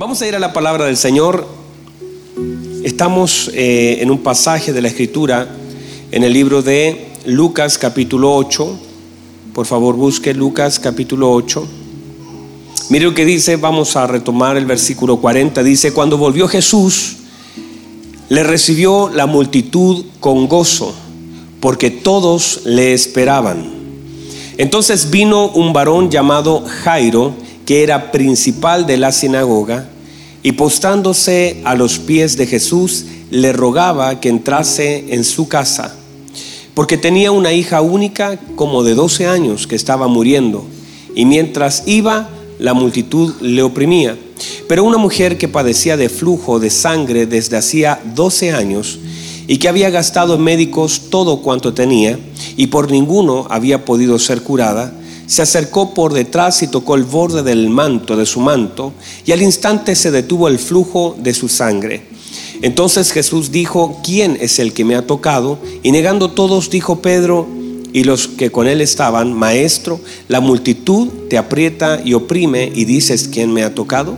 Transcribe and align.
Vamos 0.00 0.22
a 0.22 0.26
ir 0.26 0.34
a 0.34 0.38
la 0.38 0.54
palabra 0.54 0.86
del 0.86 0.96
Señor. 0.96 1.46
Estamos 2.82 3.50
eh, 3.52 3.98
en 4.00 4.10
un 4.10 4.20
pasaje 4.20 4.72
de 4.72 4.80
la 4.80 4.88
Escritura 4.88 5.46
en 6.10 6.24
el 6.24 6.32
libro 6.32 6.62
de 6.62 7.08
Lucas 7.26 7.76
capítulo 7.76 8.34
8. 8.34 8.78
Por 9.52 9.66
favor, 9.66 9.96
busque 9.96 10.32
Lucas 10.32 10.78
capítulo 10.78 11.30
8. 11.30 11.68
Mire 12.88 13.04
lo 13.04 13.12
que 13.12 13.26
dice, 13.26 13.56
vamos 13.56 13.94
a 13.94 14.06
retomar 14.06 14.56
el 14.56 14.64
versículo 14.64 15.18
40. 15.18 15.62
Dice, 15.62 15.92
cuando 15.92 16.16
volvió 16.16 16.48
Jesús, 16.48 17.16
le 18.30 18.42
recibió 18.42 19.10
la 19.10 19.26
multitud 19.26 20.06
con 20.18 20.48
gozo, 20.48 20.94
porque 21.60 21.90
todos 21.90 22.62
le 22.64 22.94
esperaban. 22.94 23.70
Entonces 24.56 25.10
vino 25.10 25.48
un 25.48 25.74
varón 25.74 26.10
llamado 26.10 26.64
Jairo, 26.84 27.34
que 27.70 27.84
era 27.84 28.10
principal 28.10 28.84
de 28.84 28.96
la 28.96 29.12
sinagoga, 29.12 29.88
y 30.42 30.50
postándose 30.50 31.60
a 31.62 31.76
los 31.76 32.00
pies 32.00 32.36
de 32.36 32.48
Jesús, 32.48 33.04
le 33.30 33.52
rogaba 33.52 34.18
que 34.18 34.28
entrase 34.28 35.04
en 35.10 35.22
su 35.22 35.46
casa, 35.46 35.94
porque 36.74 36.96
tenía 36.96 37.30
una 37.30 37.52
hija 37.52 37.80
única 37.80 38.40
como 38.56 38.82
de 38.82 38.96
12 38.96 39.28
años 39.28 39.68
que 39.68 39.76
estaba 39.76 40.08
muriendo, 40.08 40.64
y 41.14 41.26
mientras 41.26 41.84
iba, 41.86 42.28
la 42.58 42.74
multitud 42.74 43.34
le 43.40 43.62
oprimía. 43.62 44.18
Pero 44.66 44.82
una 44.82 44.98
mujer 44.98 45.38
que 45.38 45.46
padecía 45.46 45.96
de 45.96 46.08
flujo 46.08 46.58
de 46.58 46.70
sangre 46.70 47.26
desde 47.26 47.56
hacía 47.56 48.00
12 48.16 48.50
años, 48.50 48.98
y 49.46 49.58
que 49.58 49.68
había 49.68 49.90
gastado 49.90 50.34
en 50.34 50.42
médicos 50.42 51.02
todo 51.08 51.40
cuanto 51.40 51.72
tenía, 51.72 52.18
y 52.56 52.66
por 52.66 52.90
ninguno 52.90 53.46
había 53.48 53.84
podido 53.84 54.18
ser 54.18 54.42
curada, 54.42 54.92
se 55.30 55.42
acercó 55.42 55.94
por 55.94 56.12
detrás 56.12 56.60
y 56.64 56.66
tocó 56.66 56.96
el 56.96 57.04
borde 57.04 57.44
del 57.44 57.70
manto 57.70 58.16
de 58.16 58.26
su 58.26 58.40
manto, 58.40 58.92
y 59.24 59.30
al 59.30 59.42
instante 59.42 59.94
se 59.94 60.10
detuvo 60.10 60.48
el 60.48 60.58
flujo 60.58 61.14
de 61.20 61.34
su 61.34 61.48
sangre. 61.48 62.02
Entonces 62.62 63.12
Jesús 63.12 63.52
dijo, 63.52 64.00
¿quién 64.02 64.36
es 64.40 64.58
el 64.58 64.72
que 64.72 64.84
me 64.84 64.96
ha 64.96 65.06
tocado? 65.06 65.60
Y 65.84 65.92
negando 65.92 66.32
todos, 66.32 66.68
dijo 66.68 67.00
Pedro 67.00 67.46
y 67.92 68.02
los 68.02 68.26
que 68.26 68.50
con 68.50 68.66
él 68.66 68.80
estaban, 68.80 69.32
Maestro, 69.32 70.00
la 70.26 70.40
multitud 70.40 71.06
te 71.28 71.38
aprieta 71.38 72.02
y 72.04 72.14
oprime 72.14 72.72
y 72.74 72.84
dices, 72.84 73.28
¿quién 73.32 73.52
me 73.52 73.62
ha 73.62 73.72
tocado? 73.72 74.16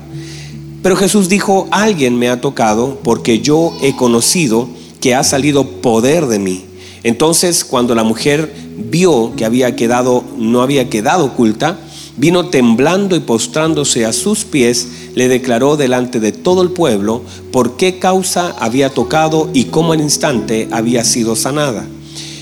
Pero 0.82 0.96
Jesús 0.96 1.28
dijo, 1.28 1.68
alguien 1.72 2.18
me 2.18 2.30
ha 2.30 2.40
tocado 2.40 3.00
porque 3.04 3.40
yo 3.40 3.76
he 3.82 3.94
conocido 3.96 4.66
que 4.98 5.14
ha 5.14 5.24
salido 5.24 5.68
poder 5.82 6.24
de 6.26 6.38
mí. 6.38 6.71
Entonces 7.02 7.64
cuando 7.64 7.94
la 7.94 8.04
mujer 8.04 8.52
vio 8.90 9.34
que 9.36 9.44
había 9.44 9.74
quedado, 9.76 10.24
no 10.36 10.62
había 10.62 10.88
quedado 10.88 11.26
oculta, 11.26 11.78
vino 12.16 12.48
temblando 12.48 13.16
y 13.16 13.20
postrándose 13.20 14.04
a 14.04 14.12
sus 14.12 14.44
pies, 14.44 14.88
le 15.14 15.28
declaró 15.28 15.76
delante 15.76 16.20
de 16.20 16.32
todo 16.32 16.62
el 16.62 16.70
pueblo 16.70 17.22
por 17.50 17.76
qué 17.76 17.98
causa 17.98 18.54
había 18.58 18.90
tocado 18.90 19.50
y 19.52 19.64
cómo 19.64 19.92
al 19.92 20.00
instante 20.00 20.68
había 20.70 21.04
sido 21.04 21.36
sanada. 21.36 21.86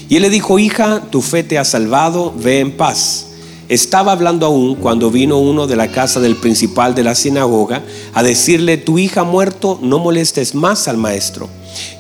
Y 0.08 0.16
él 0.16 0.22
le 0.22 0.30
dijo, 0.30 0.58
hija, 0.58 1.02
tu 1.10 1.22
fe 1.22 1.44
te 1.44 1.56
ha 1.56 1.64
salvado, 1.64 2.34
ve 2.36 2.58
en 2.58 2.76
paz. 2.76 3.29
Estaba 3.70 4.10
hablando 4.10 4.46
aún 4.46 4.74
cuando 4.74 5.12
vino 5.12 5.38
uno 5.38 5.68
de 5.68 5.76
la 5.76 5.92
casa 5.92 6.18
del 6.18 6.34
principal 6.34 6.96
de 6.96 7.04
la 7.04 7.14
sinagoga 7.14 7.84
a 8.14 8.24
decirle, 8.24 8.78
tu 8.78 8.98
hija 8.98 9.22
muerto, 9.22 9.78
no 9.80 10.00
molestes 10.00 10.56
más 10.56 10.88
al 10.88 10.96
maestro. 10.96 11.48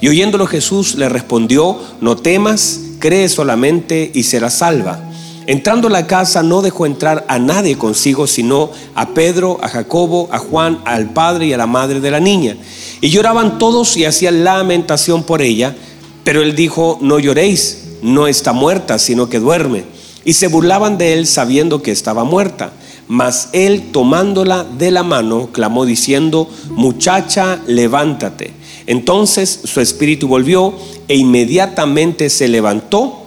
Y 0.00 0.08
oyéndolo 0.08 0.48
Jesús 0.48 0.96
le 0.96 1.08
respondió, 1.08 1.78
no 2.00 2.16
temas, 2.16 2.80
cree 2.98 3.28
solamente 3.28 4.10
y 4.12 4.24
será 4.24 4.50
salva. 4.50 4.98
Entrando 5.46 5.86
a 5.86 5.92
la 5.92 6.08
casa 6.08 6.42
no 6.42 6.60
dejó 6.60 6.86
entrar 6.86 7.24
a 7.28 7.38
nadie 7.38 7.78
consigo, 7.78 8.26
sino 8.26 8.70
a 8.96 9.10
Pedro, 9.10 9.60
a 9.62 9.68
Jacobo, 9.68 10.28
a 10.32 10.38
Juan, 10.40 10.80
al 10.84 11.10
padre 11.10 11.46
y 11.46 11.52
a 11.52 11.56
la 11.56 11.68
madre 11.68 12.00
de 12.00 12.10
la 12.10 12.18
niña. 12.18 12.56
Y 13.00 13.10
lloraban 13.10 13.60
todos 13.60 13.96
y 13.96 14.06
hacían 14.06 14.42
lamentación 14.42 15.22
por 15.22 15.40
ella, 15.40 15.76
pero 16.24 16.42
él 16.42 16.56
dijo, 16.56 16.98
no 17.00 17.20
lloréis, 17.20 17.84
no 18.02 18.26
está 18.26 18.52
muerta, 18.52 18.98
sino 18.98 19.28
que 19.28 19.38
duerme. 19.38 19.99
Y 20.24 20.34
se 20.34 20.48
burlaban 20.48 20.98
de 20.98 21.14
él 21.14 21.26
sabiendo 21.26 21.82
que 21.82 21.92
estaba 21.92 22.24
muerta. 22.24 22.72
Mas 23.08 23.48
él 23.52 23.90
tomándola 23.92 24.64
de 24.64 24.90
la 24.90 25.02
mano, 25.02 25.50
clamó 25.52 25.84
diciendo, 25.84 26.48
muchacha, 26.70 27.60
levántate. 27.66 28.52
Entonces 28.86 29.60
su 29.64 29.80
espíritu 29.80 30.28
volvió 30.28 30.74
e 31.08 31.16
inmediatamente 31.16 32.30
se 32.30 32.48
levantó 32.48 33.26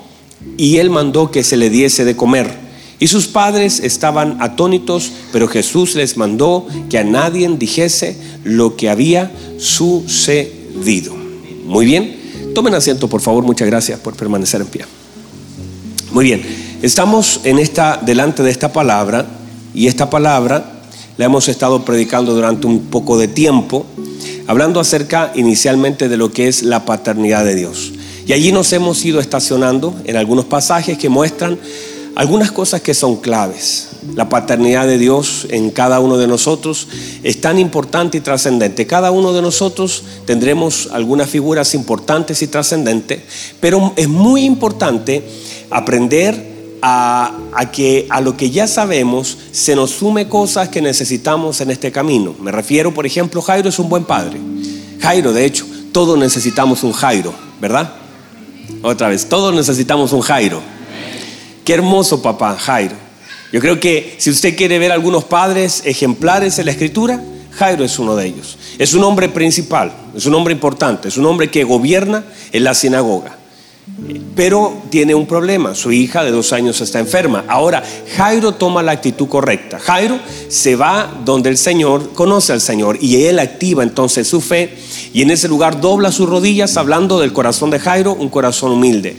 y 0.57 0.77
él 0.77 0.89
mandó 0.89 1.31
que 1.31 1.43
se 1.43 1.57
le 1.57 1.69
diese 1.69 2.05
de 2.05 2.15
comer. 2.15 2.63
Y 2.99 3.07
sus 3.07 3.27
padres 3.27 3.79
estaban 3.81 4.37
atónitos, 4.39 5.11
pero 5.31 5.47
Jesús 5.47 5.95
les 5.95 6.15
mandó 6.15 6.67
que 6.89 6.97
a 6.97 7.03
nadie 7.03 7.49
dijese 7.57 8.15
lo 8.43 8.77
que 8.77 8.89
había 8.89 9.31
sucedido. 9.57 11.13
Muy 11.65 11.85
bien, 11.85 12.51
tomen 12.55 12.73
asiento 12.75 13.09
por 13.09 13.21
favor, 13.21 13.43
muchas 13.43 13.67
gracias 13.67 13.99
por 13.99 14.15
permanecer 14.15 14.61
en 14.61 14.67
pie. 14.67 14.85
Muy 16.11 16.25
bien, 16.25 16.43
estamos 16.83 17.39
en 17.45 17.59
esta 17.59 17.97
delante 17.97 18.43
de 18.43 18.51
esta 18.51 18.73
palabra 18.73 19.25
y 19.73 19.87
esta 19.87 20.09
palabra 20.09 20.81
la 21.17 21.25
hemos 21.25 21.47
estado 21.47 21.85
predicando 21.85 22.35
durante 22.35 22.67
un 22.67 22.87
poco 22.87 23.17
de 23.17 23.29
tiempo 23.29 23.85
hablando 24.47 24.81
acerca 24.81 25.31
inicialmente 25.33 26.09
de 26.09 26.17
lo 26.17 26.33
que 26.33 26.49
es 26.49 26.61
la 26.61 26.83
paternidad 26.83 27.45
de 27.45 27.55
Dios. 27.55 27.93
Y 28.27 28.33
allí 28.33 28.51
nos 28.51 28.73
hemos 28.73 29.03
ido 29.05 29.21
estacionando 29.21 29.95
en 30.03 30.17
algunos 30.17 30.43
pasajes 30.43 30.97
que 30.97 31.07
muestran 31.07 31.57
algunas 32.15 32.51
cosas 32.51 32.81
que 32.81 32.93
son 32.93 33.15
claves. 33.15 33.87
La 34.15 34.27
paternidad 34.27 34.85
de 34.85 34.97
Dios 34.97 35.47
en 35.51 35.71
cada 35.71 36.01
uno 36.01 36.17
de 36.17 36.27
nosotros 36.27 36.89
es 37.23 37.39
tan 37.39 37.59
importante 37.59 38.17
y 38.17 38.21
trascendente. 38.21 38.85
Cada 38.85 39.11
uno 39.11 39.31
de 39.31 39.41
nosotros 39.41 40.03
tendremos 40.25 40.89
algunas 40.91 41.29
figuras 41.29 41.73
importantes 41.75 42.41
y 42.41 42.47
trascendentes, 42.47 43.21
pero 43.61 43.93
es 43.95 44.09
muy 44.09 44.43
importante 44.43 45.23
aprender 45.69 46.52
a, 46.85 47.71
que 47.71 48.07
a 48.09 48.19
lo 48.19 48.35
que 48.35 48.51
ya 48.51 48.67
sabemos 48.67 49.37
se 49.53 49.73
nos 49.73 49.91
sume 49.91 50.27
cosas 50.27 50.67
que 50.67 50.81
necesitamos 50.81 51.61
en 51.61 51.71
este 51.71 51.93
camino. 51.93 52.35
Me 52.41 52.51
refiero, 52.51 52.93
por 52.93 53.05
ejemplo, 53.05 53.41
Jairo 53.41 53.69
es 53.69 53.79
un 53.79 53.87
buen 53.87 54.03
padre. 54.03 54.37
Jairo, 54.99 55.31
de 55.31 55.45
hecho, 55.45 55.65
todos 55.93 56.19
necesitamos 56.19 56.83
un 56.83 56.91
Jairo, 56.91 57.33
¿verdad? 57.61 57.93
Otra 58.81 59.07
vez, 59.07 59.29
todos 59.29 59.55
necesitamos 59.55 60.11
un 60.11 60.19
Jairo. 60.19 60.61
Qué 61.63 61.73
hermoso 61.73 62.21
papá, 62.21 62.57
Jairo. 62.59 62.95
Yo 63.53 63.61
creo 63.61 63.79
que 63.79 64.15
si 64.17 64.29
usted 64.29 64.57
quiere 64.57 64.77
ver 64.77 64.91
algunos 64.91 65.23
padres 65.23 65.83
ejemplares 65.85 66.59
en 66.59 66.65
la 66.65 66.71
escritura, 66.71 67.23
Jairo 67.51 67.85
es 67.85 67.97
uno 67.97 68.17
de 68.17 68.25
ellos. 68.25 68.57
Es 68.77 68.93
un 68.93 69.05
hombre 69.05 69.29
principal, 69.29 69.93
es 70.13 70.25
un 70.25 70.33
hombre 70.33 70.53
importante, 70.53 71.07
es 71.07 71.15
un 71.15 71.25
hombre 71.27 71.49
que 71.49 71.63
gobierna 71.63 72.25
en 72.51 72.63
la 72.65 72.73
sinagoga. 72.73 73.37
Pero 74.35 74.81
tiene 74.89 75.13
un 75.13 75.27
problema, 75.27 75.75
su 75.75 75.91
hija 75.91 76.23
de 76.23 76.31
dos 76.31 76.53
años 76.53 76.79
está 76.81 76.99
enferma. 76.99 77.43
Ahora, 77.47 77.83
Jairo 78.15 78.53
toma 78.53 78.81
la 78.81 78.93
actitud 78.93 79.27
correcta. 79.27 79.77
Jairo 79.77 80.19
se 80.47 80.75
va 80.75 81.11
donde 81.23 81.49
el 81.49 81.57
Señor 81.57 82.13
conoce 82.13 82.53
al 82.53 82.61
Señor 82.61 82.97
y 83.01 83.25
él 83.25 83.39
activa 83.39 83.83
entonces 83.83 84.27
su 84.27 84.41
fe 84.41 84.75
y 85.13 85.21
en 85.21 85.31
ese 85.31 85.47
lugar 85.47 85.81
dobla 85.81 86.11
sus 86.11 86.29
rodillas 86.29 86.77
hablando 86.77 87.19
del 87.19 87.33
corazón 87.33 87.69
de 87.69 87.79
Jairo, 87.79 88.13
un 88.13 88.29
corazón 88.29 88.71
humilde. 88.71 89.17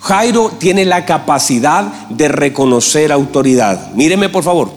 Jairo 0.00 0.50
tiene 0.58 0.84
la 0.84 1.04
capacidad 1.04 2.08
de 2.08 2.28
reconocer 2.28 3.12
autoridad. 3.12 3.92
Míreme 3.92 4.28
por 4.28 4.44
favor. 4.44 4.70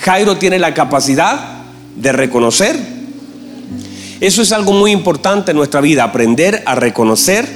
Jairo 0.00 0.36
tiene 0.36 0.58
la 0.58 0.74
capacidad 0.74 1.64
de 1.96 2.12
reconocer. 2.12 2.78
Eso 4.20 4.42
es 4.42 4.52
algo 4.52 4.72
muy 4.72 4.92
importante 4.92 5.50
en 5.50 5.56
nuestra 5.56 5.80
vida, 5.80 6.04
aprender 6.04 6.62
a 6.66 6.74
reconocer 6.74 7.46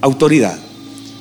autoridad. 0.00 0.67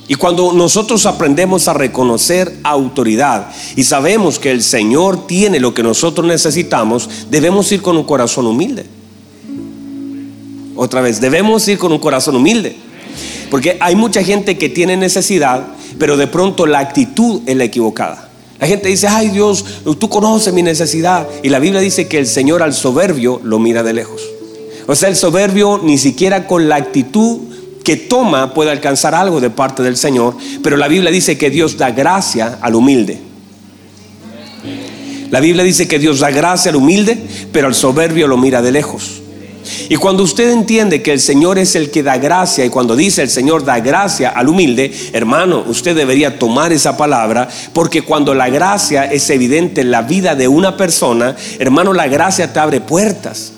Y 0.07 0.15
cuando 0.15 0.53
nosotros 0.53 1.05
aprendemos 1.05 1.67
a 1.67 1.73
reconocer 1.73 2.59
autoridad 2.63 3.49
y 3.75 3.83
sabemos 3.83 4.39
que 4.39 4.51
el 4.51 4.63
Señor 4.63 5.27
tiene 5.27 5.59
lo 5.59 5.73
que 5.73 5.83
nosotros 5.83 6.25
necesitamos, 6.25 7.09
debemos 7.29 7.69
ir 7.73 7.81
con 7.81 7.97
un 7.97 8.05
corazón 8.05 8.47
humilde. 8.47 8.85
Otra 10.77 11.01
vez, 11.01 11.19
debemos 11.19 11.67
ir 11.67 11.77
con 11.77 11.91
un 11.91 11.99
corazón 11.99 12.35
humilde. 12.35 12.77
Porque 13.49 13.77
hay 13.81 13.95
mucha 13.95 14.23
gente 14.23 14.57
que 14.57 14.69
tiene 14.69 14.95
necesidad, 14.95 15.67
pero 15.99 16.15
de 16.15 16.27
pronto 16.27 16.65
la 16.65 16.79
actitud 16.79 17.41
es 17.45 17.57
la 17.57 17.65
equivocada. 17.65 18.29
La 18.59 18.67
gente 18.67 18.87
dice, 18.87 19.07
ay 19.07 19.29
Dios, 19.29 19.65
tú 19.99 20.09
conoces 20.09 20.53
mi 20.53 20.63
necesidad. 20.63 21.27
Y 21.43 21.49
la 21.49 21.59
Biblia 21.59 21.81
dice 21.81 22.07
que 22.07 22.17
el 22.17 22.27
Señor 22.27 22.63
al 22.63 22.73
soberbio 22.73 23.41
lo 23.43 23.59
mira 23.59 23.83
de 23.83 23.93
lejos. 23.93 24.21
O 24.87 24.95
sea, 24.95 25.09
el 25.09 25.17
soberbio 25.17 25.81
ni 25.83 25.97
siquiera 25.97 26.47
con 26.47 26.69
la 26.69 26.77
actitud 26.77 27.39
que 27.87 27.95
toma 27.95 28.53
puede 28.53 28.69
alcanzar 28.69 29.15
algo 29.15 29.39
de 29.39 29.49
parte 29.49 29.81
del 29.81 29.95
Señor, 29.95 30.35
pero 30.61 30.75
la 30.75 30.89
Biblia 30.89 31.09
dice 31.09 31.37
que 31.37 31.49
Dios 31.49 31.77
da 31.77 31.91
gracia 31.91 32.57
al 32.59 32.75
humilde. 32.75 33.17
La 35.29 35.39
Biblia 35.39 35.63
dice 35.63 35.87
que 35.87 35.97
Dios 35.97 36.19
da 36.19 36.29
gracia 36.29 36.69
al 36.69 36.75
humilde, 36.75 37.17
pero 37.53 37.67
al 37.67 37.75
soberbio 37.75 38.27
lo 38.27 38.35
mira 38.35 38.61
de 38.61 38.73
lejos. 38.73 39.21
Y 39.87 39.95
cuando 39.95 40.23
usted 40.23 40.51
entiende 40.51 41.01
que 41.01 41.13
el 41.13 41.21
Señor 41.21 41.57
es 41.59 41.77
el 41.77 41.89
que 41.89 42.03
da 42.03 42.17
gracia 42.17 42.65
y 42.65 42.69
cuando 42.69 42.93
dice 42.93 43.21
el 43.21 43.29
Señor 43.29 43.63
da 43.63 43.79
gracia 43.79 44.31
al 44.31 44.49
humilde, 44.49 44.91
hermano, 45.13 45.63
usted 45.65 45.95
debería 45.95 46.37
tomar 46.37 46.73
esa 46.73 46.97
palabra 46.97 47.47
porque 47.71 48.01
cuando 48.01 48.33
la 48.33 48.49
gracia 48.49 49.05
es 49.05 49.29
evidente 49.29 49.79
en 49.79 49.91
la 49.91 50.01
vida 50.01 50.35
de 50.35 50.49
una 50.49 50.75
persona, 50.75 51.37
hermano, 51.57 51.93
la 51.93 52.09
gracia 52.09 52.51
te 52.51 52.59
abre 52.59 52.81
puertas. 52.81 53.53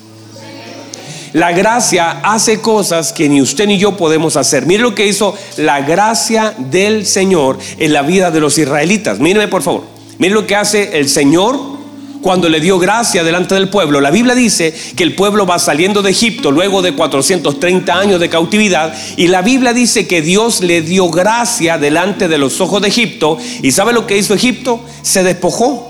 La 1.33 1.51
gracia 1.51 2.21
hace 2.23 2.59
cosas 2.59 3.13
que 3.13 3.29
ni 3.29 3.41
usted 3.41 3.67
ni 3.67 3.77
yo 3.77 3.97
podemos 3.97 4.35
hacer. 4.35 4.65
Mire 4.65 4.83
lo 4.83 4.95
que 4.95 5.07
hizo 5.07 5.35
la 5.57 5.81
gracia 5.81 6.53
del 6.57 7.05
Señor 7.05 7.59
en 7.77 7.93
la 7.93 8.01
vida 8.01 8.31
de 8.31 8.39
los 8.39 8.57
israelitas. 8.57 9.19
Míreme 9.19 9.47
por 9.47 9.61
favor. 9.61 9.83
Mire 10.17 10.33
lo 10.33 10.47
que 10.47 10.55
hace 10.55 10.97
el 10.97 11.07
Señor 11.07 11.79
cuando 12.21 12.49
le 12.49 12.59
dio 12.59 12.79
gracia 12.79 13.23
delante 13.23 13.55
del 13.55 13.69
pueblo. 13.69 14.01
La 14.01 14.11
Biblia 14.11 14.35
dice 14.35 14.73
que 14.95 15.03
el 15.03 15.15
pueblo 15.15 15.45
va 15.45 15.59
saliendo 15.59 16.01
de 16.01 16.11
Egipto 16.11 16.51
luego 16.51 16.81
de 16.81 16.93
430 16.93 17.97
años 17.97 18.19
de 18.19 18.29
cautividad 18.29 18.93
y 19.15 19.27
la 19.27 19.41
Biblia 19.41 19.73
dice 19.73 20.07
que 20.07 20.21
Dios 20.21 20.61
le 20.61 20.81
dio 20.81 21.09
gracia 21.09 21.77
delante 21.77 22.27
de 22.27 22.37
los 22.37 22.59
ojos 22.59 22.81
de 22.81 22.89
Egipto. 22.89 23.37
¿Y 23.61 23.71
sabe 23.71 23.93
lo 23.93 24.05
que 24.05 24.17
hizo 24.17 24.33
Egipto? 24.33 24.81
Se 25.01 25.23
despojó. 25.23 25.88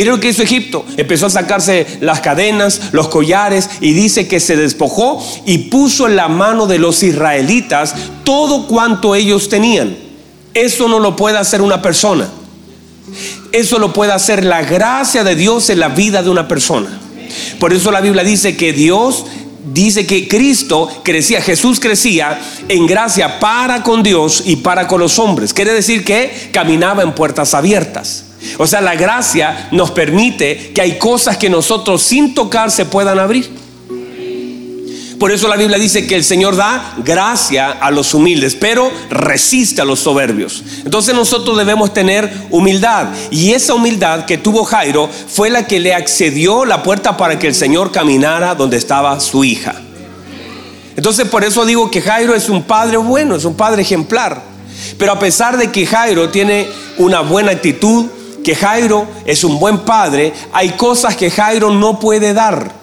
Mire 0.00 0.12
lo 0.12 0.18
que 0.18 0.30
hizo 0.30 0.42
Egipto. 0.42 0.86
Empezó 0.96 1.26
a 1.26 1.30
sacarse 1.30 1.86
las 2.00 2.22
cadenas, 2.22 2.80
los 2.92 3.08
collares 3.08 3.68
y 3.82 3.92
dice 3.92 4.26
que 4.26 4.40
se 4.40 4.56
despojó 4.56 5.22
y 5.44 5.58
puso 5.68 6.06
en 6.06 6.16
la 6.16 6.26
mano 6.26 6.66
de 6.66 6.78
los 6.78 7.02
israelitas 7.02 7.94
todo 8.24 8.66
cuanto 8.66 9.14
ellos 9.14 9.50
tenían. 9.50 9.94
Eso 10.54 10.88
no 10.88 11.00
lo 11.00 11.16
puede 11.16 11.36
hacer 11.36 11.60
una 11.60 11.82
persona. 11.82 12.30
Eso 13.52 13.78
lo 13.78 13.92
puede 13.92 14.12
hacer 14.12 14.42
la 14.42 14.62
gracia 14.62 15.22
de 15.22 15.36
Dios 15.36 15.68
en 15.68 15.80
la 15.80 15.90
vida 15.90 16.22
de 16.22 16.30
una 16.30 16.48
persona. 16.48 16.98
Por 17.58 17.74
eso 17.74 17.92
la 17.92 18.00
Biblia 18.00 18.24
dice 18.24 18.56
que 18.56 18.72
Dios 18.72 19.26
dice 19.74 20.06
que 20.06 20.26
Cristo 20.26 20.88
crecía, 21.04 21.42
Jesús 21.42 21.78
crecía 21.78 22.40
en 22.70 22.86
gracia 22.86 23.38
para 23.38 23.82
con 23.82 24.02
Dios 24.02 24.44
y 24.46 24.56
para 24.56 24.88
con 24.88 24.98
los 24.98 25.18
hombres. 25.18 25.52
Quiere 25.52 25.74
decir 25.74 26.06
que 26.06 26.48
caminaba 26.54 27.02
en 27.02 27.12
puertas 27.14 27.52
abiertas. 27.52 28.29
O 28.58 28.66
sea, 28.66 28.80
la 28.80 28.94
gracia 28.94 29.68
nos 29.70 29.90
permite 29.90 30.72
que 30.72 30.80
hay 30.80 30.98
cosas 30.98 31.36
que 31.36 31.50
nosotros 31.50 32.02
sin 32.02 32.34
tocar 32.34 32.70
se 32.70 32.86
puedan 32.86 33.18
abrir. 33.18 33.60
Por 35.20 35.30
eso 35.30 35.48
la 35.48 35.56
Biblia 35.56 35.78
dice 35.78 36.06
que 36.06 36.14
el 36.14 36.24
Señor 36.24 36.56
da 36.56 36.94
gracia 37.04 37.72
a 37.72 37.90
los 37.90 38.14
humildes, 38.14 38.54
pero 38.54 38.90
resiste 39.10 39.82
a 39.82 39.84
los 39.84 40.00
soberbios. 40.00 40.64
Entonces 40.82 41.14
nosotros 41.14 41.58
debemos 41.58 41.92
tener 41.92 42.32
humildad. 42.48 43.08
Y 43.30 43.52
esa 43.52 43.74
humildad 43.74 44.24
que 44.24 44.38
tuvo 44.38 44.64
Jairo 44.64 45.10
fue 45.28 45.50
la 45.50 45.66
que 45.66 45.78
le 45.78 45.92
accedió 45.92 46.64
la 46.64 46.82
puerta 46.82 47.18
para 47.18 47.38
que 47.38 47.48
el 47.48 47.54
Señor 47.54 47.92
caminara 47.92 48.54
donde 48.54 48.78
estaba 48.78 49.20
su 49.20 49.44
hija. 49.44 49.74
Entonces 50.96 51.28
por 51.28 51.44
eso 51.44 51.66
digo 51.66 51.90
que 51.90 52.00
Jairo 52.00 52.34
es 52.34 52.48
un 52.48 52.62
padre 52.62 52.96
bueno, 52.96 53.36
es 53.36 53.44
un 53.44 53.56
padre 53.56 53.82
ejemplar. 53.82 54.40
Pero 54.96 55.12
a 55.12 55.18
pesar 55.18 55.58
de 55.58 55.70
que 55.70 55.84
Jairo 55.84 56.30
tiene 56.30 56.66
una 56.96 57.20
buena 57.20 57.52
actitud, 57.52 58.06
que 58.42 58.54
Jairo 58.54 59.06
es 59.24 59.44
un 59.44 59.58
buen 59.58 59.78
padre, 59.80 60.32
hay 60.52 60.70
cosas 60.70 61.16
que 61.16 61.30
Jairo 61.30 61.70
no 61.70 61.98
puede 61.98 62.32
dar. 62.32 62.80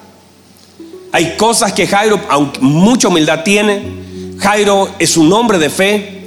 Hay 1.12 1.36
cosas 1.36 1.72
que 1.72 1.86
Jairo, 1.86 2.20
aunque 2.28 2.60
mucha 2.60 3.08
humildad 3.08 3.42
tiene, 3.42 3.82
Jairo 4.38 4.90
es 4.98 5.16
un 5.16 5.32
hombre 5.32 5.58
de 5.58 5.70
fe, 5.70 6.17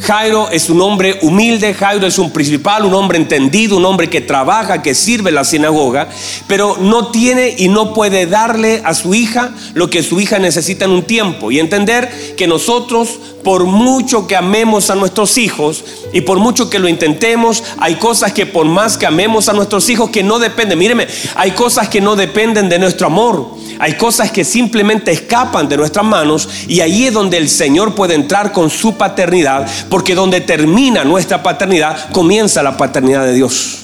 Jairo 0.00 0.50
es 0.50 0.70
un 0.70 0.80
hombre 0.80 1.18
humilde, 1.22 1.72
Jairo 1.72 2.06
es 2.06 2.18
un 2.18 2.32
principal, 2.32 2.84
un 2.84 2.94
hombre 2.94 3.16
entendido, 3.16 3.76
un 3.76 3.84
hombre 3.84 4.10
que 4.10 4.20
trabaja, 4.20 4.82
que 4.82 4.94
sirve 4.94 5.28
en 5.28 5.36
la 5.36 5.44
sinagoga, 5.44 6.08
pero 6.48 6.76
no 6.80 7.08
tiene 7.08 7.54
y 7.56 7.68
no 7.68 7.94
puede 7.94 8.26
darle 8.26 8.82
a 8.84 8.94
su 8.94 9.14
hija 9.14 9.54
lo 9.74 9.90
que 9.90 10.02
su 10.02 10.20
hija 10.20 10.38
necesita 10.38 10.84
en 10.84 10.90
un 10.90 11.02
tiempo. 11.04 11.50
Y 11.50 11.60
entender 11.60 12.34
que 12.36 12.46
nosotros, 12.46 13.08
por 13.44 13.64
mucho 13.64 14.26
que 14.26 14.36
amemos 14.36 14.90
a 14.90 14.96
nuestros 14.96 15.38
hijos 15.38 15.84
y 16.12 16.22
por 16.22 16.38
mucho 16.38 16.68
que 16.68 16.80
lo 16.80 16.88
intentemos, 16.88 17.62
hay 17.78 17.94
cosas 17.94 18.32
que 18.32 18.46
por 18.46 18.66
más 18.66 18.98
que 18.98 19.06
amemos 19.06 19.48
a 19.48 19.52
nuestros 19.52 19.88
hijos 19.88 20.10
que 20.10 20.22
no 20.22 20.38
dependen, 20.38 20.78
míreme, 20.78 21.06
hay 21.36 21.52
cosas 21.52 21.88
que 21.88 22.00
no 22.00 22.16
dependen 22.16 22.68
de 22.68 22.78
nuestro 22.78 23.06
amor. 23.06 23.64
Hay 23.78 23.94
cosas 23.94 24.30
que 24.30 24.44
simplemente 24.44 25.10
escapan 25.10 25.68
de 25.68 25.76
nuestras 25.76 26.04
manos 26.04 26.48
y 26.68 26.80
ahí 26.80 27.06
es 27.06 27.12
donde 27.12 27.38
el 27.38 27.48
Señor 27.48 27.94
puede 27.94 28.14
entrar 28.14 28.52
con 28.52 28.70
su 28.70 28.94
paternidad, 28.94 29.68
porque 29.88 30.14
donde 30.14 30.40
termina 30.40 31.04
nuestra 31.04 31.42
paternidad, 31.42 32.10
comienza 32.10 32.62
la 32.62 32.76
paternidad 32.76 33.24
de 33.24 33.34
Dios. 33.34 33.80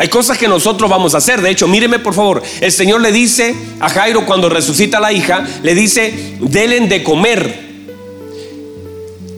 Hay 0.00 0.08
cosas 0.08 0.38
que 0.38 0.48
nosotros 0.48 0.88
vamos 0.88 1.14
a 1.14 1.18
hacer. 1.18 1.42
De 1.42 1.50
hecho, 1.50 1.68
míreme 1.68 1.98
por 1.98 2.14
favor. 2.14 2.42
El 2.62 2.72
Señor 2.72 3.02
le 3.02 3.12
dice 3.12 3.54
a 3.80 3.90
Jairo 3.90 4.24
cuando 4.24 4.48
resucita 4.48 4.96
a 4.96 5.00
la 5.00 5.12
hija, 5.12 5.46
le 5.62 5.74
dice, 5.74 6.38
delen 6.40 6.88
de 6.88 7.04
comer. 7.04 7.68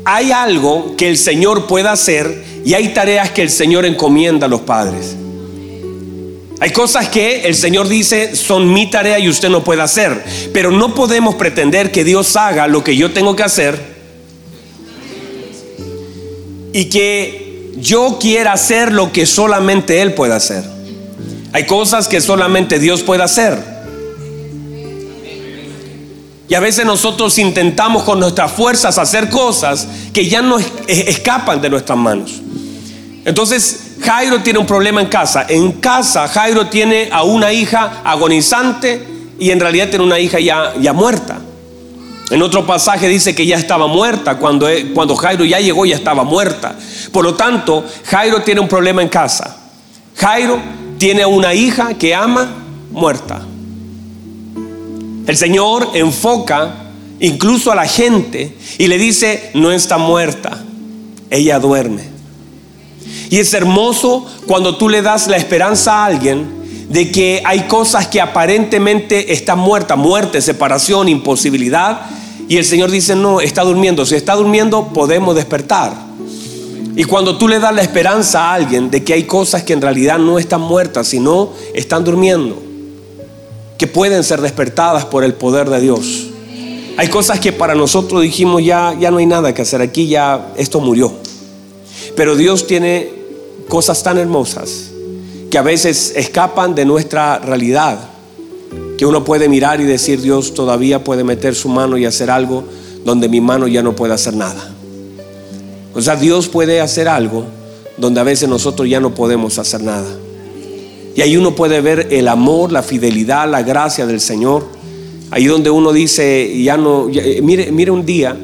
Hay 0.04 0.30
algo 0.30 0.94
que 0.96 1.08
el 1.08 1.18
Señor 1.18 1.66
puede 1.66 1.88
hacer 1.88 2.44
y 2.64 2.74
hay 2.74 2.94
tareas 2.94 3.30
que 3.32 3.42
el 3.42 3.50
Señor 3.50 3.84
encomienda 3.84 4.46
a 4.46 4.48
los 4.48 4.60
padres. 4.60 5.16
Hay 6.62 6.70
cosas 6.70 7.08
que 7.08 7.40
el 7.48 7.56
Señor 7.56 7.88
dice 7.88 8.36
son 8.36 8.72
mi 8.72 8.88
tarea 8.88 9.18
y 9.18 9.28
usted 9.28 9.48
no 9.48 9.64
puede 9.64 9.82
hacer. 9.82 10.24
Pero 10.54 10.70
no 10.70 10.94
podemos 10.94 11.34
pretender 11.34 11.90
que 11.90 12.04
Dios 12.04 12.36
haga 12.36 12.68
lo 12.68 12.84
que 12.84 12.94
yo 12.94 13.10
tengo 13.10 13.34
que 13.34 13.42
hacer 13.42 13.80
y 16.72 16.84
que 16.84 17.72
yo 17.78 18.16
quiera 18.20 18.52
hacer 18.52 18.92
lo 18.92 19.10
que 19.10 19.26
solamente 19.26 20.02
Él 20.02 20.14
puede 20.14 20.34
hacer. 20.34 20.62
Hay 21.52 21.66
cosas 21.66 22.06
que 22.06 22.20
solamente 22.20 22.78
Dios 22.78 23.02
puede 23.02 23.24
hacer. 23.24 23.58
Y 26.48 26.54
a 26.54 26.60
veces 26.60 26.86
nosotros 26.86 27.38
intentamos 27.38 28.04
con 28.04 28.20
nuestras 28.20 28.52
fuerzas 28.52 28.98
hacer 28.98 29.30
cosas 29.30 29.88
que 30.12 30.28
ya 30.28 30.42
no 30.42 30.58
escapan 30.86 31.60
de 31.60 31.70
nuestras 31.70 31.98
manos. 31.98 32.40
Entonces, 33.24 33.91
Jairo 34.02 34.42
tiene 34.42 34.58
un 34.58 34.66
problema 34.66 35.00
en 35.00 35.08
casa. 35.08 35.46
En 35.48 35.72
casa 35.72 36.28
Jairo 36.28 36.66
tiene 36.66 37.08
a 37.12 37.22
una 37.22 37.52
hija 37.52 38.02
agonizante 38.04 39.06
y 39.38 39.50
en 39.50 39.60
realidad 39.60 39.88
tiene 39.88 40.04
una 40.04 40.18
hija 40.18 40.40
ya, 40.40 40.74
ya 40.80 40.92
muerta. 40.92 41.40
En 42.30 42.42
otro 42.42 42.66
pasaje 42.66 43.08
dice 43.08 43.34
que 43.34 43.46
ya 43.46 43.56
estaba 43.56 43.86
muerta. 43.86 44.38
Cuando, 44.38 44.66
cuando 44.94 45.14
Jairo 45.16 45.44
ya 45.44 45.60
llegó 45.60 45.84
ya 45.84 45.96
estaba 45.96 46.24
muerta. 46.24 46.74
Por 47.12 47.24
lo 47.24 47.34
tanto, 47.34 47.84
Jairo 48.04 48.42
tiene 48.42 48.60
un 48.60 48.68
problema 48.68 49.02
en 49.02 49.08
casa. 49.08 49.56
Jairo 50.16 50.58
tiene 50.98 51.26
una 51.26 51.54
hija 51.54 51.94
que 51.94 52.14
ama 52.14 52.48
muerta. 52.90 53.42
El 55.26 55.36
Señor 55.36 55.90
enfoca 55.94 56.74
incluso 57.20 57.70
a 57.70 57.74
la 57.74 57.86
gente 57.86 58.56
y 58.78 58.88
le 58.88 58.98
dice, 58.98 59.50
no 59.54 59.70
está 59.70 59.98
muerta, 59.98 60.58
ella 61.30 61.58
duerme. 61.58 62.11
Y 63.32 63.38
es 63.38 63.54
hermoso 63.54 64.26
cuando 64.46 64.76
tú 64.76 64.90
le 64.90 65.00
das 65.00 65.26
la 65.26 65.38
esperanza 65.38 65.94
a 65.94 66.04
alguien 66.04 66.46
de 66.90 67.10
que 67.10 67.40
hay 67.46 67.60
cosas 67.60 68.06
que 68.06 68.20
aparentemente 68.20 69.32
están 69.32 69.58
muertas, 69.58 69.96
muerte, 69.96 70.42
separación, 70.42 71.08
imposibilidad. 71.08 72.02
Y 72.46 72.58
el 72.58 72.66
Señor 72.66 72.90
dice, 72.90 73.16
no, 73.16 73.40
está 73.40 73.62
durmiendo. 73.62 74.04
Si 74.04 74.16
está 74.16 74.34
durmiendo, 74.34 74.88
podemos 74.88 75.34
despertar. 75.34 75.94
Y 76.94 77.04
cuando 77.04 77.38
tú 77.38 77.48
le 77.48 77.58
das 77.58 77.74
la 77.74 77.80
esperanza 77.80 78.50
a 78.50 78.52
alguien 78.52 78.90
de 78.90 79.02
que 79.02 79.14
hay 79.14 79.22
cosas 79.22 79.62
que 79.62 79.72
en 79.72 79.80
realidad 79.80 80.18
no 80.18 80.38
están 80.38 80.60
muertas, 80.60 81.06
sino 81.06 81.54
están 81.72 82.04
durmiendo, 82.04 82.62
que 83.78 83.86
pueden 83.86 84.24
ser 84.24 84.42
despertadas 84.42 85.06
por 85.06 85.24
el 85.24 85.32
poder 85.32 85.70
de 85.70 85.80
Dios. 85.80 86.26
Hay 86.98 87.08
cosas 87.08 87.40
que 87.40 87.50
para 87.50 87.74
nosotros 87.74 88.20
dijimos 88.20 88.62
ya, 88.62 88.94
ya 89.00 89.10
no 89.10 89.16
hay 89.16 89.26
nada 89.26 89.54
que 89.54 89.62
hacer, 89.62 89.80
aquí 89.80 90.06
ya 90.06 90.52
esto 90.58 90.80
murió. 90.80 91.14
Pero 92.14 92.36
Dios 92.36 92.66
tiene 92.66 93.21
cosas 93.72 94.02
tan 94.02 94.18
hermosas 94.18 94.90
que 95.50 95.56
a 95.56 95.62
veces 95.62 96.12
escapan 96.14 96.74
de 96.74 96.84
nuestra 96.84 97.38
realidad, 97.38 97.98
que 98.98 99.06
uno 99.06 99.24
puede 99.24 99.48
mirar 99.48 99.80
y 99.80 99.84
decir, 99.84 100.20
Dios 100.20 100.52
todavía 100.52 101.02
puede 101.02 101.24
meter 101.24 101.54
su 101.54 101.70
mano 101.70 101.96
y 101.96 102.04
hacer 102.04 102.30
algo 102.30 102.64
donde 103.02 103.30
mi 103.30 103.40
mano 103.40 103.66
ya 103.66 103.82
no 103.82 103.96
puede 103.96 104.12
hacer 104.12 104.36
nada. 104.36 104.74
O 105.94 106.02
sea, 106.02 106.16
Dios 106.16 106.48
puede 106.48 106.82
hacer 106.82 107.08
algo 107.08 107.46
donde 107.96 108.20
a 108.20 108.24
veces 108.24 108.46
nosotros 108.46 108.86
ya 108.90 109.00
no 109.00 109.14
podemos 109.14 109.58
hacer 109.58 109.82
nada. 109.82 110.18
Y 111.16 111.22
ahí 111.22 111.38
uno 111.38 111.54
puede 111.54 111.80
ver 111.80 112.08
el 112.10 112.28
amor, 112.28 112.72
la 112.72 112.82
fidelidad, 112.82 113.50
la 113.50 113.62
gracia 113.62 114.04
del 114.04 114.20
Señor. 114.20 114.66
Ahí 115.30 115.46
donde 115.46 115.70
uno 115.70 115.94
dice, 115.94 116.62
ya 116.62 116.76
no, 116.76 117.08
eh, 117.08 117.40
mire, 117.42 117.72
mire 117.72 117.90
un 117.90 118.04
día, 118.04 118.36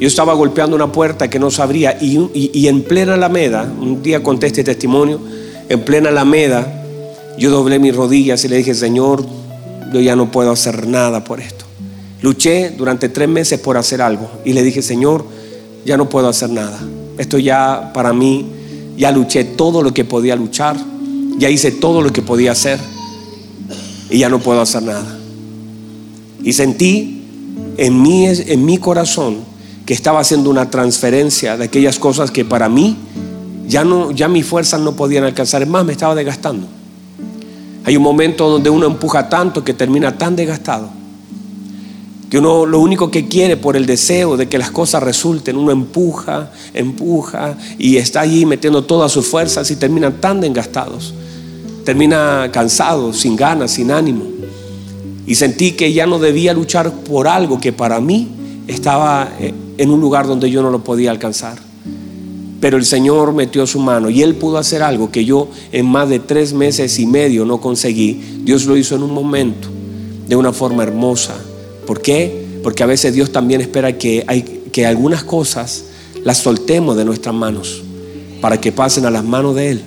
yo 0.00 0.08
estaba 0.08 0.34
golpeando 0.34 0.76
una 0.76 0.90
puerta 0.90 1.30
que 1.30 1.38
no 1.38 1.50
se 1.50 1.62
abría 1.62 1.98
y, 2.00 2.66
en 2.66 2.82
plena 2.82 3.14
Alameda, 3.14 3.72
un 3.80 4.02
día 4.02 4.22
conté 4.22 4.48
este 4.48 4.64
testimonio, 4.64 5.20
en 5.68 5.80
plena 5.84 6.08
Alameda, 6.10 6.82
yo 7.38 7.50
doblé 7.50 7.78
mis 7.78 7.94
rodillas 7.94 8.44
y 8.44 8.48
le 8.48 8.56
dije, 8.56 8.74
Señor, 8.74 9.24
yo 9.92 10.00
ya 10.00 10.16
no 10.16 10.30
puedo 10.30 10.50
hacer 10.50 10.86
nada 10.86 11.24
por 11.24 11.40
esto. 11.40 11.64
Luché 12.22 12.70
durante 12.70 13.08
tres 13.08 13.28
meses 13.28 13.60
por 13.60 13.76
hacer 13.76 14.02
algo 14.02 14.30
y 14.44 14.52
le 14.52 14.62
dije, 14.62 14.82
Señor, 14.82 15.24
ya 15.84 15.96
no 15.96 16.08
puedo 16.08 16.28
hacer 16.28 16.50
nada. 16.50 16.78
Esto 17.18 17.38
ya 17.38 17.92
para 17.94 18.12
mí, 18.12 18.46
ya 18.96 19.10
luché 19.10 19.44
todo 19.44 19.82
lo 19.82 19.92
que 19.92 20.04
podía 20.04 20.34
luchar, 20.34 20.76
ya 21.38 21.50
hice 21.50 21.70
todo 21.70 22.02
lo 22.02 22.12
que 22.12 22.22
podía 22.22 22.52
hacer 22.52 22.78
y 24.10 24.18
ya 24.18 24.28
no 24.28 24.40
puedo 24.40 24.60
hacer 24.60 24.82
nada. 24.82 25.18
Y 26.42 26.52
sentí 26.52 27.22
en 27.76 28.04
en 28.06 28.64
mi 28.64 28.78
corazón, 28.78 29.53
que 29.86 29.94
estaba 29.94 30.20
haciendo 30.20 30.50
una 30.50 30.70
transferencia 30.70 31.56
de 31.56 31.64
aquellas 31.64 31.98
cosas 31.98 32.30
que 32.30 32.44
para 32.44 32.68
mí 32.68 32.96
ya 33.66 33.84
no 33.84 34.10
ya 34.10 34.28
mis 34.28 34.46
fuerzas 34.46 34.80
no 34.80 34.96
podían 34.96 35.24
alcanzar, 35.24 35.66
más 35.66 35.84
me 35.84 35.92
estaba 35.92 36.14
desgastando. 36.14 36.66
Hay 37.84 37.96
un 37.96 38.02
momento 38.02 38.48
donde 38.48 38.70
uno 38.70 38.86
empuja 38.86 39.28
tanto 39.28 39.62
que 39.62 39.74
termina 39.74 40.16
tan 40.16 40.36
desgastado. 40.36 40.88
Que 42.30 42.38
uno 42.38 42.64
lo 42.64 42.80
único 42.80 43.10
que 43.10 43.28
quiere 43.28 43.56
por 43.56 43.76
el 43.76 43.84
deseo 43.84 44.36
de 44.36 44.48
que 44.48 44.58
las 44.58 44.70
cosas 44.70 45.02
resulten, 45.02 45.56
uno 45.56 45.70
empuja, 45.70 46.50
empuja 46.72 47.56
y 47.78 47.98
está 47.98 48.22
allí 48.22 48.46
metiendo 48.46 48.84
todas 48.84 49.12
sus 49.12 49.26
fuerzas 49.26 49.70
y 49.70 49.76
termina 49.76 50.10
tan 50.10 50.40
desgastados. 50.40 51.14
Termina 51.84 52.48
cansado, 52.50 53.12
sin 53.12 53.36
ganas, 53.36 53.72
sin 53.72 53.90
ánimo. 53.90 54.24
Y 55.26 55.34
sentí 55.34 55.72
que 55.72 55.92
ya 55.92 56.06
no 56.06 56.18
debía 56.18 56.54
luchar 56.54 56.90
por 56.90 57.28
algo 57.28 57.60
que 57.60 57.72
para 57.72 58.00
mí 58.00 58.28
estaba 58.66 59.30
eh, 59.38 59.52
en 59.78 59.90
un 59.90 60.00
lugar 60.00 60.26
donde 60.26 60.50
yo 60.50 60.62
no 60.62 60.70
lo 60.70 60.84
podía 60.84 61.10
alcanzar. 61.10 61.58
Pero 62.60 62.76
el 62.78 62.84
Señor 62.84 63.34
metió 63.34 63.66
su 63.66 63.78
mano 63.78 64.08
y 64.08 64.22
Él 64.22 64.36
pudo 64.36 64.56
hacer 64.56 64.82
algo 64.82 65.10
que 65.10 65.24
yo 65.24 65.48
en 65.70 65.86
más 65.86 66.08
de 66.08 66.18
tres 66.18 66.54
meses 66.54 66.98
y 66.98 67.06
medio 67.06 67.44
no 67.44 67.60
conseguí. 67.60 68.40
Dios 68.42 68.64
lo 68.64 68.76
hizo 68.76 68.94
en 68.96 69.02
un 69.02 69.12
momento, 69.12 69.68
de 70.26 70.36
una 70.36 70.52
forma 70.52 70.82
hermosa. 70.82 71.34
¿Por 71.86 72.00
qué? 72.00 72.46
Porque 72.62 72.82
a 72.82 72.86
veces 72.86 73.12
Dios 73.12 73.32
también 73.32 73.60
espera 73.60 73.98
que, 73.98 74.24
hay, 74.26 74.42
que 74.72 74.86
algunas 74.86 75.24
cosas 75.24 75.84
las 76.24 76.38
soltemos 76.38 76.96
de 76.96 77.04
nuestras 77.04 77.34
manos 77.34 77.82
para 78.40 78.58
que 78.58 78.72
pasen 78.72 79.04
a 79.04 79.10
las 79.10 79.24
manos 79.24 79.54
de 79.54 79.70
Él. 79.72 79.84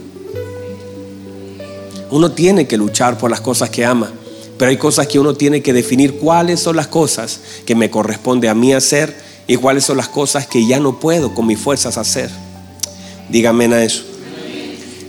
Uno 2.12 2.32
tiene 2.32 2.68
que 2.68 2.78
luchar 2.78 3.18
por 3.18 3.32
las 3.32 3.42
cosas 3.42 3.70
que 3.70 3.86
ama, 3.86 4.12
pero 4.58 4.70
hay 4.70 4.78
cosas 4.78 5.08
que 5.08 5.20
uno 5.20 5.34
tiene 5.34 5.62
que 5.62 5.74
definir 5.74 6.20
cuáles 6.20 6.60
son 6.60 6.76
las 6.76 6.88
cosas 6.88 7.42
que 7.66 7.76
me 7.76 7.90
corresponde 7.90 8.50
a 8.50 8.54
mí 8.54 8.74
hacer 8.74 9.27
y 9.48 9.56
cuáles 9.56 9.86
son 9.86 9.98
las 9.98 10.10
cosas 10.10 10.46
que 10.46 10.66
ya 10.66 10.80
no 10.80 11.00
puedo 11.00 11.34
con 11.34 11.48
mis 11.48 11.58
fuerzas 11.58 11.98
hacer. 11.98 12.30
Dígame 13.30 13.74
a 13.74 13.84
eso. 13.84 14.04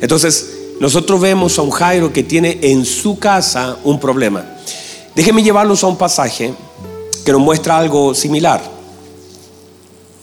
Entonces, 0.00 0.54
nosotros 0.80 1.20
vemos 1.20 1.58
a 1.58 1.62
un 1.62 1.70
Jairo 1.70 2.12
que 2.12 2.22
tiene 2.22 2.58
en 2.62 2.84
su 2.84 3.18
casa 3.18 3.76
un 3.82 3.98
problema. 3.98 4.44
Déjenme 5.16 5.42
llevarlos 5.42 5.82
a 5.82 5.88
un 5.88 5.98
pasaje 5.98 6.54
que 7.24 7.32
nos 7.32 7.40
muestra 7.40 7.76
algo 7.76 8.14
similar. 8.14 8.62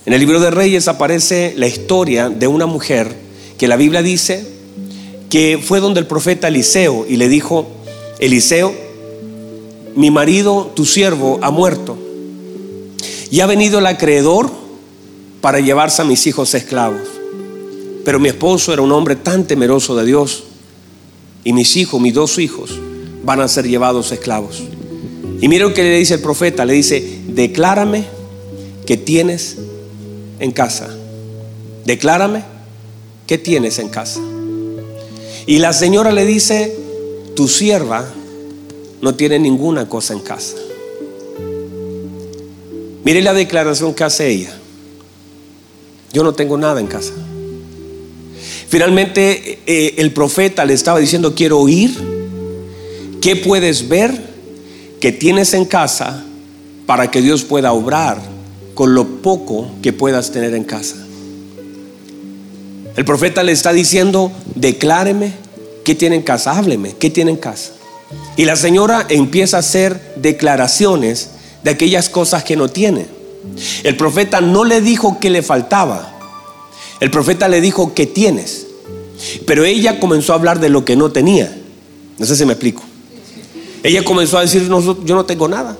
En 0.06 0.14
el 0.14 0.20
libro 0.20 0.40
de 0.40 0.50
Reyes 0.50 0.88
aparece 0.88 1.52
la 1.56 1.66
historia 1.66 2.30
de 2.30 2.46
una 2.46 2.64
mujer 2.64 3.14
que 3.58 3.68
la 3.68 3.76
Biblia 3.76 4.02
dice 4.02 4.46
que 5.28 5.60
fue 5.62 5.80
donde 5.80 6.00
el 6.00 6.06
profeta 6.06 6.48
Eliseo 6.48 7.04
y 7.06 7.16
le 7.16 7.28
dijo, 7.28 7.66
Eliseo, 8.18 8.72
mi 9.94 10.10
marido, 10.10 10.72
tu 10.74 10.86
siervo, 10.86 11.38
ha 11.42 11.50
muerto 11.50 11.98
y 13.30 13.40
ha 13.40 13.46
venido 13.46 13.78
el 13.78 13.86
acreedor 13.86 14.50
para 15.40 15.60
llevarse 15.60 16.02
a 16.02 16.04
mis 16.04 16.26
hijos 16.26 16.54
esclavos. 16.54 17.00
Pero 18.04 18.20
mi 18.20 18.28
esposo 18.28 18.72
era 18.72 18.82
un 18.82 18.92
hombre 18.92 19.16
tan 19.16 19.46
temeroso 19.46 19.96
de 19.96 20.04
Dios 20.04 20.44
y 21.44 21.52
mis 21.52 21.76
hijos, 21.76 22.00
mis 22.00 22.14
dos 22.14 22.38
hijos, 22.38 22.78
van 23.24 23.40
a 23.40 23.48
ser 23.48 23.68
llevados 23.68 24.12
esclavos. 24.12 24.62
Y 25.40 25.48
mira 25.48 25.66
lo 25.66 25.74
que 25.74 25.82
le 25.82 25.98
dice 25.98 26.14
el 26.14 26.20
profeta, 26.20 26.64
le 26.64 26.72
dice, 26.72 27.20
declárame 27.28 28.04
que 28.86 28.96
tienes 28.96 29.56
en 30.38 30.52
casa. 30.52 30.88
Declárame 31.84 32.44
que 33.26 33.38
tienes 33.38 33.78
en 33.78 33.88
casa. 33.88 34.20
Y 35.46 35.58
la 35.58 35.72
señora 35.72 36.12
le 36.12 36.24
dice, 36.24 36.76
tu 37.34 37.48
sierva 37.48 38.08
no 39.00 39.14
tiene 39.14 39.38
ninguna 39.38 39.88
cosa 39.88 40.14
en 40.14 40.20
casa. 40.20 40.56
Mire 43.06 43.22
la 43.22 43.32
declaración 43.32 43.94
que 43.94 44.02
hace 44.02 44.28
ella. 44.28 44.50
Yo 46.12 46.24
no 46.24 46.34
tengo 46.34 46.58
nada 46.58 46.80
en 46.80 46.88
casa. 46.88 47.12
Finalmente 48.68 49.60
eh, 49.64 49.94
el 49.98 50.12
profeta 50.12 50.64
le 50.64 50.74
estaba 50.74 50.98
diciendo, 50.98 51.32
quiero 51.32 51.60
oír, 51.60 51.96
¿qué 53.20 53.36
puedes 53.36 53.86
ver 53.86 54.10
que 55.00 55.12
tienes 55.12 55.54
en 55.54 55.66
casa 55.66 56.24
para 56.84 57.08
que 57.12 57.22
Dios 57.22 57.44
pueda 57.44 57.72
obrar 57.72 58.20
con 58.74 58.96
lo 58.96 59.22
poco 59.22 59.68
que 59.84 59.92
puedas 59.92 60.32
tener 60.32 60.52
en 60.54 60.64
casa? 60.64 60.96
El 62.96 63.04
profeta 63.04 63.44
le 63.44 63.52
está 63.52 63.72
diciendo, 63.72 64.32
decláreme 64.56 65.30
qué 65.84 65.94
tiene 65.94 66.16
en 66.16 66.22
casa, 66.22 66.58
hábleme, 66.58 66.96
qué 66.98 67.08
tiene 67.10 67.30
en 67.30 67.36
casa. 67.36 67.70
Y 68.36 68.46
la 68.46 68.56
señora 68.56 69.06
empieza 69.08 69.58
a 69.58 69.60
hacer 69.60 70.16
declaraciones 70.16 71.35
de 71.66 71.72
aquellas 71.72 72.08
cosas 72.08 72.44
que 72.44 72.54
no 72.54 72.68
tiene. 72.68 73.06
El 73.82 73.96
profeta 73.96 74.40
no 74.40 74.64
le 74.64 74.80
dijo 74.80 75.18
que 75.18 75.30
le 75.30 75.42
faltaba, 75.42 76.16
el 77.00 77.10
profeta 77.10 77.48
le 77.48 77.60
dijo, 77.60 77.92
¿qué 77.92 78.06
tienes? 78.06 78.68
Pero 79.46 79.64
ella 79.64 79.98
comenzó 79.98 80.32
a 80.32 80.36
hablar 80.36 80.60
de 80.60 80.68
lo 80.68 80.84
que 80.84 80.94
no 80.94 81.10
tenía. 81.10 81.52
No 82.18 82.24
sé 82.24 82.36
si 82.36 82.44
me 82.44 82.52
explico. 82.52 82.84
Ella 83.82 84.04
comenzó 84.04 84.38
a 84.38 84.42
decir, 84.42 84.68
yo 84.68 85.14
no 85.16 85.24
tengo 85.24 85.48
nada. 85.48 85.76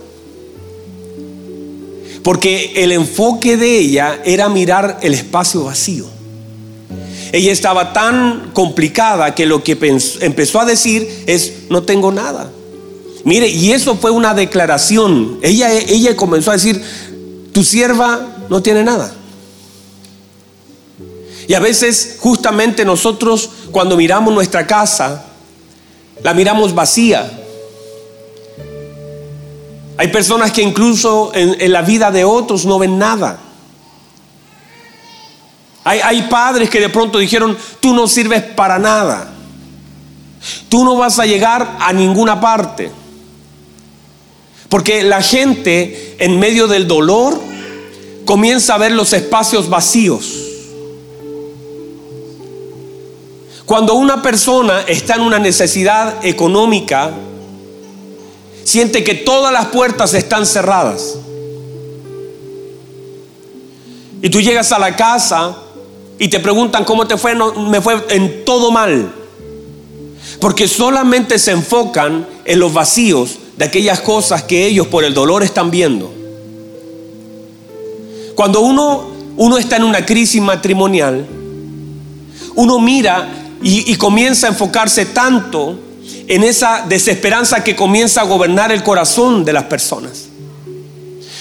Porque 2.24 2.72
el 2.82 2.90
enfoque 2.90 3.56
de 3.56 3.78
ella 3.78 4.20
era 4.24 4.48
mirar 4.48 4.98
el 5.02 5.14
espacio 5.14 5.62
vacío. 5.62 6.06
Ella 7.30 7.52
estaba 7.52 7.92
tan 7.92 8.50
complicada 8.52 9.36
que 9.36 9.46
lo 9.46 9.62
que 9.62 9.78
empezó 10.20 10.58
a 10.58 10.64
decir 10.64 11.08
es, 11.28 11.52
no 11.70 11.84
tengo 11.84 12.10
nada. 12.10 12.50
Mire, 13.26 13.48
y 13.48 13.72
eso 13.72 13.96
fue 13.96 14.12
una 14.12 14.34
declaración. 14.34 15.40
Ella, 15.42 15.72
ella 15.72 16.14
comenzó 16.14 16.52
a 16.52 16.54
decir, 16.54 16.80
tu 17.52 17.64
sierva 17.64 18.24
no 18.48 18.62
tiene 18.62 18.84
nada. 18.84 19.12
Y 21.48 21.54
a 21.54 21.58
veces 21.58 22.18
justamente 22.20 22.84
nosotros 22.84 23.50
cuando 23.72 23.96
miramos 23.96 24.32
nuestra 24.32 24.64
casa, 24.64 25.24
la 26.22 26.34
miramos 26.34 26.72
vacía. 26.72 27.28
Hay 29.96 30.06
personas 30.06 30.52
que 30.52 30.62
incluso 30.62 31.32
en, 31.34 31.72
la 31.72 31.82
vida 31.82 32.12
de 32.12 32.22
otros 32.22 32.64
no 32.64 32.78
ven 32.78 32.96
nada. 32.96 33.40
Hay, 35.82 35.98
hay 35.98 36.22
padres 36.30 36.70
que 36.70 36.78
de 36.78 36.90
pronto 36.90 37.18
dijeron, 37.18 37.58
tú 37.80 37.92
no 37.92 38.06
sirves 38.06 38.44
para 38.44 38.78
nada. 38.78 39.32
Tú 40.68 40.84
no 40.84 40.94
vas 40.94 41.18
a 41.18 41.26
llegar 41.26 41.76
a 41.80 41.92
ninguna 41.92 42.40
parte. 42.40 42.92
Porque 44.68 45.02
la 45.02 45.22
gente 45.22 46.16
en 46.18 46.38
medio 46.38 46.66
del 46.66 46.88
dolor 46.88 47.40
comienza 48.24 48.74
a 48.74 48.78
ver 48.78 48.92
los 48.92 49.12
espacios 49.12 49.68
vacíos. 49.68 50.42
Cuando 53.64 53.94
una 53.94 54.22
persona 54.22 54.82
está 54.82 55.14
en 55.14 55.22
una 55.22 55.38
necesidad 55.38 56.24
económica, 56.24 57.10
siente 58.64 59.02
que 59.02 59.14
todas 59.14 59.52
las 59.52 59.66
puertas 59.66 60.14
están 60.14 60.46
cerradas. 60.46 61.16
Y 64.22 64.30
tú 64.30 64.40
llegas 64.40 64.72
a 64.72 64.78
la 64.78 64.96
casa 64.96 65.56
y 66.18 66.28
te 66.28 66.40
preguntan 66.40 66.84
cómo 66.84 67.06
te 67.06 67.16
fue, 67.16 67.34
no, 67.34 67.52
me 67.54 67.80
fue 67.80 68.04
en 68.10 68.44
todo 68.44 68.70
mal. 68.70 69.12
Porque 70.40 70.68
solamente 70.68 71.38
se 71.38 71.52
enfocan 71.52 72.26
en 72.44 72.58
los 72.58 72.72
vacíos 72.72 73.38
de 73.56 73.64
aquellas 73.64 74.00
cosas 74.00 74.42
que 74.42 74.66
ellos 74.66 74.86
por 74.88 75.04
el 75.04 75.14
dolor 75.14 75.42
están 75.42 75.70
viendo. 75.70 76.12
Cuando 78.34 78.60
uno, 78.60 79.08
uno 79.36 79.58
está 79.58 79.76
en 79.76 79.84
una 79.84 80.04
crisis 80.04 80.42
matrimonial, 80.42 81.26
uno 82.54 82.78
mira 82.78 83.28
y, 83.62 83.94
comienza 83.96 84.46
a 84.46 84.50
enfocarse 84.50 85.06
tanto 85.06 85.78
en 86.28 86.44
esa 86.44 86.84
desesperanza 86.86 87.64
que 87.64 87.74
comienza 87.74 88.20
a 88.20 88.24
gobernar 88.24 88.70
el 88.72 88.82
corazón 88.82 89.44
de 89.44 89.52
las 89.52 89.64
personas. 89.64 90.26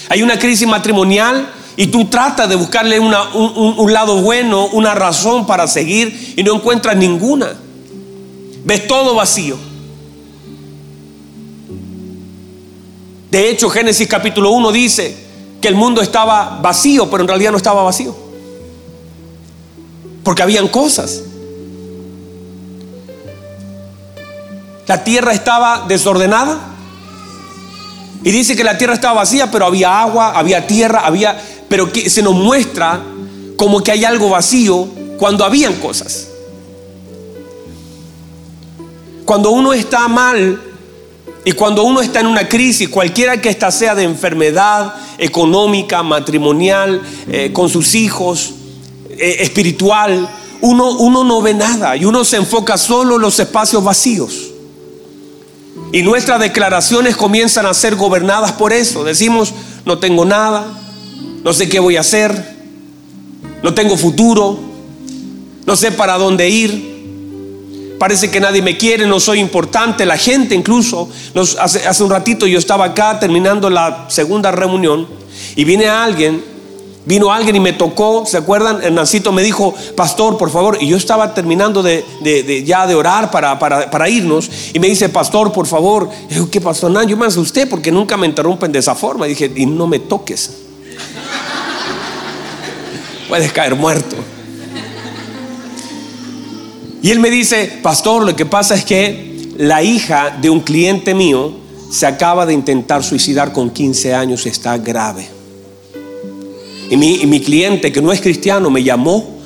Hay 0.08 0.22
una 0.22 0.38
crisis 0.38 0.66
matrimonial 0.66 1.50
y 1.76 1.88
tú 1.88 2.06
tratas 2.06 2.48
de 2.48 2.56
buscarle 2.56 2.98
un, 2.98 3.14
un, 3.14 3.92
lado 3.92 4.22
bueno, 4.22 4.66
una 4.68 4.94
razón 4.94 5.46
para 5.46 5.66
seguir 5.66 6.34
y 6.36 6.42
no 6.42 6.54
encuentras 6.54 6.96
ninguna. 6.96 7.54
Ves 8.64 8.86
todo 8.86 9.14
vacío. 9.14 9.58
De 13.30 13.50
hecho, 13.50 13.68
Génesis 13.68 14.08
capítulo 14.08 14.50
1 14.50 14.72
dice 14.72 15.16
que 15.60 15.68
el 15.68 15.74
mundo 15.74 16.00
estaba 16.00 16.58
vacío, 16.62 17.10
pero 17.10 17.22
en 17.22 17.28
realidad 17.28 17.50
no 17.50 17.56
estaba 17.56 17.82
vacío. 17.82 18.14
Porque 20.22 20.42
habían 20.42 20.68
cosas. 20.68 21.22
La 24.86 25.02
tierra 25.02 25.32
estaba 25.32 25.84
desordenada. 25.88 26.58
Y 28.22 28.30
dice 28.30 28.56
que 28.56 28.64
la 28.64 28.78
tierra 28.78 28.94
estaba 28.94 29.14
vacía, 29.14 29.50
pero 29.50 29.66
había 29.66 30.00
agua, 30.00 30.32
había 30.32 30.66
tierra, 30.66 31.00
había... 31.04 31.40
Pero 31.68 31.92
que 31.92 32.08
se 32.08 32.22
nos 32.22 32.34
muestra 32.34 33.00
como 33.56 33.82
que 33.82 33.92
hay 33.92 34.04
algo 34.04 34.30
vacío 34.30 34.88
cuando 35.18 35.44
habían 35.44 35.74
cosas. 35.74 36.28
Cuando 39.24 39.50
uno 39.50 39.72
está 39.72 40.06
mal 40.06 40.60
y 41.46 41.52
cuando 41.52 41.84
uno 41.84 42.00
está 42.00 42.18
en 42.18 42.26
una 42.26 42.48
crisis, 42.48 42.88
cualquiera 42.88 43.40
que 43.40 43.48
ésta 43.48 43.70
sea 43.70 43.94
de 43.94 44.02
enfermedad 44.02 44.94
económica, 45.16 46.02
matrimonial, 46.02 47.00
eh, 47.28 47.52
con 47.52 47.68
sus 47.68 47.94
hijos, 47.94 48.54
eh, 49.10 49.36
espiritual, 49.38 50.28
uno, 50.60 50.96
uno 50.96 51.22
no 51.22 51.40
ve 51.40 51.54
nada 51.54 51.96
y 51.96 52.04
uno 52.04 52.24
se 52.24 52.38
enfoca 52.38 52.76
solo 52.76 53.14
en 53.14 53.22
los 53.22 53.38
espacios 53.38 53.84
vacíos. 53.84 54.48
Y 55.92 56.02
nuestras 56.02 56.40
declaraciones 56.40 57.16
comienzan 57.16 57.66
a 57.66 57.74
ser 57.74 57.94
gobernadas 57.94 58.50
por 58.50 58.72
eso. 58.72 59.04
Decimos, 59.04 59.54
no 59.84 60.00
tengo 60.00 60.24
nada, 60.24 60.66
no 61.44 61.52
sé 61.52 61.68
qué 61.68 61.78
voy 61.78 61.96
a 61.96 62.00
hacer, 62.00 62.56
no 63.62 63.72
tengo 63.72 63.96
futuro, 63.96 64.58
no 65.64 65.76
sé 65.76 65.92
para 65.92 66.18
dónde 66.18 66.48
ir. 66.48 66.95
Parece 67.98 68.30
que 68.30 68.40
nadie 68.40 68.62
me 68.62 68.76
quiere, 68.76 69.06
no 69.06 69.20
soy 69.20 69.40
importante. 69.40 70.04
La 70.04 70.18
gente 70.18 70.54
incluso, 70.54 71.08
hace, 71.58 72.02
un 72.02 72.10
ratito 72.10 72.46
yo 72.46 72.58
estaba 72.58 72.86
acá 72.86 73.18
terminando 73.18 73.70
la 73.70 74.06
segunda 74.08 74.50
reunión 74.50 75.06
y 75.54 75.64
viene 75.64 75.88
alguien 75.88 76.56
Vino 77.06 77.32
alguien 77.32 77.54
y 77.54 77.60
me 77.60 77.72
tocó, 77.72 78.26
¿se 78.26 78.36
acuerdan? 78.36 78.82
Hernancito 78.82 79.30
me 79.30 79.44
dijo, 79.44 79.72
pastor, 79.94 80.36
por 80.36 80.50
favor. 80.50 80.76
Y 80.80 80.88
yo 80.88 80.96
estaba 80.96 81.34
terminando 81.34 81.80
de, 81.80 82.64
ya 82.66 82.84
de 82.84 82.96
orar 82.96 83.30
para, 83.30 84.08
irnos. 84.08 84.50
Y 84.74 84.80
me 84.80 84.88
dice, 84.88 85.08
pastor, 85.08 85.52
por 85.52 85.68
favor. 85.68 86.10
Y 86.28 86.34
digo, 86.34 86.50
¿qué 86.50 86.60
pastor? 86.60 86.90
No, 86.90 87.00
yo 87.04 87.16
me 87.16 87.26
asusté 87.26 87.68
porque 87.68 87.92
nunca 87.92 88.16
me 88.16 88.26
interrumpen 88.26 88.72
de 88.72 88.80
esa 88.80 88.96
forma. 88.96 89.26
Y 89.26 89.28
dije, 89.30 89.52
y 89.54 89.66
no 89.66 89.86
me 89.86 90.00
toques. 90.00 90.50
Puedes 93.28 93.52
caer 93.52 93.76
muerto. 93.76 94.16
Y 97.06 97.10
él 97.12 97.20
me 97.20 97.30
dice, 97.30 97.70
pastor, 97.82 98.24
lo 98.24 98.34
que 98.34 98.46
pasa 98.46 98.74
es 98.74 98.84
que 98.84 99.52
la 99.58 99.80
hija 99.80 100.36
de 100.42 100.50
un 100.50 100.58
cliente 100.58 101.14
mío 101.14 101.52
se 101.88 102.04
acaba 102.04 102.44
de 102.46 102.52
intentar 102.52 103.04
suicidar 103.04 103.52
con 103.52 103.70
15 103.70 104.12
años, 104.12 104.44
está 104.44 104.76
grave. 104.76 105.28
Y 106.90 106.96
mi, 106.96 107.40
cliente, 107.42 107.92
que 107.92 108.02
no 108.02 108.10
es 108.10 108.20
cristiano, 108.20 108.70
me 108.70 108.82
llamó 108.82 109.38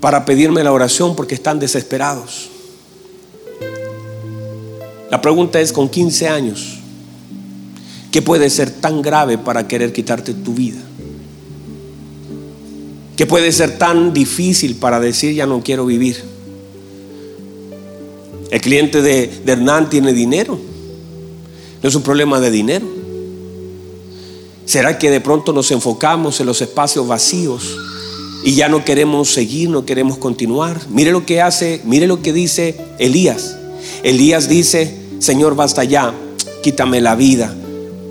para 0.00 0.24
pedirme 0.24 0.62
la 0.62 0.70
oración 0.70 1.16
porque 1.16 1.34
están 1.34 1.58
desesperados. 1.58 2.48
La 5.10 5.20
pregunta 5.20 5.60
es, 5.60 5.72
con 5.72 5.88
15 5.88 6.28
años, 6.28 6.78
¿qué 8.12 8.22
puede 8.22 8.48
ser 8.50 8.70
tan 8.70 9.02
grave 9.02 9.36
para 9.36 9.66
querer 9.66 9.92
quitarte 9.92 10.32
tu 10.32 10.54
vida? 10.54 10.78
¿Qué 13.16 13.26
puede 13.26 13.50
ser 13.50 13.78
tan 13.78 14.12
difícil 14.12 14.76
para 14.76 15.00
decir 15.00 15.34
ya 15.34 15.46
no 15.46 15.60
quiero 15.60 15.86
vivir? 15.86 16.29
El 18.50 18.60
cliente 18.60 19.00
de, 19.00 19.30
Hernán 19.46 19.88
tiene 19.88 20.12
dinero. 20.12 20.58
No 21.82 21.88
es 21.88 21.94
un 21.94 22.02
problema 22.02 22.40
de 22.40 22.50
dinero. 22.50 22.86
¿Será 24.66 24.98
que 24.98 25.10
de 25.10 25.20
pronto 25.20 25.52
nos 25.52 25.70
enfocamos 25.70 26.40
en 26.40 26.46
los 26.46 26.60
espacios 26.60 27.06
vacíos 27.06 27.76
y 28.44 28.54
ya 28.54 28.68
no 28.68 28.84
queremos 28.84 29.32
seguir, 29.32 29.68
no 29.70 29.84
queremos 29.84 30.18
continuar? 30.18 30.80
Mire 30.90 31.12
lo 31.12 31.26
que 31.26 31.40
hace, 31.40 31.80
mire 31.84 32.06
lo 32.06 32.22
que 32.22 32.32
dice 32.32 32.76
Elías. 32.98 33.56
Elías 34.02 34.48
dice, 34.48 34.96
Señor, 35.18 35.56
basta 35.56 35.84
ya, 35.84 36.14
quítame 36.62 37.00
la 37.00 37.14
vida, 37.14 37.54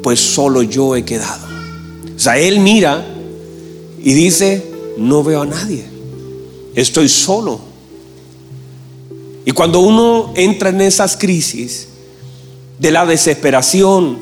pues 0.03 0.19
solo 0.19 0.61
yo 0.61 0.95
he 0.95 1.05
quedado. 1.05 1.47
O 2.15 2.19
sea, 2.19 2.37
él 2.37 2.59
mira 2.59 3.05
y 4.03 4.13
dice, 4.13 4.65
no 4.97 5.23
veo 5.23 5.43
a 5.43 5.45
nadie, 5.45 5.85
estoy 6.75 7.07
solo. 7.07 7.68
Y 9.49 9.51
cuando 9.51 9.79
uno 9.79 10.31
entra 10.35 10.69
en 10.69 10.79
esas 10.79 11.17
crisis 11.17 11.87
de 12.77 12.91
la 12.91 13.07
desesperación, 13.07 14.19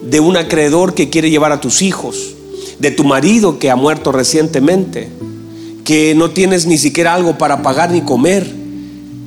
de 0.00 0.20
un 0.20 0.38
acreedor 0.38 0.94
que 0.94 1.10
quiere 1.10 1.28
llevar 1.28 1.52
a 1.52 1.60
tus 1.60 1.82
hijos, 1.82 2.30
de 2.78 2.90
tu 2.90 3.04
marido 3.04 3.58
que 3.58 3.68
ha 3.68 3.76
muerto 3.76 4.10
recientemente, 4.10 5.10
que 5.84 6.14
no 6.14 6.30
tienes 6.30 6.64
ni 6.64 6.78
siquiera 6.78 7.12
algo 7.12 7.36
para 7.36 7.60
pagar 7.60 7.90
ni 7.90 8.00
comer, 8.00 8.50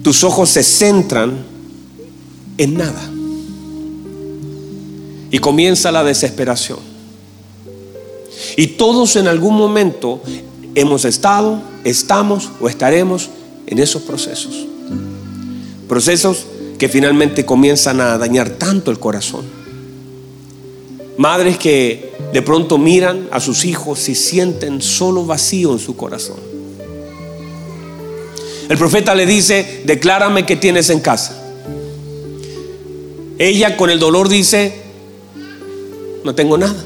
tus 0.01 0.23
ojos 0.23 0.49
se 0.49 0.63
centran 0.63 1.45
en 2.57 2.73
nada. 2.73 3.11
Y 5.29 5.37
comienza 5.37 5.91
la 5.91 6.03
desesperación. 6.03 6.79
Y 8.57 8.65
todos 8.69 9.15
en 9.17 9.27
algún 9.27 9.55
momento 9.55 10.19
hemos 10.73 11.05
estado, 11.05 11.61
estamos 11.83 12.49
o 12.59 12.67
estaremos 12.67 13.29
en 13.67 13.77
esos 13.77 14.01
procesos. 14.01 14.72
Procesos 15.87 16.45
que 16.77 16.89
finalmente 16.89 17.45
comienzan 17.45 18.01
a 18.01 18.17
dañar 18.17 18.51
tanto 18.51 18.91
el 18.91 18.99
corazón. 18.99 19.45
Madres 21.17 21.57
que 21.57 22.11
de 22.33 22.41
pronto 22.41 22.77
miran 22.77 23.27
a 23.31 23.39
sus 23.39 23.65
hijos 23.65 24.09
y 24.09 24.15
sienten 24.15 24.81
solo 24.81 25.25
vacío 25.25 25.73
en 25.73 25.79
su 25.79 25.95
corazón. 25.95 26.37
El 28.69 28.77
profeta 28.77 29.13
le 29.13 29.25
dice, 29.25 29.81
declárame 29.85 30.45
que 30.45 30.55
tienes 30.55 30.89
en 30.89 30.99
casa. 30.99 31.39
Ella 33.37 33.77
con 33.77 33.89
el 33.89 33.99
dolor 33.99 34.29
dice, 34.29 34.73
no 36.23 36.33
tengo 36.33 36.57
nada. 36.57 36.83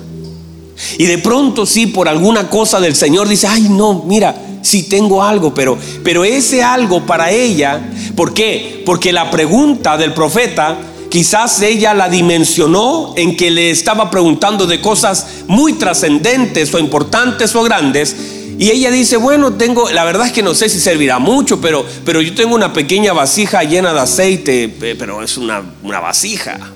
Y 0.98 1.06
de 1.06 1.18
pronto 1.18 1.66
sí, 1.66 1.88
por 1.88 2.08
alguna 2.08 2.50
cosa 2.50 2.80
del 2.80 2.96
Señor 2.96 3.28
dice, 3.28 3.48
ay 3.48 3.68
no, 3.70 4.04
mira, 4.06 4.36
sí 4.62 4.84
tengo 4.84 5.24
algo, 5.24 5.54
pero, 5.54 5.78
pero 6.04 6.24
ese 6.24 6.64
algo 6.64 7.06
para 7.06 7.32
ella, 7.32 7.90
¿por 8.16 8.34
qué? 8.34 8.84
Porque 8.86 9.14
la 9.14 9.32
pregunta 9.32 9.98
del 9.98 10.14
profeta 10.14 10.78
Quizás 11.10 11.62
ella 11.62 11.94
la 11.94 12.10
dimensionó 12.10 13.14
en 13.16 13.38
que 13.38 13.50
le 13.50 13.72
estaba 13.72 14.12
preguntando 14.12 14.68
de 14.68 14.82
cosas 14.82 15.26
muy 15.48 15.74
trascendentes 15.74 16.74
o 16.74 16.80
importantes 16.80 17.56
o 17.56 17.64
grandes. 17.64 18.16
Y 18.60 18.72
ella 18.72 18.92
dice, 18.92 19.18
bueno, 19.18 19.54
tengo, 19.54 19.90
la 19.92 20.04
verdad 20.04 20.28
es 20.28 20.34
que 20.34 20.44
no 20.44 20.54
sé 20.54 20.68
si 20.68 20.80
servirá 20.80 21.20
mucho, 21.20 21.62
pero, 21.62 21.86
pero 22.04 22.22
yo 22.22 22.36
tengo 22.36 22.56
una 22.56 22.74
pequeña 22.74 23.14
vasija 23.14 23.64
llena 23.64 23.94
de 23.94 24.00
aceite, 24.00 24.76
pero 24.98 25.24
es 25.24 25.38
una, 25.38 25.64
una 25.84 26.00
vasija. 26.00 26.72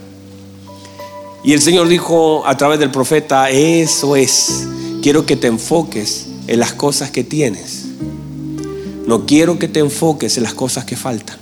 Y 1.44 1.54
el 1.54 1.62
Señor 1.62 1.88
dijo 1.88 2.44
a 2.46 2.56
través 2.56 2.80
del 2.80 2.92
profeta, 2.92 3.50
eso 3.50 4.16
es, 4.16 4.68
quiero 5.02 5.26
que 5.26 5.36
te 5.36 5.48
enfoques 5.48 6.31
en 6.48 6.60
las 6.60 6.74
cosas 6.74 7.12
que 7.12 7.24
tienes. 7.24 7.86
No 9.08 9.26
quiero 9.26 9.60
que 9.60 9.68
te 9.68 9.80
enfoques 9.80 10.38
en 10.38 10.44
las 10.44 10.54
cosas 10.54 10.86
que 10.86 10.96
faltan. 10.96 11.38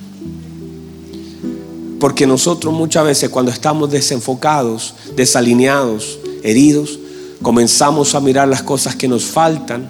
Porque 1.99 2.25
nosotros 2.25 2.73
muchas 2.73 3.03
veces 3.03 3.29
cuando 3.29 3.51
estamos 3.51 3.91
desenfocados, 3.91 4.95
desalineados, 5.15 6.19
heridos, 6.43 6.99
comenzamos 7.41 8.15
a 8.15 8.21
mirar 8.21 8.47
las 8.47 8.63
cosas 8.63 8.95
que 8.95 9.07
nos 9.07 9.25
faltan 9.25 9.89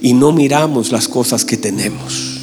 y 0.00 0.12
no 0.12 0.32
miramos 0.32 0.92
las 0.92 1.08
cosas 1.08 1.44
que 1.44 1.56
tenemos. 1.56 2.36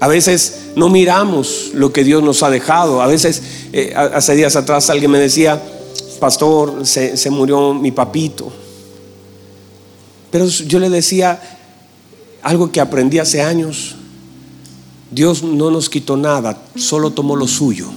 A 0.00 0.08
veces 0.08 0.54
no 0.74 0.88
miramos 0.88 1.70
lo 1.74 1.92
que 1.92 2.02
Dios 2.02 2.24
nos 2.24 2.42
ha 2.42 2.50
dejado. 2.50 3.02
A 3.02 3.06
veces, 3.06 3.40
eh, 3.72 3.94
hace 3.94 4.34
días 4.34 4.56
atrás 4.56 4.90
alguien 4.90 5.12
me 5.12 5.20
decía, 5.20 5.62
pastor, 6.22 6.86
se, 6.86 7.16
se 7.16 7.30
murió 7.30 7.74
mi 7.74 7.90
papito. 7.90 8.52
Pero 10.30 10.46
yo 10.46 10.78
le 10.78 10.88
decía, 10.88 11.42
algo 12.42 12.70
que 12.70 12.80
aprendí 12.80 13.18
hace 13.18 13.42
años. 13.42 13.96
Dios 15.10 15.42
no 15.42 15.72
nos 15.72 15.90
quitó 15.90 16.16
nada, 16.16 16.62
solo 16.76 17.10
tomó 17.10 17.34
lo 17.34 17.48
suyo. 17.48 17.88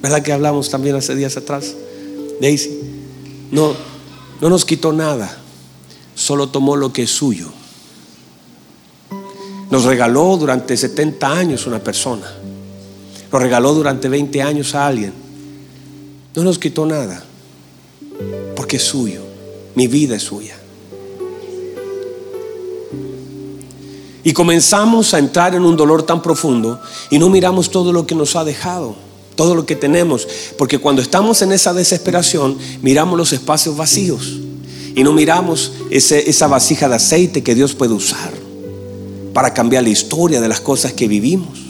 ¿Verdad 0.00 0.22
que 0.22 0.32
hablamos 0.32 0.70
también 0.70 0.94
hace 0.94 1.16
días 1.16 1.36
atrás? 1.36 1.74
Daisy, 2.40 2.70
no, 3.50 3.74
no 4.40 4.48
nos 4.48 4.64
quitó 4.64 4.92
nada, 4.92 5.36
solo 6.14 6.50
tomó 6.50 6.76
lo 6.76 6.92
que 6.92 7.02
es 7.02 7.10
suyo. 7.10 7.48
Nos 9.72 9.82
regaló 9.82 10.36
durante 10.36 10.76
70 10.76 11.32
años 11.32 11.66
una 11.66 11.80
persona, 11.80 12.32
nos 13.32 13.42
regaló 13.42 13.74
durante 13.74 14.08
20 14.08 14.40
años 14.40 14.72
a 14.76 14.86
alguien. 14.86 15.25
No 16.36 16.44
nos 16.44 16.58
quitó 16.58 16.84
nada, 16.84 17.24
porque 18.54 18.76
es 18.76 18.82
suyo, 18.82 19.22
mi 19.74 19.88
vida 19.88 20.16
es 20.16 20.22
suya. 20.22 20.54
Y 24.22 24.32
comenzamos 24.34 25.14
a 25.14 25.18
entrar 25.18 25.54
en 25.54 25.64
un 25.64 25.76
dolor 25.76 26.02
tan 26.02 26.20
profundo 26.20 26.80
y 27.10 27.18
no 27.18 27.30
miramos 27.30 27.70
todo 27.70 27.90
lo 27.90 28.06
que 28.06 28.14
nos 28.14 28.36
ha 28.36 28.44
dejado, 28.44 28.96
todo 29.34 29.54
lo 29.54 29.64
que 29.64 29.76
tenemos. 29.76 30.28
Porque 30.58 30.78
cuando 30.78 31.00
estamos 31.00 31.40
en 31.40 31.52
esa 31.52 31.72
desesperación, 31.72 32.58
miramos 32.82 33.16
los 33.16 33.32
espacios 33.32 33.76
vacíos 33.76 34.38
y 34.94 35.02
no 35.04 35.12
miramos 35.12 35.72
esa 35.90 36.48
vasija 36.48 36.88
de 36.88 36.96
aceite 36.96 37.42
que 37.42 37.54
Dios 37.54 37.74
puede 37.74 37.94
usar 37.94 38.32
para 39.32 39.54
cambiar 39.54 39.84
la 39.84 39.90
historia 39.90 40.40
de 40.42 40.48
las 40.48 40.60
cosas 40.60 40.92
que 40.92 41.08
vivimos. 41.08 41.65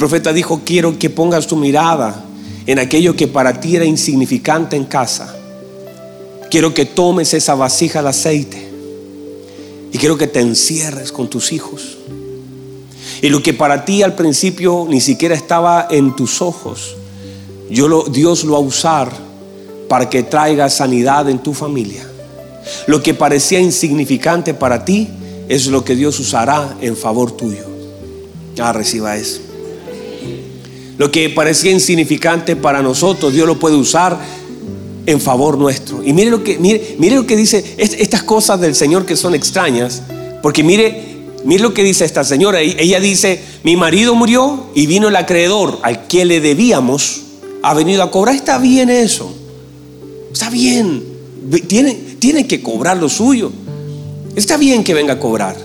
Profeta 0.00 0.32
dijo, 0.32 0.62
quiero 0.64 0.98
que 0.98 1.10
pongas 1.10 1.46
tu 1.46 1.56
mirada 1.56 2.24
en 2.66 2.78
aquello 2.78 3.14
que 3.14 3.28
para 3.28 3.60
ti 3.60 3.76
era 3.76 3.84
insignificante 3.84 4.74
en 4.74 4.84
casa 4.84 5.36
Quiero 6.50 6.74
que 6.74 6.84
tomes 6.84 7.32
esa 7.32 7.54
vasija 7.54 8.02
de 8.02 8.08
aceite 8.08 8.68
y 9.92 9.98
quiero 9.98 10.18
que 10.18 10.26
te 10.26 10.40
encierres 10.40 11.12
con 11.12 11.30
tus 11.30 11.52
hijos. 11.52 11.96
Y 13.22 13.28
lo 13.28 13.40
que 13.40 13.54
para 13.54 13.84
ti 13.84 14.02
al 14.02 14.16
principio 14.16 14.84
ni 14.88 15.00
siquiera 15.00 15.34
estaba 15.34 15.86
en 15.88 16.16
tus 16.16 16.42
ojos, 16.42 16.96
yo 17.70 17.86
lo, 17.86 18.02
Dios 18.04 18.42
lo 18.42 18.52
va 18.52 18.58
a 18.58 18.62
usar 18.62 19.12
para 19.88 20.10
que 20.10 20.24
traiga 20.24 20.68
sanidad 20.70 21.28
en 21.28 21.38
tu 21.38 21.54
familia. 21.54 22.04
Lo 22.88 23.00
que 23.00 23.14
parecía 23.14 23.60
insignificante 23.60 24.52
para 24.52 24.84
ti 24.84 25.08
es 25.48 25.68
lo 25.68 25.84
que 25.84 25.94
Dios 25.94 26.18
usará 26.18 26.76
en 26.80 26.96
favor 26.96 27.30
tuyo. 27.30 27.64
Ah, 28.58 28.72
reciba 28.72 29.16
eso. 29.16 29.40
Lo 31.00 31.10
que 31.10 31.30
parecía 31.30 31.70
insignificante 31.70 32.56
para 32.56 32.82
nosotros, 32.82 33.32
Dios 33.32 33.46
lo 33.46 33.58
puede 33.58 33.74
usar 33.74 34.20
en 35.06 35.18
favor 35.18 35.56
nuestro. 35.56 36.04
Y 36.04 36.12
mire 36.12 36.30
lo 36.30 36.44
que, 36.44 36.58
mire, 36.58 37.16
lo 37.16 37.26
que 37.26 37.38
dice 37.38 37.64
estas 37.78 38.22
cosas 38.22 38.60
del 38.60 38.74
Señor 38.74 39.06
que 39.06 39.16
son 39.16 39.34
extrañas, 39.34 40.02
porque 40.42 40.62
mire, 40.62 41.22
mire 41.46 41.62
lo 41.62 41.72
que 41.72 41.82
dice 41.82 42.04
esta 42.04 42.22
señora. 42.22 42.60
Ella 42.60 43.00
dice, 43.00 43.40
mi 43.62 43.78
marido 43.78 44.14
murió 44.14 44.66
y 44.74 44.84
vino 44.84 45.08
el 45.08 45.16
acreedor 45.16 45.78
al 45.84 46.06
que 46.06 46.26
le 46.26 46.42
debíamos, 46.42 47.22
ha 47.62 47.72
venido 47.72 48.02
a 48.02 48.10
cobrar. 48.10 48.34
Está 48.34 48.58
bien 48.58 48.90
eso. 48.90 49.34
Está 50.30 50.50
bien. 50.50 51.02
Tiene, 51.66 51.94
tiene 52.18 52.46
que 52.46 52.60
cobrar 52.60 52.98
lo 52.98 53.08
suyo. 53.08 53.50
Está 54.36 54.58
bien 54.58 54.84
que 54.84 54.92
venga 54.92 55.14
a 55.14 55.18
cobrar. 55.18 55.56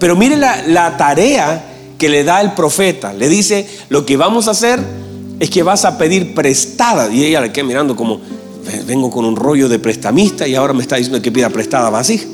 Pero 0.00 0.16
mire 0.16 0.36
la, 0.36 0.66
la 0.66 0.96
tarea 0.96 1.73
que 1.98 2.08
le 2.08 2.24
da 2.24 2.40
el 2.40 2.52
profeta. 2.52 3.12
Le 3.12 3.28
dice, 3.28 3.68
lo 3.88 4.04
que 4.06 4.16
vamos 4.16 4.48
a 4.48 4.52
hacer 4.52 4.80
es 5.40 5.50
que 5.50 5.62
vas 5.62 5.84
a 5.84 5.98
pedir 5.98 6.34
prestada. 6.34 7.12
Y 7.12 7.24
ella 7.24 7.40
le 7.40 7.52
queda 7.52 7.64
mirando 7.64 7.96
como, 7.96 8.20
vengo 8.86 9.10
con 9.10 9.24
un 9.24 9.36
rollo 9.36 9.68
de 9.68 9.78
prestamista 9.78 10.46
y 10.46 10.54
ahora 10.54 10.72
me 10.72 10.82
está 10.82 10.96
diciendo 10.96 11.20
que 11.20 11.32
pida 11.32 11.50
prestada 11.50 11.90
vasija. 11.90 12.26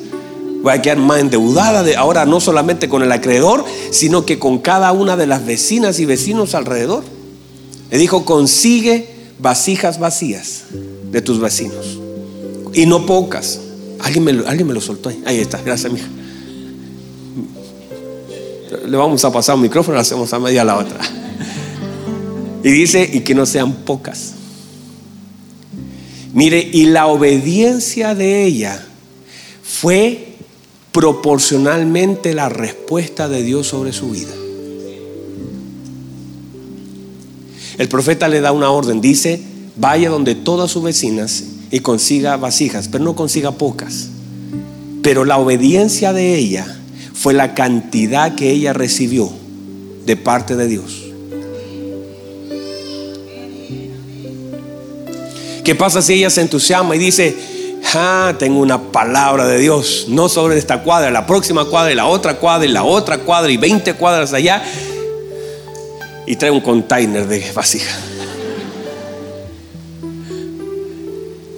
Voy 0.62 0.75
a 0.75 0.83
quedar 0.83 0.99
más 0.99 1.20
endeudada 1.20 1.83
de 1.83 1.96
ahora 1.96 2.27
no 2.27 2.38
solamente 2.38 2.88
con 2.88 3.03
el 3.03 3.11
acreedor, 3.12 3.64
sino 3.90 4.27
que 4.27 4.38
con 4.38 4.59
cada 4.59 4.92
una 4.92 5.16
de 5.16 5.27
las 5.27 5.46
vecinas 5.46 5.99
y 6.01 6.05
vecinos 6.05 6.55
alrededor. 6.55 7.03
Le 7.90 7.99
dijo, 7.99 8.25
consigue 8.25 9.09
vasijas 9.38 9.99
vacías 9.99 10.64
de 11.11 11.23
tus 11.23 11.40
vecinos. 11.40 11.99
Y 12.75 12.87
no 12.87 13.07
pocas. 13.07 13.61
Alguien 14.01 14.25
me, 14.25 14.31
alguien 14.46 14.66
me 14.66 14.75
lo 14.75 14.81
soltó 14.81 15.09
ahí. 15.09 15.23
Ahí 15.25 15.38
está, 15.38 15.61
gracias, 15.62 15.92
mija. 15.92 16.07
Le 18.70 18.96
vamos 18.96 19.24
a 19.24 19.33
pasar 19.33 19.56
un 19.56 19.62
micrófono, 19.62 19.96
lo 19.96 20.00
hacemos 20.00 20.33
a 20.33 20.38
media 20.38 20.64
la 20.64 20.78
otra. 20.78 21.00
Y 22.62 22.70
dice, 22.70 23.09
y 23.12 23.20
que 23.20 23.35
no 23.35 23.46
sean 23.46 23.72
pocas. 23.72 24.35
Mire, 26.33 26.68
y 26.72 26.85
la 26.85 27.06
obediencia 27.06 28.14
de 28.14 28.44
ella 28.44 28.87
fue 29.62 30.37
proporcionalmente 30.92 32.35
la 32.35 32.48
respuesta 32.48 33.28
de 33.28 33.42
Dios 33.42 33.66
sobre 33.66 33.92
su 33.92 34.11
vida. 34.11 34.33
El 37.78 37.88
profeta 37.88 38.28
le 38.28 38.40
da 38.40 38.52
una 38.52 38.70
orden, 38.70 39.00
dice, 39.00 39.40
vaya 39.76 40.11
donde 40.11 40.35
todas 40.35 40.70
sus 40.70 40.83
vecinas 40.83 41.44
y 41.70 41.80
consiga 41.80 42.37
vasijas, 42.37 42.88
pero 42.88 43.02
no 43.02 43.16
consiga 43.16 43.52
pocas. 43.52 44.09
Pero 45.02 45.24
la 45.24 45.38
obediencia 45.38 46.12
de 46.12 46.37
ella 46.37 46.79
fue 47.20 47.35
la 47.35 47.52
cantidad 47.52 48.35
que 48.35 48.50
ella 48.50 48.72
recibió 48.72 49.30
de 50.06 50.16
parte 50.16 50.56
de 50.56 50.66
Dios. 50.66 51.02
¿Qué 55.62 55.74
pasa 55.74 56.00
si 56.00 56.14
ella 56.14 56.30
se 56.30 56.40
entusiasma 56.40 56.96
y 56.96 56.98
dice, 56.98 57.37
ah, 57.92 58.33
tengo 58.38 58.61
una 58.61 58.90
palabra 58.90 59.46
de 59.46 59.59
Dios, 59.59 60.06
no 60.09 60.30
sobre 60.30 60.56
esta 60.56 60.83
cuadra, 60.83 61.11
la 61.11 61.26
próxima 61.26 61.66
cuadra 61.66 61.92
y 61.92 61.94
la 61.94 62.06
otra 62.06 62.38
cuadra 62.38 62.64
y 62.64 62.70
la 62.70 62.85
otra 62.85 63.18
cuadra 63.18 63.52
y 63.52 63.59
20 63.59 63.92
cuadras 63.96 64.33
allá? 64.33 64.64
Y 66.24 66.37
trae 66.37 66.50
un 66.50 66.62
container 66.62 67.28
de 67.28 67.52
vasija. 67.52 67.98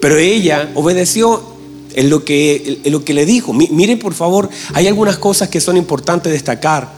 Pero 0.01 0.16
ella 0.16 0.70
obedeció 0.75 1.52
en 1.94 2.11
lo 2.11 2.24
que, 2.24 2.81
en 2.85 2.92
lo 2.92 3.05
que 3.05 3.14
le 3.14 3.26
dijo. 3.26 3.52
Miren 3.52 3.98
por 3.98 4.14
favor, 4.14 4.48
hay 4.74 4.87
algunas 4.87 5.18
cosas 5.18 5.48
que 5.48 5.61
son 5.61 5.76
importantes 5.76 6.33
destacar. 6.33 6.92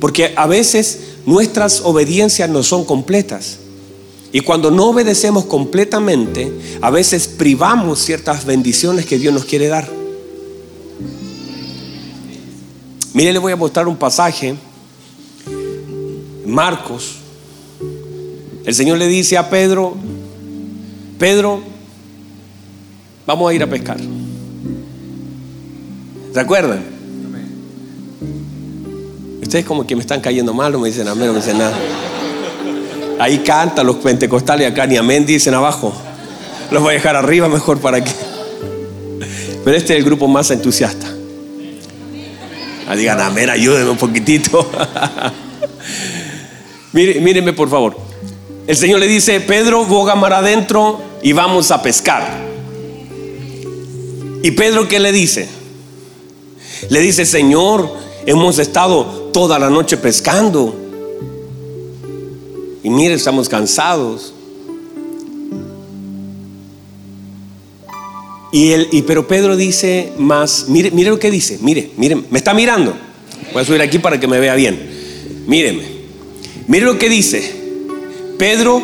Porque 0.00 0.32
a 0.36 0.46
veces 0.46 0.98
nuestras 1.26 1.82
obediencias 1.82 2.48
no 2.48 2.62
son 2.62 2.84
completas. 2.84 3.58
Y 4.32 4.40
cuando 4.40 4.70
no 4.70 4.86
obedecemos 4.86 5.44
completamente, 5.44 6.50
a 6.80 6.90
veces 6.90 7.28
privamos 7.28 8.00
ciertas 8.00 8.46
bendiciones 8.46 9.04
que 9.04 9.18
Dios 9.18 9.34
nos 9.34 9.44
quiere 9.44 9.68
dar. 9.68 9.88
Mire, 13.12 13.32
le 13.32 13.38
voy 13.38 13.52
a 13.52 13.56
mostrar 13.56 13.86
un 13.88 13.96
pasaje. 13.96 14.54
Marcos. 16.46 17.16
El 18.64 18.74
Señor 18.74 18.98
le 18.98 19.08
dice 19.08 19.36
a 19.36 19.50
Pedro, 19.50 19.96
Pedro, 21.18 21.62
vamos 23.26 23.50
a 23.50 23.54
ir 23.54 23.62
a 23.62 23.66
pescar. 23.66 23.98
¿Se 26.32 26.40
acuerdan? 26.40 26.82
Ustedes 29.42 29.64
como 29.66 29.86
que 29.86 29.94
me 29.94 30.00
están 30.00 30.20
cayendo 30.20 30.54
mal, 30.54 30.72
no 30.72 30.78
me 30.78 30.88
dicen 30.88 31.06
amén, 31.08 31.26
no 31.26 31.34
me 31.34 31.40
dicen 31.40 31.58
nada. 31.58 31.76
Ahí 33.18 33.38
cantan 33.40 33.86
los 33.86 33.96
pentecostales, 33.96 34.70
acá 34.70 34.86
ni 34.86 34.96
amén 34.96 35.26
dicen 35.26 35.52
abajo. 35.52 35.92
Los 36.70 36.82
voy 36.82 36.92
a 36.92 36.94
dejar 36.94 37.16
arriba 37.16 37.48
mejor 37.48 37.78
para 37.78 38.02
que. 38.02 38.10
Pero 39.64 39.76
este 39.76 39.92
es 39.92 39.98
el 39.98 40.04
grupo 40.04 40.26
más 40.26 40.50
entusiasta. 40.50 41.06
Ah, 42.88 42.96
digan 42.96 43.20
amén, 43.20 43.50
ayúdenme 43.50 43.90
un 43.90 43.98
poquitito. 43.98 44.70
mírenme 46.92 47.52
por 47.52 47.68
favor. 47.68 47.96
El 48.66 48.76
Señor 48.76 49.00
le 49.00 49.06
dice, 49.06 49.40
Pedro, 49.40 49.84
boga 49.84 50.14
mar 50.14 50.32
adentro 50.32 51.00
y 51.22 51.32
vamos 51.32 51.70
a 51.70 51.82
pescar. 51.82 52.51
¿Y 54.42 54.50
Pedro 54.52 54.88
qué 54.88 54.98
le 54.98 55.12
dice? 55.12 55.48
Le 56.88 57.00
dice, 57.00 57.24
Señor, 57.24 57.88
hemos 58.26 58.58
estado 58.58 59.30
toda 59.32 59.58
la 59.58 59.70
noche 59.70 59.96
pescando 59.96 60.82
y 62.82 62.90
mire, 62.90 63.14
estamos 63.14 63.48
cansados. 63.48 64.34
Y, 68.52 68.74
y 68.96 69.02
pero 69.02 69.26
Pedro 69.28 69.56
dice 69.56 70.12
más, 70.18 70.66
mire, 70.68 70.90
mire 70.90 71.10
lo 71.10 71.18
que 71.18 71.30
dice, 71.30 71.58
mire, 71.62 71.90
mire, 71.96 72.16
me 72.16 72.38
está 72.38 72.52
mirando. 72.52 72.94
Voy 73.52 73.62
a 73.62 73.64
subir 73.64 73.80
aquí 73.80 73.98
para 73.98 74.18
que 74.18 74.26
me 74.26 74.40
vea 74.40 74.54
bien. 74.56 74.90
Míreme, 75.46 75.84
mire 76.66 76.84
lo 76.84 76.98
que 76.98 77.08
dice. 77.08 77.54
Pedro 78.38 78.82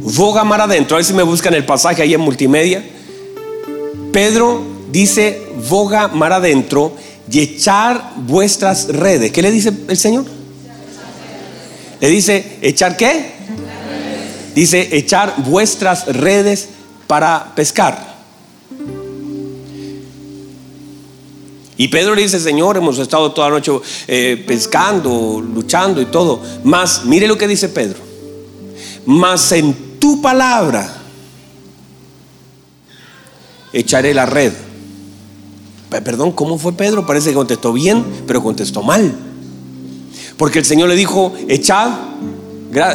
boga 0.00 0.42
mar 0.44 0.60
adentro. 0.60 0.96
A 0.96 0.98
ver 0.98 1.04
si 1.04 1.14
me 1.14 1.22
buscan 1.22 1.54
el 1.54 1.64
pasaje 1.64 2.02
ahí 2.02 2.12
en 2.12 2.20
multimedia. 2.20 2.84
Pedro 4.12 4.75
dice, 5.00 5.42
boga 5.68 6.08
mar 6.08 6.32
adentro 6.32 6.94
y 7.30 7.40
echar 7.40 8.12
vuestras 8.16 8.88
redes. 8.88 9.30
¿Qué 9.32 9.42
le 9.42 9.50
dice 9.50 9.72
el 9.88 9.96
Señor? 9.96 10.24
Le 12.00 12.08
dice, 12.08 12.58
¿echar 12.62 12.96
qué? 12.96 13.32
Dice, 14.54 14.88
echar 14.92 15.34
vuestras 15.38 16.06
redes 16.06 16.68
para 17.06 17.52
pescar. 17.54 18.16
Y 21.78 21.88
Pedro 21.88 22.14
le 22.14 22.22
dice, 22.22 22.40
Señor, 22.40 22.78
hemos 22.78 22.98
estado 22.98 23.32
toda 23.32 23.50
la 23.50 23.56
noche 23.56 23.72
eh, 24.08 24.42
pescando, 24.46 25.42
luchando 25.42 26.00
y 26.00 26.06
todo. 26.06 26.40
Más, 26.64 27.04
mire 27.04 27.28
lo 27.28 27.36
que 27.36 27.46
dice 27.46 27.68
Pedro. 27.68 27.98
Más 29.04 29.52
en 29.52 29.98
tu 29.98 30.22
palabra 30.22 30.90
echaré 33.74 34.14
la 34.14 34.24
red. 34.24 34.52
Perdón, 36.02 36.32
¿cómo 36.32 36.58
fue 36.58 36.72
Pedro? 36.72 37.06
Parece 37.06 37.30
que 37.30 37.34
contestó 37.34 37.72
bien, 37.72 38.04
pero 38.26 38.42
contestó 38.42 38.82
mal. 38.82 39.14
Porque 40.36 40.58
el 40.58 40.64
Señor 40.64 40.88
le 40.88 40.96
dijo, 40.96 41.32
echad 41.48 41.90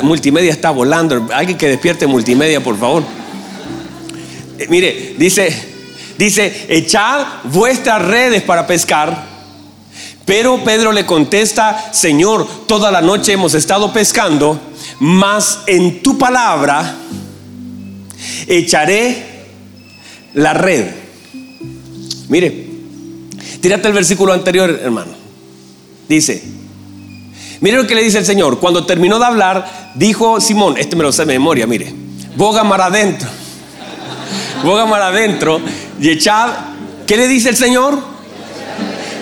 Multimedia 0.04 0.52
está 0.52 0.72
volando. 0.72 1.28
Alguien 1.34 1.58
que 1.58 1.68
despierte 1.68 2.06
multimedia, 2.08 2.64
por 2.64 2.78
favor. 2.78 3.04
Eh, 4.60 4.68
mire, 4.70 5.16
dice, 5.18 5.52
dice, 6.18 6.68
echad 6.70 7.26
vuestras 7.46 8.06
redes 8.06 8.44
para 8.44 8.68
pescar. 8.68 9.32
Pero 10.26 10.64
Pedro 10.64 10.92
le 10.92 11.06
contesta, 11.06 11.92
Señor, 11.94 12.48
toda 12.68 12.92
la 12.92 13.02
noche 13.02 13.34
hemos 13.34 13.56
estado 13.56 13.92
pescando, 13.92 14.60
mas 15.00 15.62
en 15.66 16.04
tu 16.04 16.18
palabra 16.18 16.96
echaré 18.48 19.26
la 20.36 20.54
red. 20.54 20.86
Mire, 22.30 22.71
tírate 23.62 23.88
el 23.88 23.94
versículo 23.94 24.34
anterior, 24.34 24.78
hermano. 24.84 25.14
Dice, 26.10 26.44
Mire 27.62 27.78
lo 27.78 27.86
que 27.86 27.94
le 27.94 28.04
dice 28.04 28.18
el 28.18 28.26
Señor. 28.26 28.60
Cuando 28.60 28.86
terminó 28.86 29.20
de 29.20 29.26
hablar, 29.26 29.92
dijo 29.94 30.42
Simón, 30.42 30.78
este 30.78 30.96
me 30.96 31.04
lo 31.04 31.12
sé 31.12 31.26
de 31.26 31.34
memoria, 31.34 31.68
mire, 31.68 31.94
boga 32.36 32.64
mar 32.64 32.82
adentro. 32.82 33.30
Boga 34.64 34.86
mar 34.86 35.02
adentro 35.02 35.60
y 36.00 36.10
echad, 36.10 36.50
¿qué 37.08 37.18
le 37.18 37.28
dice 37.28 37.50
el 37.50 37.56
Señor? 37.56 37.98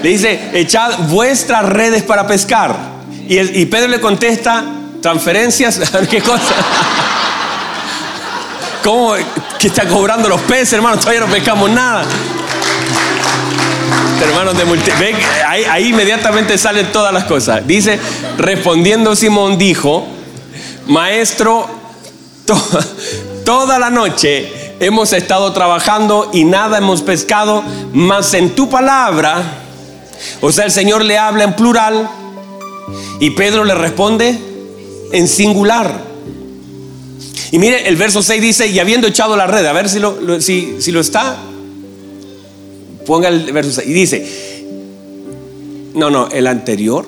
Le 0.03 0.09
dice, 0.09 0.51
echad 0.53 0.91
vuestras 1.09 1.65
redes 1.65 2.03
para 2.03 2.27
pescar. 2.27 2.75
Y, 3.27 3.65
Pedro 3.67 3.89
le 3.89 3.99
contesta, 3.99 4.63
transferencias, 5.01 5.79
¿qué 6.09 6.21
cosa? 6.21 6.55
¿Cómo? 8.83 9.13
que 9.59 9.67
está 9.67 9.87
cobrando 9.87 10.29
los 10.29 10.41
peces, 10.41 10.73
hermano, 10.73 10.97
todavía 10.97 11.21
no 11.21 11.27
pescamos 11.27 11.69
nada. 11.69 12.05
Hermanos 14.21 14.55
de 14.57 14.63
ahí 15.47 15.89
inmediatamente 15.89 16.57
salen 16.57 16.91
todas 16.91 17.13
las 17.13 17.23
cosas. 17.25 17.65
Dice, 17.65 17.99
respondiendo 18.37 19.15
Simón 19.15 19.57
dijo, 19.57 20.05
maestro, 20.87 21.67
toda 23.45 23.79
la 23.79 23.89
noche 23.89 24.75
hemos 24.79 25.13
estado 25.13 25.51
trabajando 25.53 26.29
y 26.33 26.43
nada 26.43 26.77
hemos 26.77 27.01
pescado, 27.01 27.63
mas 27.93 28.33
en 28.33 28.55
tu 28.55 28.69
palabra, 28.69 29.41
o 30.41 30.51
sea, 30.51 30.65
el 30.65 30.71
Señor 30.71 31.03
le 31.05 31.17
habla 31.17 31.43
en 31.43 31.55
plural 31.55 32.09
y 33.19 33.31
Pedro 33.31 33.63
le 33.63 33.75
responde 33.75 34.37
en 35.11 35.27
singular. 35.27 36.09
Y 37.51 37.57
mire, 37.57 37.87
el 37.87 37.95
verso 37.95 38.21
6 38.21 38.41
dice, 38.41 38.67
y 38.67 38.79
habiendo 38.79 39.07
echado 39.07 39.35
la 39.35 39.47
red, 39.47 39.65
a 39.65 39.73
ver 39.73 39.89
si 39.89 39.99
lo, 39.99 40.39
si, 40.39 40.77
si 40.79 40.91
lo 40.91 40.99
está, 40.99 41.37
ponga 43.05 43.27
el 43.29 43.51
verso 43.51 43.71
6, 43.71 43.87
y 43.87 43.93
dice, 43.93 44.63
no, 45.93 46.09
no, 46.09 46.29
el 46.29 46.47
anterior, 46.47 47.07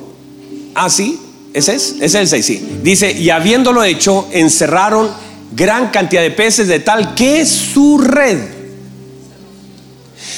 ah, 0.76 0.90
sí, 0.90 1.20
ese 1.54 1.76
es, 1.76 1.96
ese 2.00 2.06
es 2.06 2.16
el 2.16 2.28
6, 2.28 2.46
sí. 2.46 2.68
Dice, 2.84 3.12
y 3.12 3.30
habiéndolo 3.30 3.84
hecho, 3.84 4.28
encerraron 4.32 5.10
gran 5.54 5.90
cantidad 5.90 6.22
de 6.22 6.32
peces 6.32 6.68
de 6.68 6.80
tal 6.80 7.14
que 7.16 7.46
su 7.46 7.98
red, 7.98 8.40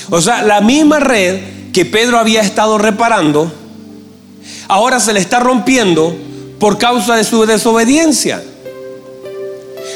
o 0.10 0.22
sea, 0.22 0.44
la 0.44 0.62
misma 0.62 1.00
red 1.00 1.40
que 1.72 1.86
Pedro 1.86 2.20
había 2.20 2.42
estado 2.42 2.78
reparando, 2.78 3.52
ahora 4.68 5.00
se 5.00 5.14
le 5.14 5.20
está 5.20 5.40
rompiendo 5.40 6.16
por 6.60 6.78
causa 6.78 7.16
de 7.16 7.24
su 7.24 7.46
desobediencia. 7.46 8.44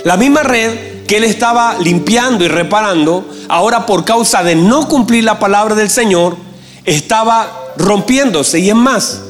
La 0.04 0.18
misma 0.18 0.44
red 0.44 0.97
que 1.08 1.18
él 1.18 1.24
estaba 1.24 1.78
limpiando 1.80 2.44
y 2.44 2.48
reparando, 2.50 3.28
ahora 3.48 3.86
por 3.86 4.06
causa 4.06 4.44
de 4.44 4.56
no 4.56 4.88
cumplir 4.88 5.24
la 5.24 5.40
palabra 5.40 5.74
del 5.74 5.90
Señor, 5.90 6.38
estaba 6.84 7.74
rompiéndose. 7.78 8.60
Y 8.60 8.70
es 8.70 8.76
más, 8.76 9.22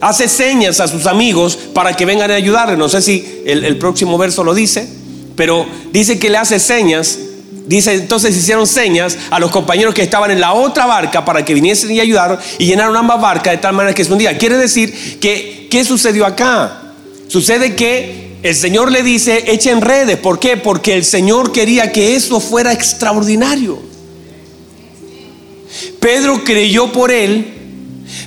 hace 0.00 0.28
señas 0.28 0.80
a 0.80 0.88
sus 0.88 1.06
amigos 1.06 1.58
para 1.72 1.94
que 1.94 2.04
vengan 2.04 2.30
a 2.30 2.34
ayudarle. 2.34 2.76
No 2.76 2.88
sé 2.88 3.02
si 3.02 3.42
el, 3.46 3.76
próximo 3.78 4.16
verso 4.18 4.44
lo 4.44 4.54
dice, 4.54 4.88
pero 5.36 5.66
dice 5.92 6.18
que 6.18 6.30
le 6.30 6.38
hace 6.38 6.58
señas. 6.58 7.18
Dice, 7.66 7.94
entonces 7.94 8.36
hicieron 8.36 8.66
señas 8.66 9.16
a 9.30 9.38
los 9.38 9.50
compañeros 9.50 9.94
que 9.94 10.02
estaban 10.02 10.30
en 10.30 10.38
la 10.38 10.52
otra 10.52 10.84
barca 10.84 11.24
para 11.24 11.44
que 11.46 11.54
viniesen 11.54 11.90
y 11.92 12.00
ayudaron 12.00 12.38
y 12.58 12.66
llenaron 12.66 12.94
ambas 12.94 13.18
barcas 13.18 13.54
de 13.54 13.58
tal 13.58 13.74
manera 13.74 13.94
que 13.94 14.04
se 14.04 14.12
hundía. 14.12 14.36
Quiere 14.36 14.58
decir 14.58 15.18
que, 15.18 15.66
¿qué 15.70 15.82
sucedió 15.82 16.26
acá? 16.26 16.82
Sucede 17.28 17.74
que 17.74 18.23
el 18.44 18.54
Señor 18.54 18.92
le 18.92 19.02
dice, 19.02 19.50
echen 19.50 19.80
redes. 19.80 20.18
¿Por 20.18 20.38
qué? 20.38 20.56
Porque 20.56 20.94
el 20.94 21.04
Señor 21.04 21.50
quería 21.50 21.90
que 21.90 22.14
eso 22.14 22.38
fuera 22.38 22.72
extraordinario. 22.72 23.82
Pedro 25.98 26.44
creyó 26.44 26.92
por 26.92 27.10
él 27.10 27.54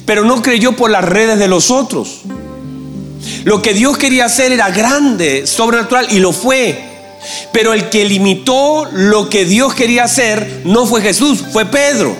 pero 0.05 0.23
no 0.23 0.41
creyó 0.41 0.73
por 0.73 0.89
las 0.89 1.03
redes 1.03 1.37
de 1.37 1.47
los 1.47 1.71
otros. 1.71 2.21
Lo 3.43 3.61
que 3.61 3.73
Dios 3.73 3.97
quería 3.97 4.25
hacer 4.25 4.51
era 4.51 4.69
grande, 4.69 5.45
sobrenatural, 5.45 6.07
y 6.11 6.19
lo 6.19 6.31
fue. 6.31 6.81
Pero 7.51 7.73
el 7.73 7.89
que 7.89 8.05
limitó 8.05 8.87
lo 8.91 9.29
que 9.29 9.45
Dios 9.45 9.73
quería 9.73 10.05
hacer 10.05 10.61
no 10.63 10.85
fue 10.85 11.01
Jesús, 11.01 11.43
fue 11.51 11.65
Pedro. 11.65 12.15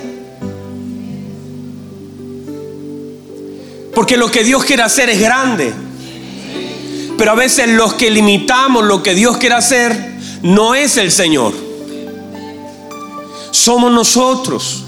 Porque 3.93 4.17
lo 4.17 4.29
que 4.29 4.43
Dios 4.43 4.63
quiere 4.63 4.83
hacer 4.83 5.10
es 5.10 5.19
grande. 5.19 5.73
Pero 7.17 7.32
a 7.32 7.36
veces 7.36 7.69
los 7.69 7.93
que 7.95 8.12
limitamos 8.12 8.84
lo 8.84 9.01
que 9.01 9.15
Dios 9.15 9.38
quiere 9.38 9.56
hacer 9.56 10.17
no 10.43 10.75
es 10.75 10.97
el 10.97 11.12
Señor. 11.12 11.53
Somos 13.51 13.91
nosotros 13.91 14.84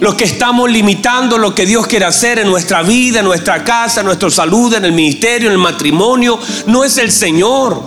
los 0.00 0.16
que 0.16 0.24
estamos 0.24 0.68
limitando 0.68 1.38
lo 1.38 1.54
que 1.54 1.64
Dios 1.64 1.86
quiere 1.86 2.04
hacer 2.04 2.40
en 2.40 2.48
nuestra 2.48 2.82
vida, 2.82 3.20
en 3.20 3.24
nuestra 3.24 3.62
casa, 3.62 4.00
en 4.00 4.06
nuestra 4.06 4.30
salud, 4.30 4.74
en 4.74 4.84
el 4.84 4.90
ministerio, 4.90 5.46
en 5.46 5.52
el 5.52 5.58
matrimonio, 5.58 6.40
no 6.66 6.82
es 6.82 6.98
el 6.98 7.12
Señor. 7.12 7.80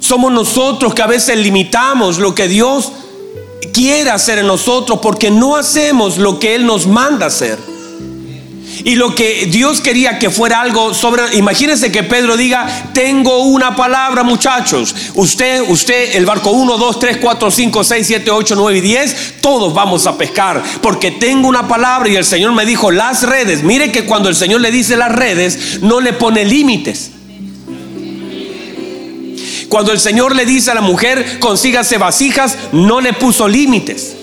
Somos 0.00 0.32
nosotros 0.32 0.94
que 0.94 1.02
a 1.02 1.06
veces 1.06 1.36
limitamos 1.36 2.16
lo 2.16 2.34
que 2.34 2.48
Dios 2.48 2.92
quiere 3.74 4.10
hacer 4.10 4.38
en 4.38 4.46
nosotros 4.46 5.00
porque 5.02 5.30
no 5.30 5.56
hacemos 5.56 6.16
lo 6.16 6.38
que 6.38 6.54
Él 6.54 6.64
nos 6.64 6.86
manda 6.86 7.26
hacer. 7.26 7.58
Y 8.84 8.94
lo 8.94 9.14
que 9.14 9.46
Dios 9.46 9.80
quería 9.80 10.18
que 10.18 10.30
fuera 10.30 10.60
algo 10.60 10.94
sobre, 10.94 11.36
imagínense 11.36 11.92
que 11.92 12.02
Pedro 12.02 12.36
diga, 12.36 12.66
tengo 12.94 13.44
una 13.44 13.76
palabra 13.76 14.22
muchachos, 14.22 14.94
usted, 15.14 15.62
usted, 15.68 16.16
el 16.16 16.24
barco 16.24 16.50
1, 16.50 16.78
2, 16.78 16.98
3, 16.98 17.18
4, 17.18 17.50
5, 17.50 17.84
6, 17.84 18.06
7, 18.06 18.30
8, 18.30 18.54
9 18.56 18.78
y 18.78 18.80
10, 18.80 19.34
todos 19.40 19.74
vamos 19.74 20.06
a 20.06 20.16
pescar, 20.16 20.62
porque 20.80 21.10
tengo 21.10 21.48
una 21.48 21.68
palabra 21.68 22.08
y 22.08 22.16
el 22.16 22.24
Señor 22.24 22.52
me 22.52 22.64
dijo, 22.64 22.90
las 22.90 23.22
redes, 23.22 23.62
mire 23.62 23.92
que 23.92 24.06
cuando 24.06 24.28
el 24.28 24.34
Señor 24.34 24.60
le 24.62 24.70
dice 24.70 24.96
las 24.96 25.12
redes, 25.12 25.80
no 25.82 26.00
le 26.00 26.14
pone 26.14 26.44
límites. 26.44 27.10
Cuando 29.68 29.92
el 29.92 30.00
Señor 30.00 30.34
le 30.34 30.46
dice 30.46 30.72
a 30.72 30.74
la 30.74 30.80
mujer, 30.80 31.38
consígase 31.38 31.96
vasijas, 31.96 32.56
no 32.72 33.00
le 33.00 33.12
puso 33.12 33.46
límites. 33.46 34.16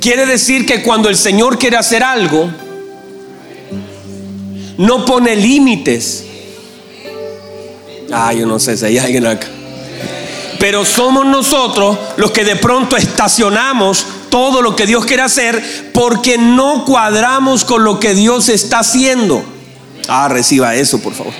Quiere 0.00 0.26
decir 0.26 0.66
que 0.66 0.82
cuando 0.82 1.08
el 1.08 1.16
Señor 1.16 1.58
quiere 1.58 1.76
hacer 1.76 2.02
algo, 2.02 2.50
no 4.78 5.04
pone 5.04 5.36
límites. 5.36 6.24
Ah, 8.12 8.32
yo 8.32 8.46
no 8.46 8.58
sé 8.58 8.76
si 8.76 8.84
hay 8.84 8.98
alguien 8.98 9.26
acá. 9.26 9.48
Pero 10.58 10.84
somos 10.84 11.26
nosotros 11.26 11.98
los 12.16 12.30
que 12.30 12.44
de 12.44 12.56
pronto 12.56 12.96
estacionamos 12.96 14.06
todo 14.30 14.62
lo 14.62 14.74
que 14.74 14.86
Dios 14.86 15.04
quiere 15.04 15.22
hacer 15.22 15.90
porque 15.92 16.38
no 16.38 16.84
cuadramos 16.84 17.64
con 17.64 17.84
lo 17.84 18.00
que 18.00 18.14
Dios 18.14 18.48
está 18.48 18.80
haciendo. 18.80 19.44
Ah, 20.08 20.28
reciba 20.28 20.74
eso, 20.74 21.00
por 21.00 21.14
favor. 21.14 21.32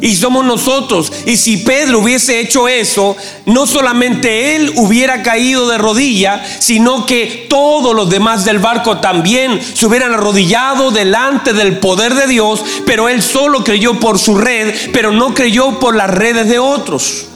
Y 0.00 0.14
somos 0.14 0.44
nosotros. 0.44 1.12
Y 1.26 1.36
si 1.36 1.58
Pedro 1.58 2.00
hubiese 2.00 2.40
hecho 2.40 2.68
eso, 2.68 3.16
no 3.46 3.66
solamente 3.66 4.56
él 4.56 4.72
hubiera 4.76 5.22
caído 5.22 5.68
de 5.68 5.78
rodilla, 5.78 6.42
sino 6.58 7.06
que 7.06 7.46
todos 7.48 7.94
los 7.94 8.10
demás 8.10 8.44
del 8.44 8.58
barco 8.58 8.98
también 8.98 9.60
se 9.60 9.86
hubieran 9.86 10.12
arrodillado 10.12 10.90
delante 10.90 11.52
del 11.52 11.78
poder 11.78 12.14
de 12.14 12.26
Dios, 12.26 12.64
pero 12.86 13.08
él 13.08 13.22
solo 13.22 13.64
creyó 13.64 13.98
por 13.98 14.18
su 14.18 14.36
red, 14.36 14.74
pero 14.92 15.10
no 15.12 15.34
creyó 15.34 15.78
por 15.78 15.96
las 15.96 16.10
redes 16.10 16.48
de 16.48 16.58
otros. 16.58 17.29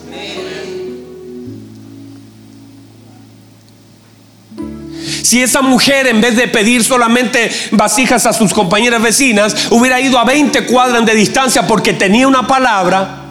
Si 5.25 5.43
esa 5.43 5.63
mujer 5.63 6.07
en 6.07 6.21
vez 6.21 6.37
de 6.37 6.49
pedir 6.49 6.85
solamente 6.85 7.51
vasijas 7.71 8.27
a 8.27 8.35
sus 8.35 8.53
compañeras 8.53 9.01
vecinas, 9.01 9.69
hubiera 9.71 9.99
ido 9.99 10.19
a 10.19 10.25
20 10.25 10.67
cuadras 10.67 11.07
de 11.07 11.15
distancia 11.15 11.67
porque 11.67 11.95
tenía 11.95 12.29
una 12.29 12.47
palabra, 12.47 13.23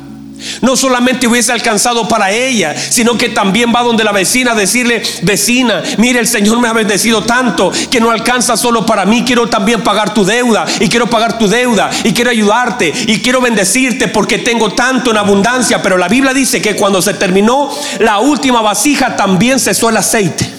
no 0.61 0.75
solamente 0.75 1.27
hubiese 1.27 1.51
alcanzado 1.51 2.07
para 2.07 2.31
ella, 2.31 2.75
sino 2.75 3.15
que 3.15 3.29
también 3.29 3.71
va 3.73 3.83
donde 3.83 4.03
la 4.03 4.11
vecina 4.11 4.53
a 4.53 4.55
decirle, 4.55 5.03
vecina, 5.21 5.83
mire, 5.99 6.19
el 6.19 6.27
Señor 6.27 6.59
me 6.59 6.67
ha 6.67 6.73
bendecido 6.73 7.21
tanto 7.21 7.71
que 7.91 7.99
no 7.99 8.09
alcanza 8.09 8.57
solo 8.57 8.87
para 8.87 9.05
mí, 9.05 9.23
quiero 9.23 9.47
también 9.47 9.81
pagar 9.83 10.15
tu 10.15 10.25
deuda 10.25 10.65
y 10.79 10.89
quiero 10.89 11.05
pagar 11.05 11.37
tu 11.37 11.47
deuda 11.47 11.91
y 12.03 12.11
quiero 12.11 12.31
ayudarte 12.31 12.91
y 13.05 13.19
quiero 13.19 13.39
bendecirte 13.39 14.07
porque 14.07 14.39
tengo 14.39 14.71
tanto 14.71 15.11
en 15.11 15.17
abundancia. 15.17 15.83
Pero 15.83 15.99
la 15.99 16.07
Biblia 16.07 16.33
dice 16.33 16.59
que 16.59 16.75
cuando 16.75 17.03
se 17.03 17.13
terminó 17.13 17.69
la 17.99 18.17
última 18.17 18.63
vasija 18.63 19.15
también 19.15 19.59
cesó 19.59 19.89
el 19.89 19.97
aceite. 19.97 20.52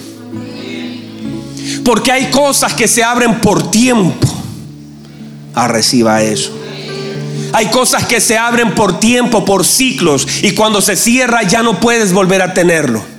Porque 1.85 2.11
hay 2.11 2.31
cosas 2.31 2.75
que 2.75 2.88
se 2.88 3.05
abren 3.05 3.40
por 3.40 3.70
tiempo. 3.70 4.27
Ah, 5.55 5.68
reciba 5.68 6.23
eso. 6.23 6.53
Hay 7.53 7.66
cosas 7.66 8.07
que 8.07 8.20
se 8.20 8.37
abren 8.37 8.75
por 8.75 8.99
tiempo, 8.99 9.44
por 9.44 9.64
ciclos. 9.64 10.27
Y 10.42 10.53
cuando 10.53 10.81
se 10.81 10.97
cierra 10.97 11.42
ya 11.42 11.62
no 11.62 11.79
puedes 11.79 12.12
volver 12.12 12.42
a 12.42 12.53
tenerlo. 12.53 13.13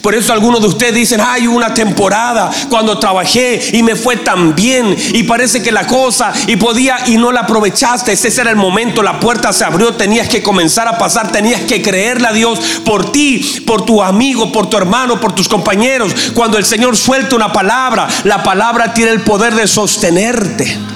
Por 0.00 0.14
eso 0.14 0.32
algunos 0.32 0.60
de 0.60 0.68
ustedes 0.68 0.94
dicen, 0.94 1.20
hay 1.20 1.46
una 1.46 1.74
temporada 1.74 2.50
cuando 2.68 2.98
trabajé 2.98 3.60
y 3.72 3.82
me 3.82 3.96
fue 3.96 4.16
tan 4.16 4.54
bien 4.54 4.94
y 5.12 5.22
parece 5.24 5.62
que 5.62 5.72
la 5.72 5.86
cosa 5.86 6.32
y 6.46 6.56
podía 6.56 6.98
y 7.06 7.16
no 7.16 7.32
la 7.32 7.40
aprovechaste. 7.40 8.12
Ese 8.12 8.28
era 8.40 8.50
el 8.50 8.56
momento, 8.56 9.02
la 9.02 9.20
puerta 9.20 9.52
se 9.52 9.64
abrió, 9.64 9.94
tenías 9.94 10.28
que 10.28 10.42
comenzar 10.42 10.88
a 10.88 10.98
pasar, 10.98 11.32
tenías 11.32 11.62
que 11.62 11.82
creerle 11.82 12.28
a 12.28 12.32
Dios 12.32 12.58
por 12.84 13.12
ti, 13.12 13.62
por 13.66 13.84
tu 13.84 14.02
amigo, 14.02 14.52
por 14.52 14.68
tu 14.68 14.76
hermano, 14.76 15.20
por 15.20 15.34
tus 15.34 15.48
compañeros. 15.48 16.14
Cuando 16.34 16.58
el 16.58 16.64
Señor 16.64 16.96
suelta 16.96 17.36
una 17.36 17.52
palabra, 17.52 18.08
la 18.24 18.42
palabra 18.42 18.94
tiene 18.94 19.10
el 19.10 19.22
poder 19.22 19.54
de 19.54 19.66
sostenerte 19.66 20.95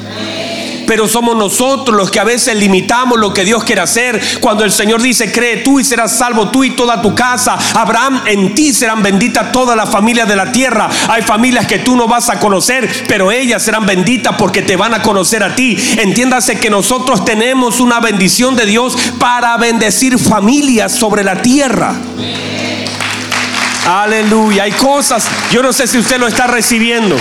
pero 0.90 1.06
somos 1.06 1.36
nosotros 1.36 1.96
los 1.96 2.10
que 2.10 2.18
a 2.18 2.24
veces 2.24 2.56
limitamos 2.56 3.16
lo 3.16 3.32
que 3.32 3.44
Dios 3.44 3.62
quiere 3.62 3.80
hacer. 3.80 4.20
Cuando 4.40 4.64
el 4.64 4.72
Señor 4.72 5.00
dice, 5.00 5.30
cree 5.30 5.58
tú 5.58 5.78
y 5.78 5.84
serás 5.84 6.18
salvo 6.18 6.50
tú 6.50 6.64
y 6.64 6.70
toda 6.70 7.00
tu 7.00 7.14
casa. 7.14 7.56
Abraham, 7.74 8.22
en 8.26 8.56
ti 8.56 8.72
serán 8.72 9.00
benditas 9.00 9.52
todas 9.52 9.76
las 9.76 9.88
familias 9.88 10.26
de 10.26 10.34
la 10.34 10.50
tierra. 10.50 10.90
Hay 11.06 11.22
familias 11.22 11.68
que 11.68 11.78
tú 11.78 11.94
no 11.94 12.08
vas 12.08 12.28
a 12.28 12.40
conocer, 12.40 13.04
pero 13.06 13.30
ellas 13.30 13.62
serán 13.62 13.86
benditas 13.86 14.34
porque 14.36 14.62
te 14.62 14.74
van 14.74 14.92
a 14.92 15.00
conocer 15.00 15.44
a 15.44 15.54
ti. 15.54 15.76
Entiéndase 15.98 16.58
que 16.58 16.70
nosotros 16.70 17.24
tenemos 17.24 17.78
una 17.78 18.00
bendición 18.00 18.56
de 18.56 18.66
Dios 18.66 18.96
para 19.20 19.56
bendecir 19.58 20.18
familias 20.18 20.90
sobre 20.90 21.22
la 21.22 21.40
tierra. 21.40 21.94
Aleluya. 23.86 24.64
Hay 24.64 24.72
cosas, 24.72 25.28
yo 25.52 25.62
no 25.62 25.72
sé 25.72 25.86
si 25.86 25.98
usted 25.98 26.18
lo 26.18 26.26
está 26.26 26.48
recibiendo. 26.48 27.16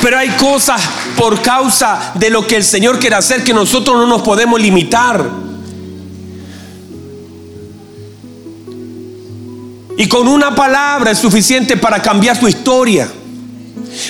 Pero 0.00 0.18
hay 0.18 0.28
cosas 0.30 0.80
por 1.18 1.42
causa 1.42 2.12
de 2.14 2.30
lo 2.30 2.46
que 2.46 2.54
el 2.54 2.64
Señor 2.64 3.00
quiere 3.00 3.16
hacer 3.16 3.42
que 3.42 3.52
nosotros 3.52 3.96
no 3.96 4.06
nos 4.06 4.22
podemos 4.22 4.60
limitar. 4.60 5.28
Y 9.96 10.06
con 10.06 10.28
una 10.28 10.54
palabra 10.54 11.10
es 11.10 11.18
suficiente 11.18 11.76
para 11.76 12.00
cambiar 12.00 12.38
tu 12.38 12.46
historia. 12.46 13.10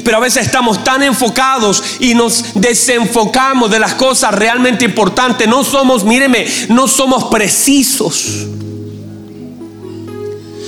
Pero 0.05 0.19
a 0.19 0.21
veces 0.21 0.45
estamos 0.45 0.85
tan 0.85 1.03
enfocados 1.03 1.83
y 1.99 2.13
nos 2.13 2.53
desenfocamos 2.55 3.71
de 3.71 3.79
las 3.79 3.95
cosas 3.95 4.35
realmente 4.35 4.85
importantes. 4.85 5.49
No 5.49 5.65
somos, 5.65 6.05
míreme, 6.05 6.47
no 6.69 6.87
somos 6.87 7.25
precisos. 7.25 8.47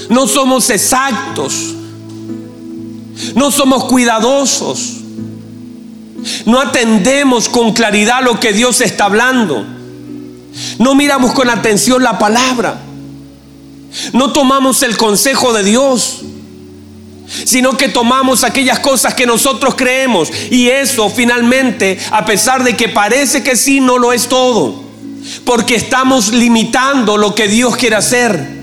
No 0.09 0.27
somos 0.27 0.71
exactos. 0.71 1.75
No 3.35 3.51
somos 3.51 3.85
cuidadosos. 3.85 5.00
No 6.47 6.61
atendemos 6.61 7.49
con 7.49 7.73
claridad 7.73 8.23
lo 8.23 8.39
que 8.41 8.53
Dios 8.53 8.81
está 8.81 9.05
hablando. 9.05 9.65
No 10.79 10.95
miramos 10.95 11.33
con 11.33 11.49
atención 11.49 12.03
la 12.03 12.19
palabra. 12.19 12.81
No 14.13 14.33
tomamos 14.33 14.83
el 14.83 14.97
consejo 14.97 15.53
de 15.53 15.65
Dios, 15.65 16.21
sino 17.45 17.77
que 17.77 17.89
tomamos 17.89 18.45
aquellas 18.45 18.79
cosas 18.79 19.15
que 19.15 19.27
nosotros 19.27 19.75
creemos. 19.75 20.31
Y 20.51 20.69
eso 20.69 21.11
finalmente, 21.11 21.99
a 22.11 22.25
pesar 22.25 22.65
de 22.65 22.77
que 22.77 22.89
parece 22.89 23.43
que 23.43 23.57
sí, 23.57 23.81
no 23.81 23.99
lo 23.99 24.13
es 24.13 24.29
todo. 24.29 24.83
Porque 25.45 25.75
estamos 25.75 26.33
limitando 26.33 27.17
lo 27.17 27.35
que 27.35 27.49
Dios 27.49 27.77
quiere 27.77 27.97
hacer. 27.97 28.61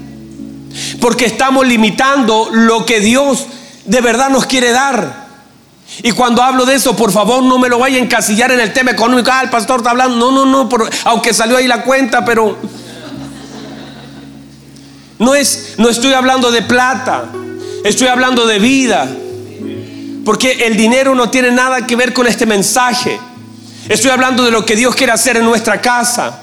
Porque 0.99 1.25
estamos 1.25 1.65
limitando 1.65 2.49
lo 2.51 2.85
que 2.85 2.99
Dios 2.99 3.47
de 3.85 4.01
verdad 4.01 4.29
nos 4.29 4.45
quiere 4.45 4.71
dar. 4.71 5.26
Y 6.03 6.11
cuando 6.11 6.43
hablo 6.43 6.65
de 6.65 6.75
eso, 6.75 6.95
por 6.95 7.11
favor, 7.11 7.43
no 7.43 7.57
me 7.57 7.69
lo 7.69 7.79
vaya 7.79 7.97
a 7.97 8.01
encasillar 8.01 8.51
en 8.51 8.59
el 8.59 8.73
tema 8.73 8.91
económico. 8.91 9.31
Ah, 9.31 9.41
el 9.43 9.49
pastor 9.49 9.77
está 9.77 9.91
hablando. 9.91 10.31
No, 10.31 10.45
no, 10.45 10.65
no, 10.65 10.69
aunque 11.05 11.33
salió 11.33 11.57
ahí 11.57 11.67
la 11.67 11.83
cuenta, 11.83 12.23
pero 12.23 12.57
no 15.19 15.33
es 15.33 15.75
no 15.77 15.89
estoy 15.89 16.13
hablando 16.13 16.51
de 16.51 16.61
plata, 16.61 17.25
estoy 17.83 18.07
hablando 18.07 18.45
de 18.45 18.59
vida. 18.59 19.07
Porque 20.23 20.65
el 20.65 20.75
dinero 20.75 21.15
no 21.15 21.29
tiene 21.29 21.51
nada 21.51 21.87
que 21.87 21.95
ver 21.95 22.13
con 22.13 22.27
este 22.27 22.45
mensaje. 22.45 23.17
Estoy 23.87 24.11
hablando 24.11 24.43
de 24.43 24.51
lo 24.51 24.65
que 24.65 24.75
Dios 24.75 24.93
quiere 24.93 25.13
hacer 25.13 25.37
en 25.37 25.45
nuestra 25.45 25.79
casa. 25.79 26.41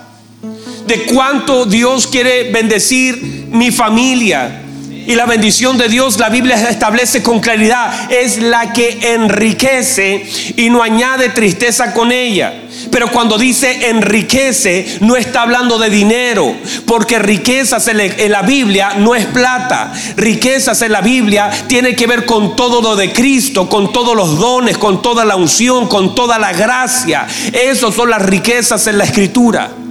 De 0.86 1.04
cuánto 1.04 1.66
Dios 1.66 2.06
quiere 2.06 2.50
bendecir 2.50 3.46
mi 3.50 3.70
familia, 3.70 4.63
y 5.06 5.14
la 5.14 5.26
bendición 5.26 5.76
de 5.76 5.88
Dios, 5.88 6.18
la 6.18 6.28
Biblia 6.28 6.56
establece 6.68 7.22
con 7.22 7.40
claridad, 7.40 8.10
es 8.10 8.38
la 8.38 8.72
que 8.72 9.14
enriquece 9.14 10.26
y 10.56 10.70
no 10.70 10.82
añade 10.82 11.30
tristeza 11.30 11.92
con 11.92 12.12
ella. 12.12 12.54
Pero 12.90 13.10
cuando 13.10 13.38
dice 13.38 13.88
enriquece, 13.88 14.98
no 15.00 15.16
está 15.16 15.42
hablando 15.42 15.78
de 15.78 15.90
dinero, 15.90 16.54
porque 16.86 17.18
riquezas 17.18 17.86
en 17.88 18.32
la 18.32 18.42
Biblia 18.42 18.94
no 18.98 19.14
es 19.14 19.26
plata. 19.26 19.92
Riquezas 20.16 20.80
en 20.82 20.92
la 20.92 21.00
Biblia 21.00 21.50
tiene 21.66 21.94
que 21.94 22.06
ver 22.06 22.24
con 22.24 22.56
todo 22.56 22.80
lo 22.80 22.96
de 22.96 23.12
Cristo, 23.12 23.68
con 23.68 23.92
todos 23.92 24.16
los 24.16 24.38
dones, 24.38 24.78
con 24.78 25.02
toda 25.02 25.24
la 25.24 25.36
unción, 25.36 25.88
con 25.88 26.14
toda 26.14 26.38
la 26.38 26.52
gracia. 26.52 27.26
Esas 27.52 27.94
son 27.94 28.10
las 28.10 28.22
riquezas 28.22 28.86
en 28.86 28.98
la 28.98 29.04
Escritura. 29.04 29.83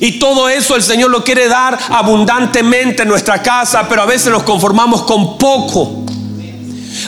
Y 0.00 0.18
todo 0.18 0.48
eso 0.48 0.76
el 0.76 0.82
Señor 0.82 1.10
lo 1.10 1.22
quiere 1.22 1.46
dar 1.46 1.78
abundantemente 1.90 3.02
en 3.02 3.08
nuestra 3.08 3.42
casa, 3.42 3.86
pero 3.88 4.02
a 4.02 4.06
veces 4.06 4.32
nos 4.32 4.42
conformamos 4.42 5.02
con 5.02 5.36
poco. 5.36 5.99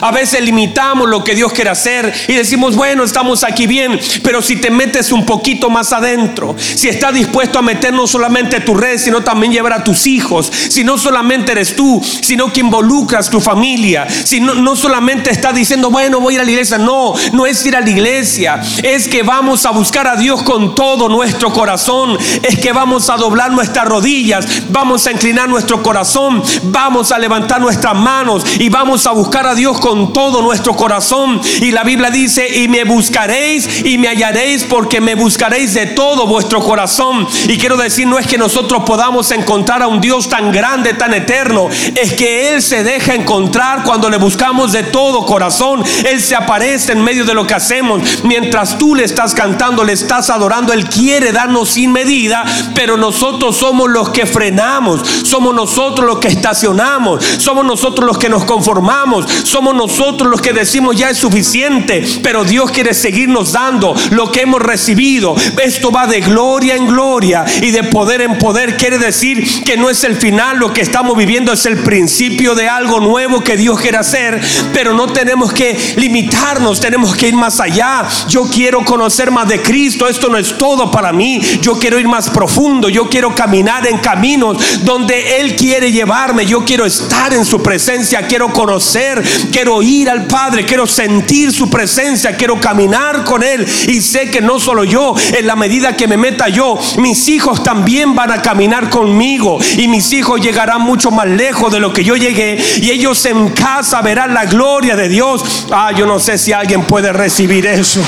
A 0.01 0.11
veces 0.11 0.41
limitamos 0.41 1.09
lo 1.09 1.23
que 1.23 1.35
Dios 1.35 1.53
quiere 1.53 1.69
hacer 1.69 2.13
y 2.27 2.33
decimos, 2.33 2.75
bueno, 2.75 3.03
estamos 3.03 3.43
aquí 3.43 3.67
bien, 3.67 3.99
pero 4.23 4.41
si 4.41 4.55
te 4.55 4.69
metes 4.69 5.11
un 5.11 5.25
poquito 5.25 5.69
más 5.69 5.93
adentro, 5.93 6.55
si 6.57 6.87
estás 6.87 7.13
dispuesto 7.13 7.59
a 7.59 7.61
meter 7.61 7.93
no 7.93 8.07
solamente 8.07 8.59
tu 8.61 8.73
red, 8.73 8.97
sino 8.97 9.21
también 9.21 9.51
llevar 9.51 9.73
a 9.73 9.83
tus 9.83 10.07
hijos, 10.07 10.51
si 10.69 10.83
no 10.83 10.97
solamente 10.97 11.51
eres 11.51 11.75
tú, 11.75 12.01
sino 12.21 12.51
que 12.51 12.61
involucras 12.61 13.29
tu 13.29 13.39
familia, 13.39 14.07
si 14.09 14.39
no, 14.39 14.55
no 14.55 14.75
solamente 14.75 15.29
estás 15.31 15.55
diciendo, 15.55 15.89
bueno, 15.89 16.19
voy 16.19 16.33
a 16.33 16.35
ir 16.35 16.41
a 16.41 16.45
la 16.45 16.51
iglesia, 16.51 16.77
no, 16.77 17.13
no 17.31 17.45
es 17.45 17.65
ir 17.65 17.75
a 17.75 17.81
la 17.81 17.89
iglesia, 17.89 18.61
es 18.81 19.07
que 19.07 19.23
vamos 19.23 19.65
a 19.65 19.71
buscar 19.71 20.07
a 20.07 20.15
Dios 20.15 20.43
con 20.43 20.75
todo 20.75 21.09
nuestro 21.09 21.51
corazón, 21.51 22.17
es 22.41 22.57
que 22.59 22.71
vamos 22.71 23.09
a 23.09 23.17
doblar 23.17 23.51
nuestras 23.51 23.85
rodillas, 23.85 24.45
vamos 24.69 25.07
a 25.07 25.11
inclinar 25.11 25.49
nuestro 25.49 25.81
corazón, 25.83 26.41
vamos 26.63 27.11
a 27.11 27.19
levantar 27.19 27.61
nuestras 27.61 27.95
manos 27.95 28.45
y 28.59 28.69
vamos 28.69 29.05
a 29.07 29.11
buscar 29.11 29.47
a 29.47 29.55
Dios 29.55 29.79
con 29.83 30.13
todo 30.13 30.41
nuestro 30.41 30.77
corazón. 30.77 31.41
Y 31.59 31.71
la 31.71 31.83
Biblia 31.83 32.09
dice, 32.09 32.61
y 32.61 32.69
me 32.69 32.85
buscaréis 32.85 33.83
y 33.83 33.97
me 33.97 34.07
hallaréis 34.07 34.63
porque 34.63 35.01
me 35.01 35.13
buscaréis 35.13 35.73
de 35.73 35.87
todo 35.87 36.25
vuestro 36.25 36.61
corazón. 36.61 37.27
Y 37.49 37.57
quiero 37.57 37.75
decir, 37.75 38.07
no 38.07 38.17
es 38.17 38.25
que 38.25 38.37
nosotros 38.37 38.83
podamos 38.85 39.29
encontrar 39.31 39.81
a 39.83 39.87
un 39.87 39.99
Dios 39.99 40.29
tan 40.29 40.53
grande, 40.53 40.93
tan 40.93 41.13
eterno, 41.13 41.67
es 41.95 42.13
que 42.13 42.53
Él 42.53 42.61
se 42.61 42.85
deja 42.85 43.13
encontrar 43.13 43.83
cuando 43.83 44.09
le 44.09 44.15
buscamos 44.15 44.71
de 44.71 44.83
todo 44.83 45.25
corazón. 45.25 45.83
Él 46.05 46.21
se 46.21 46.37
aparece 46.37 46.93
en 46.93 47.03
medio 47.03 47.25
de 47.25 47.33
lo 47.33 47.45
que 47.45 47.55
hacemos. 47.55 48.23
Mientras 48.23 48.77
tú 48.77 48.95
le 48.95 49.03
estás 49.03 49.33
cantando, 49.33 49.83
le 49.83 49.91
estás 49.91 50.29
adorando, 50.29 50.71
Él 50.71 50.87
quiere 50.87 51.33
darnos 51.33 51.71
sin 51.71 51.91
medida, 51.91 52.45
pero 52.73 52.95
nosotros 52.95 53.57
somos 53.57 53.89
los 53.89 54.11
que 54.11 54.25
frenamos, 54.25 55.01
somos 55.25 55.53
nosotros 55.53 56.07
los 56.07 56.19
que 56.19 56.29
estacionamos, 56.29 57.21
somos 57.37 57.65
nosotros 57.65 58.07
los 58.07 58.17
que 58.17 58.29
nos 58.29 58.45
conformamos, 58.45 59.25
somos 59.43 59.72
nosotros 59.73 60.29
los 60.29 60.41
que 60.41 60.53
decimos 60.53 60.95
ya 60.95 61.09
es 61.09 61.17
suficiente, 61.17 62.03
pero 62.21 62.43
Dios 62.43 62.71
quiere 62.71 62.93
seguirnos 62.93 63.51
dando 63.51 63.95
lo 64.11 64.31
que 64.31 64.41
hemos 64.41 64.61
recibido. 64.61 65.35
Esto 65.61 65.91
va 65.91 66.07
de 66.07 66.21
gloria 66.21 66.75
en 66.75 66.87
gloria 66.87 67.45
y 67.61 67.71
de 67.71 67.83
poder 67.83 68.21
en 68.21 68.37
poder. 68.37 68.77
Quiere 68.77 68.97
decir 68.97 69.63
que 69.63 69.77
no 69.77 69.89
es 69.89 70.03
el 70.03 70.15
final, 70.15 70.57
lo 70.57 70.73
que 70.73 70.81
estamos 70.81 71.17
viviendo 71.17 71.53
es 71.53 71.65
el 71.65 71.77
principio 71.77 72.55
de 72.55 72.69
algo 72.69 72.99
nuevo 72.99 73.41
que 73.41 73.57
Dios 73.57 73.79
quiere 73.79 73.97
hacer, 73.97 74.39
pero 74.73 74.93
no 74.93 75.07
tenemos 75.07 75.53
que 75.53 75.95
limitarnos, 75.97 76.79
tenemos 76.79 77.15
que 77.15 77.27
ir 77.27 77.35
más 77.35 77.59
allá. 77.59 78.07
Yo 78.27 78.43
quiero 78.43 78.83
conocer 78.83 79.31
más 79.31 79.47
de 79.47 79.61
Cristo, 79.61 80.07
esto 80.07 80.29
no 80.29 80.37
es 80.37 80.57
todo 80.57 80.91
para 80.91 81.11
mí, 81.11 81.41
yo 81.61 81.77
quiero 81.77 81.99
ir 81.99 82.07
más 82.07 82.29
profundo, 82.29 82.89
yo 82.89 83.09
quiero 83.09 83.33
caminar 83.35 83.87
en 83.87 83.97
caminos 83.97 84.57
donde 84.83 85.39
Él 85.39 85.55
quiere 85.55 85.91
llevarme, 85.91 86.45
yo 86.45 86.63
quiero 86.65 86.85
estar 86.85 87.33
en 87.33 87.45
su 87.45 87.61
presencia, 87.61 88.27
quiero 88.27 88.51
conocer, 88.51 89.23
quiero 89.63 89.81
ir 89.81 90.09
al 90.09 90.25
Padre, 90.25 90.65
quiero 90.65 90.85
sentir 90.85 91.53
su 91.53 91.69
presencia, 91.69 92.35
quiero 92.35 92.59
caminar 92.59 93.23
con 93.23 93.41
Él. 93.41 93.65
Y 93.87 94.01
sé 94.01 94.29
que 94.29 94.41
no 94.41 94.59
solo 94.59 94.83
yo, 94.83 95.15
en 95.31 95.47
la 95.47 95.55
medida 95.55 95.95
que 95.95 96.05
me 96.05 96.17
meta 96.17 96.49
yo, 96.49 96.77
mis 96.97 97.29
hijos 97.29 97.63
también 97.63 98.13
van 98.13 98.29
a 98.31 98.41
caminar 98.41 98.89
conmigo. 98.89 99.59
Y 99.77 99.87
mis 99.87 100.11
hijos 100.11 100.41
llegarán 100.41 100.81
mucho 100.81 101.11
más 101.11 101.27
lejos 101.27 101.71
de 101.71 101.79
lo 101.79 101.93
que 101.93 102.03
yo 102.03 102.17
llegué. 102.17 102.61
Y 102.81 102.91
ellos 102.91 103.25
en 103.25 103.51
casa 103.51 104.01
verán 104.01 104.33
la 104.33 104.43
gloria 104.43 104.97
de 104.97 105.07
Dios. 105.07 105.65
Ah, 105.71 105.93
yo 105.95 106.05
no 106.05 106.19
sé 106.19 106.37
si 106.37 106.51
alguien 106.51 106.83
puede 106.83 107.13
recibir 107.13 107.65
eso. 107.65 108.01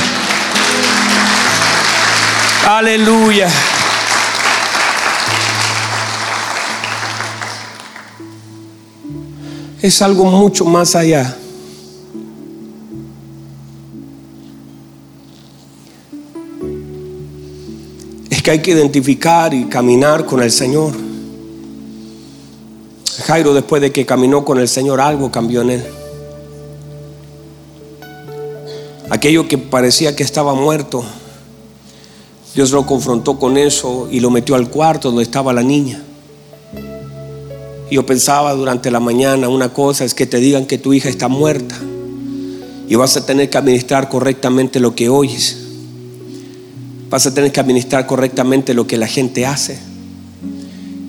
Aleluya. 2.68 3.48
Es 9.82 10.02
algo 10.02 10.26
mucho 10.26 10.66
más 10.66 10.98
allá. 10.98 11.38
Que 18.46 18.52
hay 18.52 18.60
que 18.60 18.74
identificar 18.74 19.56
y 19.56 19.66
caminar 19.66 20.28
con 20.28 20.40
el 20.40 20.52
Señor. 20.52 20.94
Jairo 23.26 23.56
después 23.56 23.82
de 23.82 23.92
que 23.92 24.06
caminó 24.06 24.46
con 24.46 24.60
el 24.60 24.68
Señor 24.68 25.02
algo 25.02 25.32
cambió 25.32 25.64
en 25.64 25.72
él. 25.72 25.84
Aquello 29.10 29.48
que 29.48 29.58
parecía 29.58 30.16
que 30.16 30.22
estaba 30.22 30.54
muerto, 30.54 31.04
Dios 32.54 32.70
lo 32.70 32.86
confrontó 32.86 33.40
con 33.40 33.58
eso 33.58 34.08
y 34.12 34.20
lo 34.20 34.30
metió 34.30 34.54
al 34.54 34.70
cuarto 34.70 35.08
donde 35.08 35.24
estaba 35.24 35.52
la 35.52 35.64
niña. 35.64 36.04
Yo 37.90 38.06
pensaba 38.06 38.54
durante 38.54 38.92
la 38.92 39.00
mañana, 39.00 39.50
una 39.50 39.74
cosa 39.74 40.06
es 40.06 40.14
que 40.14 40.28
te 40.28 40.38
digan 40.38 40.68
que 40.68 40.78
tu 40.78 40.94
hija 40.94 41.10
está 41.10 41.30
muerta 41.30 41.76
y 42.88 42.94
vas 42.94 43.18
a 43.18 43.26
tener 43.26 43.50
que 43.50 43.58
administrar 43.58 44.08
correctamente 44.08 44.80
lo 44.80 44.94
que 44.94 45.10
oyes. 45.10 45.65
Vas 47.10 47.28
a 47.28 47.34
tener 47.34 47.52
que 47.52 47.60
administrar 47.60 48.08
correctamente 48.08 48.74
lo 48.74 48.88
que 48.88 48.98
la 48.98 49.08
gente 49.08 49.46
hace. 49.46 49.78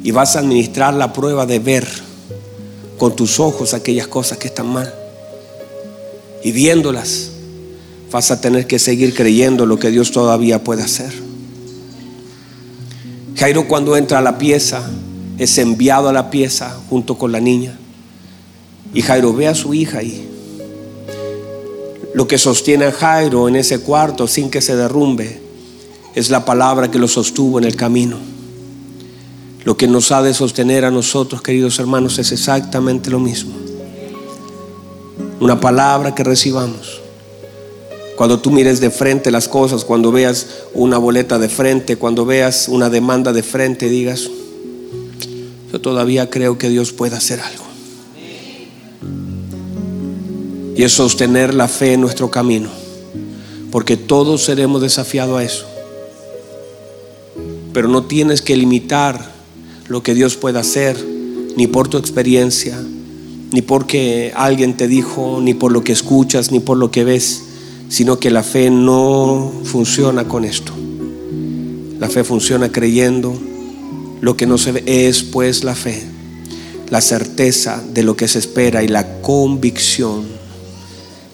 Y 0.03 0.11
vas 0.11 0.37
a 0.37 0.41
administrar 0.41 0.95
la 0.95 1.13
prueba 1.13 1.47
de 1.47 1.59
ver 1.59 1.87
con 2.99 3.17
tus 3.17 3.41
ojos 3.41 3.75
aquellas 3.75 4.07
cosas 4.07 4.39
que 4.39 4.49
están 4.49 4.69
mal. 4.69 4.93
Y 6.45 6.53
viéndolas, 6.53 7.31
vas 8.11 8.31
a 8.31 8.41
tener 8.41 8.67
que 8.67 8.79
seguir 8.79 9.15
creyendo 9.15 9.67
lo 9.67 9.79
que 9.79 9.91
Dios 9.91 10.13
todavía 10.13 10.63
puede 10.63 10.83
hacer. 10.83 11.13
Jairo 13.37 13.67
cuando 13.69 13.97
entra 13.97 14.19
a 14.19 14.23
la 14.23 14.39
pieza, 14.39 14.89
es 15.39 15.59
enviado 15.59 16.09
a 16.09 16.13
la 16.13 16.31
pieza 16.31 16.79
junto 16.89 17.19
con 17.19 17.33
la 17.33 17.41
niña. 17.41 17.79
Y 18.95 19.03
Jairo 19.03 19.35
ve 19.35 19.49
a 19.49 19.55
su 19.55 19.75
hija 19.75 19.99
ahí. 19.99 20.27
Lo 22.15 22.27
que 22.27 22.39
sostiene 22.39 22.87
a 22.87 22.93
Jairo 22.93 23.49
en 23.49 23.57
ese 23.57 23.81
cuarto 23.81 24.27
sin 24.27 24.49
que 24.51 24.63
se 24.63 24.75
derrumbe 24.77 25.46
es 26.17 26.31
la 26.31 26.47
palabra 26.47 26.91
que 26.91 26.99
lo 26.99 27.09
sostuvo 27.09 27.59
en 27.59 27.65
el 27.65 27.77
camino. 27.77 28.17
Lo 29.65 29.77
que 29.77 29.87
nos 29.87 30.11
ha 30.13 30.23
de 30.23 30.33
sostener 30.33 30.87
a 30.87 30.91
nosotros, 30.91 31.43
queridos 31.43 31.79
hermanos, 31.79 32.19
es 32.19 32.33
exactamente 32.33 33.11
lo 33.11 33.21
mismo. 33.21 33.53
Una 35.41 35.61
palabra 35.61 36.15
que 36.15 36.25
recibamos. 36.25 37.03
Cuando 38.17 38.41
tú 38.41 38.51
mires 38.51 38.81
de 38.81 38.91
frente 38.91 39.31
las 39.31 39.47
cosas, 39.47 39.85
cuando 39.85 40.11
veas 40.11 40.47
una 40.73 40.97
boleta 40.97 41.39
de 41.39 41.51
frente, 41.51 41.99
cuando 41.99 42.25
veas 42.25 42.69
una 42.69 42.89
demanda 42.89 43.35
de 43.35 43.43
frente, 43.43 43.91
digas, 43.91 44.31
yo 45.71 45.83
todavía 45.83 46.31
creo 46.31 46.57
que 46.57 46.71
Dios 46.71 46.93
puede 46.93 47.15
hacer 47.15 47.41
algo. 47.41 47.65
Y 50.75 50.83
es 50.83 50.93
sostener 50.93 51.53
la 51.53 51.69
fe 51.69 51.93
en 51.93 52.01
nuestro 52.01 52.31
camino, 52.31 52.71
porque 53.71 53.99
todos 53.99 54.45
seremos 54.45 54.81
desafiados 54.81 55.39
a 55.39 55.45
eso. 55.45 55.76
Pero 57.77 57.89
no 57.89 58.05
tienes 58.05 58.41
que 58.41 58.57
limitar 58.57 59.35
lo 59.89 60.03
que 60.03 60.15
Dios 60.15 60.37
puede 60.37 60.59
hacer, 60.59 60.97
ni 61.59 61.67
por 61.67 61.89
tu 61.89 61.99
experiencia, 61.99 62.83
ni 63.53 63.61
porque 63.61 64.33
alguien 64.35 64.79
te 64.79 64.89
dijo, 64.89 65.41
ni 65.43 65.53
por 65.53 65.73
lo 65.73 65.85
que 65.85 65.93
escuchas, 65.93 66.51
ni 66.51 66.59
por 66.59 66.79
lo 66.79 66.91
que 66.91 67.05
ves, 67.05 67.43
sino 67.91 68.19
que 68.19 68.31
la 68.31 68.43
fe 68.43 68.71
no 68.71 69.53
funciona 69.65 70.27
con 70.27 70.47
esto. 70.47 70.73
La 72.01 72.09
fe 72.09 72.25
funciona 72.25 72.73
creyendo. 72.73 73.39
Lo 74.23 74.39
que 74.39 74.47
no 74.47 74.57
se 74.57 74.73
ve 74.73 74.83
es 74.87 75.23
pues 75.23 75.63
la 75.63 75.75
fe, 75.75 76.03
la 76.89 77.03
certeza 77.03 77.85
de 77.93 78.03
lo 78.05 78.17
que 78.17 78.27
se 78.27 78.39
espera 78.39 78.85
y 78.85 78.89
la 78.89 79.21
convicción 79.21 80.25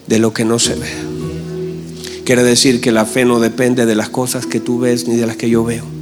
de 0.08 0.18
lo 0.18 0.32
que 0.34 0.44
no 0.44 0.58
se 0.58 0.74
ve. 0.74 0.90
Quiere 2.24 2.42
decir 2.42 2.80
que 2.80 2.90
la 2.90 3.06
fe 3.06 3.24
no 3.24 3.38
depende 3.38 3.86
de 3.86 3.94
las 3.94 4.08
cosas 4.08 4.44
que 4.44 4.58
tú 4.58 4.80
ves 4.80 5.06
ni 5.06 5.14
de 5.14 5.28
las 5.28 5.36
que 5.36 5.48
yo 5.48 5.62
veo. 5.62 6.01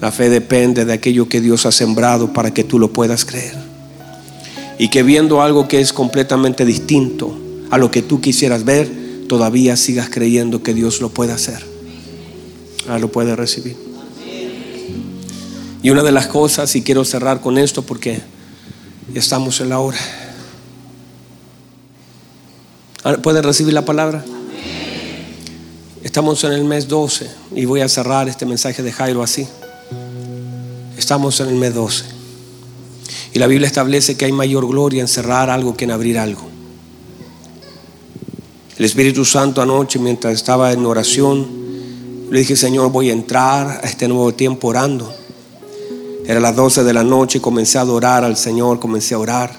La 0.00 0.10
fe 0.10 0.30
depende 0.30 0.84
de 0.84 0.92
aquello 0.94 1.28
que 1.28 1.40
Dios 1.40 1.66
ha 1.66 1.72
sembrado 1.72 2.32
para 2.32 2.54
que 2.54 2.64
tú 2.64 2.78
lo 2.78 2.92
puedas 2.92 3.24
creer. 3.24 3.54
Y 4.78 4.88
que 4.88 5.02
viendo 5.02 5.42
algo 5.42 5.68
que 5.68 5.80
es 5.80 5.92
completamente 5.92 6.64
distinto 6.64 7.38
a 7.70 7.76
lo 7.76 7.90
que 7.90 8.00
tú 8.00 8.20
quisieras 8.20 8.64
ver, 8.64 8.90
todavía 9.28 9.76
sigas 9.76 10.08
creyendo 10.08 10.62
que 10.62 10.72
Dios 10.72 11.02
lo 11.02 11.10
puede 11.10 11.32
hacer. 11.32 11.62
Ah, 12.88 12.98
lo 12.98 13.12
puede 13.12 13.36
recibir. 13.36 13.76
Y 15.82 15.90
una 15.90 16.02
de 16.02 16.12
las 16.12 16.26
cosas, 16.26 16.74
y 16.76 16.82
quiero 16.82 17.04
cerrar 17.04 17.40
con 17.42 17.58
esto 17.58 17.82
porque 17.82 18.20
estamos 19.14 19.60
en 19.60 19.68
la 19.68 19.80
hora. 19.80 19.98
Ah, 23.04 23.18
¿Pueden 23.22 23.42
recibir 23.42 23.74
la 23.74 23.84
palabra? 23.84 24.24
Estamos 26.02 26.42
en 26.44 26.52
el 26.52 26.64
mes 26.64 26.88
12 26.88 27.30
y 27.54 27.66
voy 27.66 27.82
a 27.82 27.88
cerrar 27.88 28.30
este 28.30 28.46
mensaje 28.46 28.82
de 28.82 28.92
Jairo 28.92 29.22
así. 29.22 29.46
Estamos 31.00 31.40
en 31.40 31.48
el 31.48 31.54
mes 31.54 31.74
12. 31.74 32.04
Y 33.32 33.38
la 33.38 33.46
Biblia 33.46 33.66
establece 33.66 34.18
que 34.18 34.26
hay 34.26 34.32
mayor 34.32 34.68
gloria 34.68 35.00
en 35.00 35.08
cerrar 35.08 35.48
algo 35.48 35.74
que 35.74 35.86
en 35.86 35.92
abrir 35.92 36.18
algo. 36.18 36.42
El 38.76 38.84
Espíritu 38.84 39.24
Santo 39.24 39.62
anoche, 39.62 39.98
mientras 39.98 40.34
estaba 40.34 40.72
en 40.72 40.84
oración, 40.84 41.48
le 42.30 42.40
dije, 42.40 42.54
Señor, 42.54 42.92
voy 42.92 43.08
a 43.08 43.14
entrar 43.14 43.80
a 43.82 43.88
este 43.88 44.08
nuevo 44.08 44.34
tiempo 44.34 44.68
orando. 44.68 45.10
Era 46.26 46.38
las 46.38 46.54
12 46.54 46.84
de 46.84 46.92
la 46.92 47.02
noche 47.02 47.38
y 47.38 47.40
comencé 47.40 47.78
a 47.78 47.80
adorar 47.80 48.22
al 48.22 48.36
Señor, 48.36 48.78
comencé 48.78 49.14
a 49.14 49.18
orar. 49.18 49.58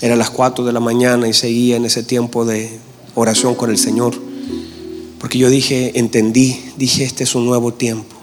Era 0.00 0.16
las 0.16 0.30
4 0.30 0.64
de 0.64 0.72
la 0.72 0.80
mañana 0.80 1.28
y 1.28 1.34
seguía 1.34 1.76
en 1.76 1.84
ese 1.84 2.02
tiempo 2.02 2.46
de 2.46 2.80
oración 3.14 3.54
con 3.54 3.68
el 3.68 3.76
Señor. 3.76 4.14
Porque 5.20 5.36
yo 5.36 5.50
dije, 5.50 5.98
entendí, 5.98 6.58
dije, 6.78 7.04
este 7.04 7.24
es 7.24 7.34
un 7.34 7.44
nuevo 7.44 7.74
tiempo. 7.74 8.17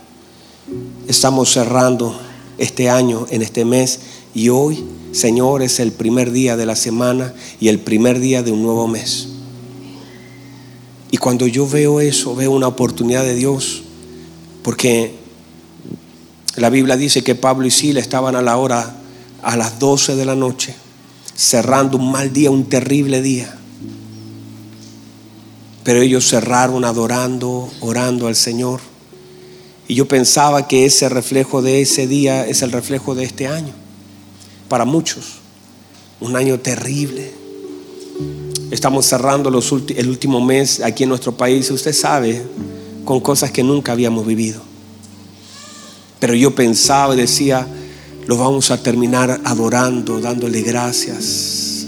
Estamos 1.08 1.52
cerrando 1.52 2.20
este 2.58 2.90
año, 2.90 3.28
en 3.30 3.42
este 3.42 3.66
mes, 3.66 4.00
y 4.34 4.50
hoy, 4.50 4.84
Señor, 5.12 5.62
es 5.62 5.80
el 5.80 5.92
primer 5.92 6.32
día 6.32 6.58
de 6.58 6.66
la 6.66 6.76
semana 6.76 7.34
y 7.60 7.68
el 7.68 7.80
primer 7.80 8.20
día 8.20 8.42
de 8.42 8.52
un 8.52 8.64
nuevo 8.64 8.88
mes. 8.88 9.28
Y 11.12 11.18
cuando 11.18 11.46
yo 11.46 11.68
veo 11.68 12.02
eso, 12.02 12.36
veo 12.36 12.52
una 12.52 12.68
oportunidad 12.68 13.24
de 13.24 13.36
Dios, 13.36 13.84
porque 14.64 15.14
la 16.56 16.70
Biblia 16.70 16.98
dice 16.98 17.24
que 17.24 17.36
Pablo 17.36 17.68
y 17.68 17.72
Sila 17.72 18.00
estaban 18.00 18.36
a 18.36 18.42
la 18.42 18.58
hora, 18.58 18.98
a 19.44 19.56
las 19.56 19.78
12 19.78 20.16
de 20.16 20.26
la 20.26 20.36
noche, 20.36 20.74
cerrando 21.36 21.98
un 21.98 22.12
mal 22.12 22.34
día, 22.34 22.50
un 22.50 22.66
terrible 22.66 23.22
día. 23.22 23.56
Pero 25.84 26.02
ellos 26.02 26.28
cerraron 26.28 26.84
adorando, 26.84 27.70
orando 27.82 28.28
al 28.28 28.36
Señor. 28.36 28.95
Y 29.88 29.96
yo 29.96 30.08
pensaba 30.08 30.68
que 30.68 30.86
ese 30.86 31.10
reflejo 31.10 31.62
de 31.62 31.82
ese 31.82 32.08
día 32.08 32.48
es 32.48 32.62
el 32.62 32.72
reflejo 32.72 33.14
de 33.14 33.24
este 33.24 33.48
año. 33.48 33.74
Para 34.68 34.86
muchos, 34.86 35.36
un 36.20 36.36
año 36.36 36.60
terrible. 36.60 37.32
Estamos 38.72 39.06
cerrando 39.06 39.50
el 39.50 40.10
último 40.10 40.42
mes 40.42 40.82
aquí 40.82 41.04
en 41.04 41.10
nuestro 41.10 41.38
país, 41.38 41.70
usted 41.70 41.94
sabe, 41.94 42.42
con 43.04 43.20
cosas 43.20 43.52
que 43.52 43.62
nunca 43.62 43.92
habíamos 43.92 44.26
vivido. 44.26 44.60
Pero 46.20 46.34
yo 46.34 46.56
pensaba 46.56 47.14
y 47.14 47.18
decía, 47.18 47.68
lo 48.26 48.38
vamos 48.38 48.72
a 48.72 48.82
terminar 48.82 49.40
adorando, 49.44 50.20
dándole 50.20 50.64
gracias. 50.64 51.86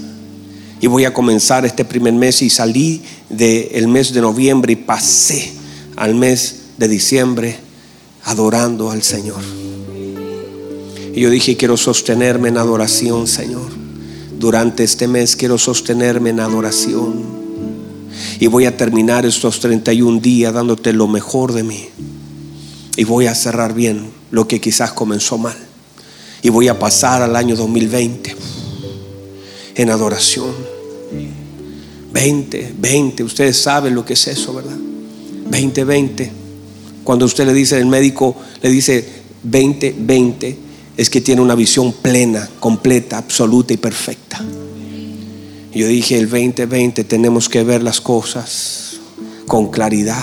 Y 0.80 0.86
voy 0.86 1.04
a 1.04 1.12
comenzar 1.12 1.66
este 1.66 1.84
primer 1.84 2.12
mes 2.12 2.42
y 2.42 2.50
salí 2.50 3.02
del 3.28 3.88
mes 3.88 4.12
de 4.12 4.20
noviembre 4.20 4.74
y 4.74 4.76
pasé 4.76 5.52
al 5.96 6.14
mes 6.14 6.60
de 6.76 6.86
diciembre 6.86 7.67
adorando 8.28 8.90
al 8.90 9.02
Señor. 9.02 9.40
Y 11.14 11.20
yo 11.20 11.30
dije, 11.30 11.56
quiero 11.56 11.78
sostenerme 11.78 12.50
en 12.50 12.58
adoración, 12.58 13.26
Señor. 13.26 13.70
Durante 14.38 14.84
este 14.84 15.08
mes 15.08 15.34
quiero 15.34 15.56
sostenerme 15.56 16.30
en 16.30 16.40
adoración. 16.40 17.22
Y 18.38 18.46
voy 18.46 18.66
a 18.66 18.76
terminar 18.76 19.24
estos 19.24 19.60
31 19.60 20.20
días 20.20 20.52
dándote 20.52 20.92
lo 20.92 21.08
mejor 21.08 21.54
de 21.54 21.62
mí. 21.62 21.88
Y 22.98 23.04
voy 23.04 23.26
a 23.26 23.34
cerrar 23.34 23.72
bien 23.72 24.10
lo 24.30 24.46
que 24.46 24.60
quizás 24.60 24.92
comenzó 24.92 25.38
mal. 25.38 25.56
Y 26.42 26.50
voy 26.50 26.68
a 26.68 26.78
pasar 26.78 27.22
al 27.22 27.34
año 27.34 27.56
2020 27.56 28.36
en 29.74 29.90
adoración. 29.90 30.52
20, 32.12 32.74
20, 32.78 33.24
ustedes 33.24 33.56
saben 33.56 33.94
lo 33.94 34.04
que 34.04 34.12
es 34.12 34.26
eso, 34.28 34.52
¿verdad? 34.52 34.76
20, 35.50 35.84
20 35.84 36.47
cuando 37.08 37.24
usted 37.24 37.46
le 37.46 37.54
dice, 37.54 37.78
el 37.78 37.86
médico 37.86 38.36
le 38.60 38.68
dice 38.68 39.02
20-20, 39.50 40.56
es 40.94 41.08
que 41.08 41.22
tiene 41.22 41.40
una 41.40 41.54
visión 41.54 41.94
plena, 41.94 42.46
completa, 42.60 43.16
absoluta 43.16 43.72
y 43.72 43.78
perfecta. 43.78 44.44
yo 45.72 45.88
dije, 45.88 46.18
el 46.18 46.30
20-20 46.30 47.06
tenemos 47.06 47.48
que 47.48 47.64
ver 47.64 47.82
las 47.82 48.02
cosas 48.02 49.00
con 49.46 49.70
claridad. 49.70 50.22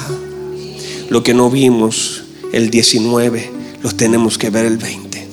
Lo 1.10 1.24
que 1.24 1.34
no 1.34 1.50
vimos 1.50 2.22
el 2.54 2.70
19, 2.70 3.50
los 3.82 3.98
tenemos 3.98 4.38
que 4.38 4.52
ver 4.52 4.66
el 4.66 4.78
20. 4.78 5.28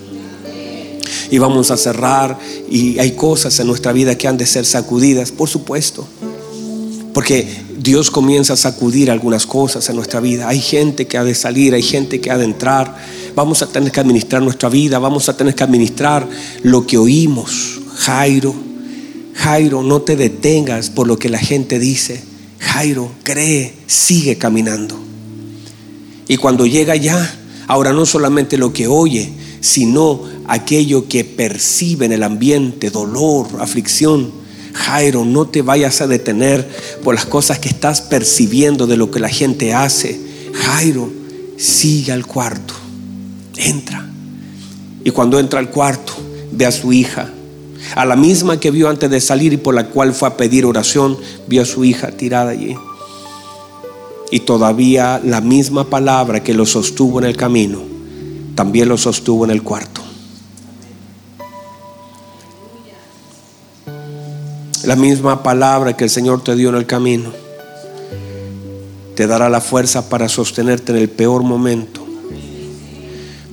Y 1.32 1.36
vamos 1.36 1.70
a 1.70 1.76
cerrar 1.76 2.38
y 2.70 2.98
hay 2.98 3.10
cosas 3.10 3.60
en 3.60 3.66
nuestra 3.66 3.92
vida 3.92 4.16
que 4.16 4.26
han 4.26 4.38
de 4.38 4.46
ser 4.46 4.64
sacudidas, 4.64 5.32
por 5.32 5.50
supuesto. 5.50 6.08
Porque 7.12 7.46
Dios 7.82 8.12
comienza 8.12 8.52
a 8.52 8.56
sacudir 8.56 9.10
algunas 9.10 9.44
cosas 9.44 9.88
en 9.88 9.96
nuestra 9.96 10.20
vida. 10.20 10.48
Hay 10.48 10.60
gente 10.60 11.08
que 11.08 11.18
ha 11.18 11.24
de 11.24 11.34
salir, 11.34 11.74
hay 11.74 11.82
gente 11.82 12.20
que 12.20 12.30
ha 12.30 12.38
de 12.38 12.44
entrar. 12.44 12.96
Vamos 13.34 13.60
a 13.62 13.66
tener 13.66 13.90
que 13.90 13.98
administrar 13.98 14.40
nuestra 14.40 14.68
vida, 14.68 15.00
vamos 15.00 15.28
a 15.28 15.36
tener 15.36 15.56
que 15.56 15.64
administrar 15.64 16.28
lo 16.62 16.86
que 16.86 16.96
oímos. 16.96 17.80
Jairo, 17.96 18.54
Jairo, 19.34 19.82
no 19.82 20.02
te 20.02 20.14
detengas 20.14 20.90
por 20.90 21.08
lo 21.08 21.18
que 21.18 21.28
la 21.28 21.40
gente 21.40 21.80
dice. 21.80 22.22
Jairo, 22.60 23.10
cree, 23.24 23.74
sigue 23.88 24.38
caminando. 24.38 24.96
Y 26.28 26.36
cuando 26.36 26.66
llega 26.66 26.94
ya, 26.94 27.34
ahora 27.66 27.92
no 27.92 28.06
solamente 28.06 28.58
lo 28.58 28.72
que 28.72 28.86
oye, 28.86 29.32
sino 29.60 30.22
aquello 30.46 31.08
que 31.08 31.24
percibe 31.24 32.06
en 32.06 32.12
el 32.12 32.22
ambiente, 32.22 32.90
dolor, 32.90 33.48
aflicción 33.58 34.41
Jairo, 34.72 35.24
no 35.24 35.46
te 35.46 35.62
vayas 35.62 36.00
a 36.00 36.06
detener 36.06 36.68
por 37.02 37.14
las 37.14 37.26
cosas 37.26 37.58
que 37.58 37.68
estás 37.68 38.00
percibiendo 38.00 38.86
de 38.86 38.96
lo 38.96 39.10
que 39.10 39.20
la 39.20 39.28
gente 39.28 39.74
hace. 39.74 40.18
Jairo, 40.54 41.10
sigue 41.56 42.12
al 42.12 42.26
cuarto. 42.26 42.74
Entra. 43.56 44.08
Y 45.04 45.10
cuando 45.10 45.38
entra 45.38 45.60
al 45.60 45.70
cuarto, 45.70 46.14
ve 46.52 46.66
a 46.66 46.72
su 46.72 46.92
hija. 46.92 47.30
A 47.96 48.04
la 48.04 48.16
misma 48.16 48.58
que 48.58 48.70
vio 48.70 48.88
antes 48.88 49.10
de 49.10 49.20
salir 49.20 49.52
y 49.52 49.56
por 49.56 49.74
la 49.74 49.88
cual 49.88 50.14
fue 50.14 50.28
a 50.28 50.36
pedir 50.36 50.64
oración, 50.64 51.18
vio 51.48 51.62
a 51.62 51.66
su 51.66 51.84
hija 51.84 52.12
tirada 52.12 52.50
allí. 52.50 52.76
Y 54.30 54.40
todavía 54.40 55.20
la 55.22 55.40
misma 55.40 55.84
palabra 55.84 56.42
que 56.42 56.54
lo 56.54 56.64
sostuvo 56.64 57.18
en 57.18 57.26
el 57.26 57.36
camino, 57.36 57.82
también 58.54 58.88
lo 58.88 58.96
sostuvo 58.96 59.44
en 59.44 59.50
el 59.50 59.62
cuarto. 59.62 60.00
La 64.84 64.96
misma 64.96 65.42
palabra 65.42 65.96
que 65.96 66.04
el 66.04 66.10
Señor 66.10 66.42
te 66.42 66.56
dio 66.56 66.70
en 66.70 66.74
el 66.74 66.86
camino 66.86 67.32
te 69.14 69.26
dará 69.26 69.48
la 69.50 69.60
fuerza 69.60 70.08
para 70.08 70.28
sostenerte 70.28 70.92
en 70.92 70.98
el 70.98 71.08
peor 71.08 71.42
momento. 71.42 72.04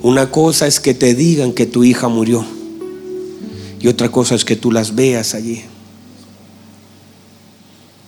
Una 0.01 0.31
cosa 0.31 0.67
es 0.67 0.79
que 0.79 0.93
te 0.93 1.13
digan 1.13 1.51
que 1.51 1.65
tu 1.65 1.83
hija 1.83 2.07
murió 2.07 2.45
y 3.79 3.87
otra 3.87 4.09
cosa 4.09 4.35
es 4.35 4.45
que 4.45 4.55
tú 4.55 4.71
las 4.71 4.95
veas 4.95 5.33
allí. 5.33 5.63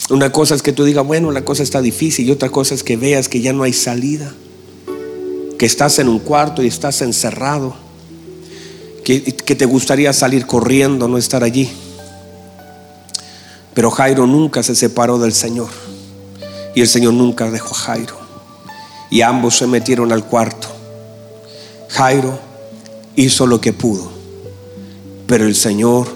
Una 0.10 0.32
cosa 0.32 0.56
es 0.56 0.62
que 0.62 0.74
tú 0.74 0.84
digas, 0.84 1.06
bueno, 1.06 1.32
la 1.32 1.46
cosa 1.46 1.64
está 1.64 1.82
difícil 1.82 2.28
y 2.28 2.32
otra 2.32 2.50
cosa 2.50 2.76
es 2.76 2.84
que 2.84 2.98
veas 2.98 3.30
que 3.30 3.42
ya 3.42 3.54
no 3.54 3.64
hay 3.64 3.74
salida, 3.74 4.34
que 5.58 5.66
estás 5.66 6.00
en 6.00 6.10
un 6.10 6.20
cuarto 6.20 6.64
y 6.64 6.68
estás 6.68 7.02
encerrado, 7.02 7.76
que, 9.04 9.24
que 9.24 9.56
te 9.56 9.66
gustaría 9.66 10.12
salir 10.12 10.46
corriendo, 10.46 11.08
no 11.08 11.18
estar 11.18 11.44
allí. 11.44 11.70
Pero 13.74 13.92
Jairo 13.92 14.28
nunca 14.28 14.64
se 14.64 14.76
separó 14.76 15.18
del 15.20 15.34
Señor. 15.34 15.70
Y 16.76 16.82
el 16.82 16.88
Señor 16.88 17.14
nunca 17.14 17.50
dejó 17.50 17.74
a 17.74 17.78
Jairo. 17.78 18.18
Y 19.10 19.22
ambos 19.22 19.58
se 19.58 19.68
metieron 19.68 20.12
al 20.12 20.26
cuarto. 20.26 20.68
Jairo 21.90 22.40
hizo 23.16 23.48
lo 23.48 23.62
que 23.62 23.74
pudo. 23.74 24.12
Pero 25.28 25.46
el 25.46 25.56
Señor 25.56 26.08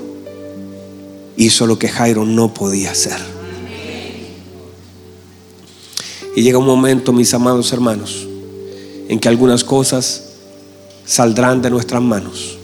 hizo 1.38 1.68
lo 1.68 1.78
que 1.80 1.90
Jairo 1.90 2.26
no 2.26 2.54
podía 2.54 2.92
hacer. 2.92 3.20
Y 6.36 6.42
llega 6.42 6.58
un 6.58 6.66
momento, 6.66 7.14
mis 7.14 7.34
amados 7.34 7.72
hermanos, 7.72 8.28
en 9.08 9.20
que 9.20 9.30
algunas 9.30 9.64
cosas 9.64 10.24
saldrán 11.06 11.62
de 11.62 11.70
nuestras 11.70 12.02
manos 12.02 12.58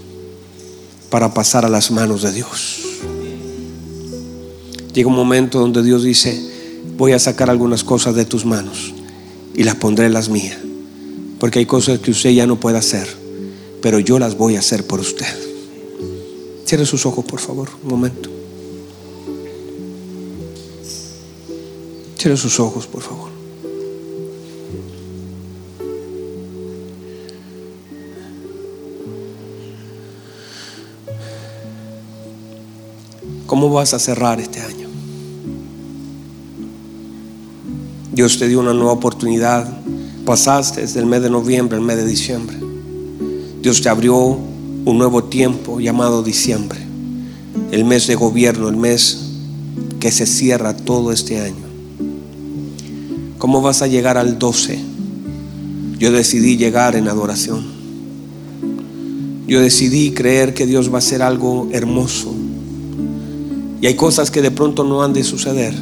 para 1.10 1.34
pasar 1.34 1.66
a 1.66 1.70
las 1.70 1.92
manos 1.92 2.22
de 2.22 2.34
Dios. 2.34 2.91
Llega 4.94 5.08
un 5.08 5.16
momento 5.16 5.60
donde 5.60 5.84
Dios 5.84 6.04
dice, 6.04 6.38
voy 6.98 7.14
a 7.14 7.20
sacar 7.20 7.50
algunas 7.50 7.84
cosas 7.84 8.16
de 8.16 8.26
tus 8.26 8.46
manos 8.46 8.94
y 9.56 9.64
las 9.64 9.76
pondré 9.76 10.08
en 10.08 10.14
las 10.14 10.30
mías. 10.30 10.58
Porque 11.40 11.60
hay 11.60 11.66
cosas 11.66 12.00
que 12.00 12.12
usted 12.12 12.32
ya 12.32 12.46
no 12.46 12.60
puede 12.60 12.78
hacer, 12.78 13.08
pero 13.82 14.00
yo 14.00 14.20
las 14.20 14.38
voy 14.38 14.58
a 14.58 14.60
hacer 14.60 14.86
por 14.86 15.00
usted. 15.00 15.26
Cierre 16.66 16.86
sus 16.86 17.06
ojos, 17.06 17.26
por 17.26 17.40
favor, 17.40 17.70
un 17.84 17.90
momento. 17.90 18.30
Cierre 22.18 22.38
sus 22.38 22.60
ojos, 22.60 22.86
por 22.86 23.02
favor. 23.02 23.32
¿Cómo 33.48 33.70
vas 33.70 33.94
a 33.94 34.00
cerrar 34.00 34.40
este 34.40 34.62
año? 34.62 34.81
Dios 38.12 38.38
te 38.38 38.48
dio 38.48 38.60
una 38.60 38.74
nueva 38.74 38.92
oportunidad. 38.92 39.68
Pasaste 40.26 40.82
desde 40.82 41.00
el 41.00 41.06
mes 41.06 41.22
de 41.22 41.30
noviembre 41.30 41.78
al 41.78 41.84
mes 41.84 41.98
de 41.98 42.06
diciembre. 42.06 42.58
Dios 43.62 43.82
te 43.82 43.90
abrió 43.90 44.18
un 44.18 44.98
nuevo 44.98 45.24
tiempo 45.24 45.80
llamado 45.80 46.24
diciembre. 46.24 46.80
El 47.72 47.86
mes 47.86 48.08
de 48.08 48.16
gobierno, 48.16 48.70
el 48.70 48.78
mes 48.78 49.20
que 50.00 50.12
se 50.12 50.26
cierra 50.26 50.76
todo 50.76 51.12
este 51.12 51.40
año. 51.40 51.66
¿Cómo 53.38 53.62
vas 53.62 53.82
a 53.82 53.88
llegar 53.88 54.18
al 54.18 54.38
12? 54.38 54.80
Yo 55.98 56.12
decidí 56.12 56.58
llegar 56.58 56.96
en 56.96 57.08
adoración. 57.08 57.66
Yo 59.48 59.62
decidí 59.62 60.12
creer 60.12 60.54
que 60.54 60.66
Dios 60.66 60.92
va 60.92 60.96
a 60.96 61.00
hacer 61.00 61.22
algo 61.22 61.68
hermoso 61.72 62.34
y 63.82 63.88
hay 63.88 63.96
cosas 63.96 64.30
que 64.30 64.42
de 64.42 64.52
pronto 64.52 64.84
no 64.84 65.04
han 65.04 65.12
de 65.12 65.24
suceder. 65.24 65.74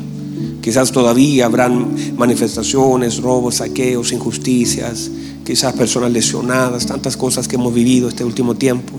Quizás 0.62 0.92
todavía 0.92 1.46
habrán 1.46 1.96
manifestaciones, 2.18 3.22
robos, 3.22 3.56
saqueos, 3.56 4.12
injusticias, 4.12 5.10
quizás 5.46 5.74
personas 5.74 6.12
lesionadas, 6.12 6.86
tantas 6.86 7.16
cosas 7.16 7.48
que 7.48 7.56
hemos 7.56 7.74
vivido 7.74 8.10
este 8.10 8.24
último 8.24 8.56
tiempo. 8.56 8.94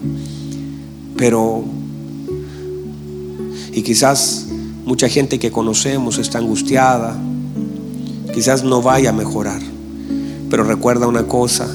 Pero, 1.16 1.64
y 3.72 3.82
quizás 3.82 4.46
mucha 4.86 5.08
gente 5.08 5.38
que 5.38 5.52
conocemos 5.52 6.18
está 6.18 6.38
angustiada, 6.38 7.16
quizás 8.32 8.64
no 8.64 8.80
vaya 8.80 9.10
a 9.10 9.12
mejorar. 9.12 9.60
Pero 10.48 10.64
recuerda 10.64 11.06
una 11.06 11.28
cosa, 11.28 11.68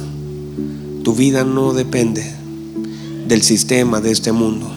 tu 1.03 1.13
vida 1.13 1.43
no 1.43 1.73
depende 1.73 2.25
del 3.27 3.43
sistema 3.43 4.01
de 4.01 4.11
este 4.11 4.31
mundo. 4.31 4.67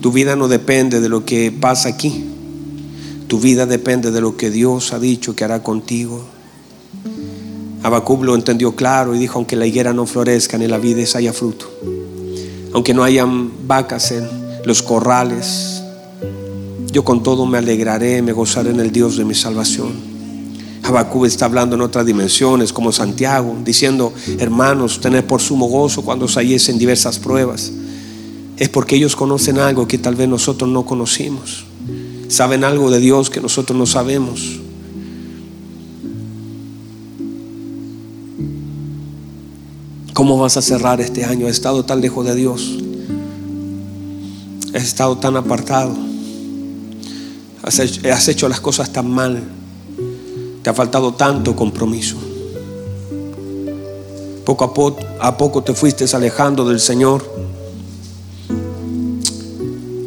Tu 0.00 0.12
vida 0.12 0.36
no 0.36 0.48
depende 0.48 1.00
de 1.00 1.08
lo 1.08 1.24
que 1.24 1.52
pasa 1.52 1.88
aquí. 1.88 2.29
Tu 3.30 3.38
vida 3.38 3.64
depende 3.64 4.10
de 4.10 4.20
lo 4.20 4.36
que 4.36 4.50
Dios 4.50 4.92
ha 4.92 4.98
dicho 4.98 5.36
que 5.36 5.44
hará 5.44 5.62
contigo. 5.62 6.20
Abacub 7.84 8.24
lo 8.24 8.34
entendió 8.34 8.74
claro 8.74 9.14
y 9.14 9.20
dijo, 9.20 9.38
aunque 9.38 9.54
la 9.54 9.68
higuera 9.68 9.92
no 9.92 10.04
florezca 10.04 10.58
ni 10.58 10.66
la 10.66 10.78
vida 10.78 11.04
haya 11.14 11.32
fruto, 11.32 11.70
aunque 12.72 12.92
no 12.92 13.04
hayan 13.04 13.68
vacas 13.68 14.10
en 14.10 14.28
los 14.64 14.82
corrales, 14.82 15.80
yo 16.90 17.04
con 17.04 17.22
todo 17.22 17.46
me 17.46 17.58
alegraré, 17.58 18.20
me 18.20 18.32
gozaré 18.32 18.70
en 18.70 18.80
el 18.80 18.90
Dios 18.90 19.16
de 19.16 19.24
mi 19.24 19.36
salvación. 19.36 19.92
Abacub 20.82 21.24
está 21.24 21.44
hablando 21.44 21.76
en 21.76 21.82
otras 21.82 22.04
dimensiones, 22.04 22.72
como 22.72 22.90
Santiago, 22.90 23.56
diciendo, 23.64 24.12
hermanos, 24.40 25.00
tener 25.00 25.24
por 25.24 25.40
sumo 25.40 25.66
gozo 25.66 26.02
cuando 26.02 26.24
os 26.24 26.36
diversas 26.80 27.20
pruebas 27.20 27.70
es 28.56 28.68
porque 28.68 28.96
ellos 28.96 29.14
conocen 29.14 29.60
algo 29.60 29.86
que 29.86 29.98
tal 29.98 30.16
vez 30.16 30.28
nosotros 30.28 30.68
no 30.68 30.84
conocimos. 30.84 31.69
Saben 32.30 32.62
algo 32.62 32.92
de 32.92 33.00
Dios 33.00 33.28
que 33.28 33.40
nosotros 33.40 33.76
no 33.76 33.86
sabemos. 33.86 34.60
¿Cómo 40.14 40.38
vas 40.38 40.56
a 40.56 40.62
cerrar 40.62 41.00
este 41.00 41.24
año? 41.24 41.46
Has 41.46 41.54
estado 41.54 41.84
tan 41.84 42.00
lejos 42.00 42.24
de 42.24 42.36
Dios. 42.36 42.78
Has 44.72 44.84
estado 44.84 45.18
tan 45.18 45.36
apartado. 45.36 45.92
Has 47.64 48.28
hecho, 48.28 48.48
las 48.48 48.60
cosas 48.60 48.92
tan 48.92 49.10
mal. 49.10 49.42
Te 50.62 50.70
ha 50.70 50.74
faltado 50.74 51.14
tanto 51.14 51.56
compromiso. 51.56 52.16
Poco 54.44 54.64
a 54.64 54.72
poco, 54.72 55.00
a 55.18 55.36
poco 55.36 55.64
te 55.64 55.74
fuiste 55.74 56.04
alejando 56.14 56.64
del 56.64 56.78
Señor. 56.78 57.28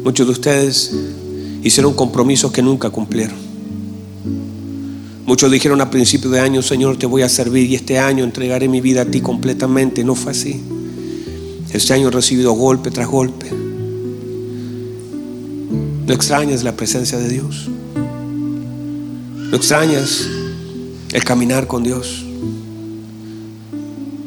Muchos 0.02 0.26
de 0.26 0.32
ustedes 0.32 0.90
hicieron 1.64 1.94
compromisos 1.94 2.52
que 2.52 2.62
nunca 2.62 2.90
cumplieron. 2.90 3.36
Muchos 5.24 5.50
dijeron 5.50 5.80
a 5.80 5.90
principio 5.90 6.28
de 6.28 6.38
año, 6.38 6.60
Señor, 6.60 6.98
te 6.98 7.06
voy 7.06 7.22
a 7.22 7.28
servir 7.30 7.70
y 7.70 7.74
este 7.74 7.98
año 7.98 8.22
entregaré 8.22 8.68
mi 8.68 8.82
vida 8.82 9.00
a 9.02 9.04
ti 9.06 9.22
completamente. 9.22 10.04
No 10.04 10.14
fue 10.14 10.32
así. 10.32 10.62
Este 11.72 11.94
año 11.94 12.08
he 12.08 12.10
recibido 12.10 12.52
golpe 12.52 12.90
tras 12.90 13.08
golpe. 13.08 13.50
No 16.06 16.12
extrañas 16.12 16.62
la 16.62 16.76
presencia 16.76 17.16
de 17.16 17.30
Dios. 17.30 17.70
No 19.50 19.56
extrañas 19.56 20.28
el 21.12 21.24
caminar 21.24 21.66
con 21.66 21.82
Dios. 21.82 22.22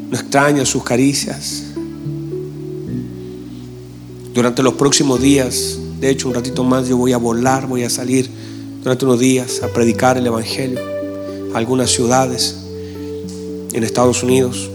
No 0.09 0.17
extrañas 0.17 0.69
sus 0.69 0.83
caricias. 0.83 1.65
Durante 4.33 4.63
los 4.63 4.73
próximos 4.73 5.21
días, 5.21 5.77
de 5.99 6.09
hecho 6.09 6.27
un 6.27 6.35
ratito 6.35 6.63
más 6.63 6.87
yo 6.87 6.97
voy 6.97 7.13
a 7.13 7.17
volar, 7.17 7.67
voy 7.67 7.83
a 7.83 7.89
salir 7.89 8.29
durante 8.83 9.05
unos 9.05 9.19
días 9.19 9.61
a 9.63 9.67
predicar 9.67 10.17
el 10.17 10.27
Evangelio 10.27 10.79
a 11.53 11.57
algunas 11.57 11.91
ciudades 11.91 12.55
en 13.73 13.83
Estados 13.83 14.23
Unidos. 14.23 14.69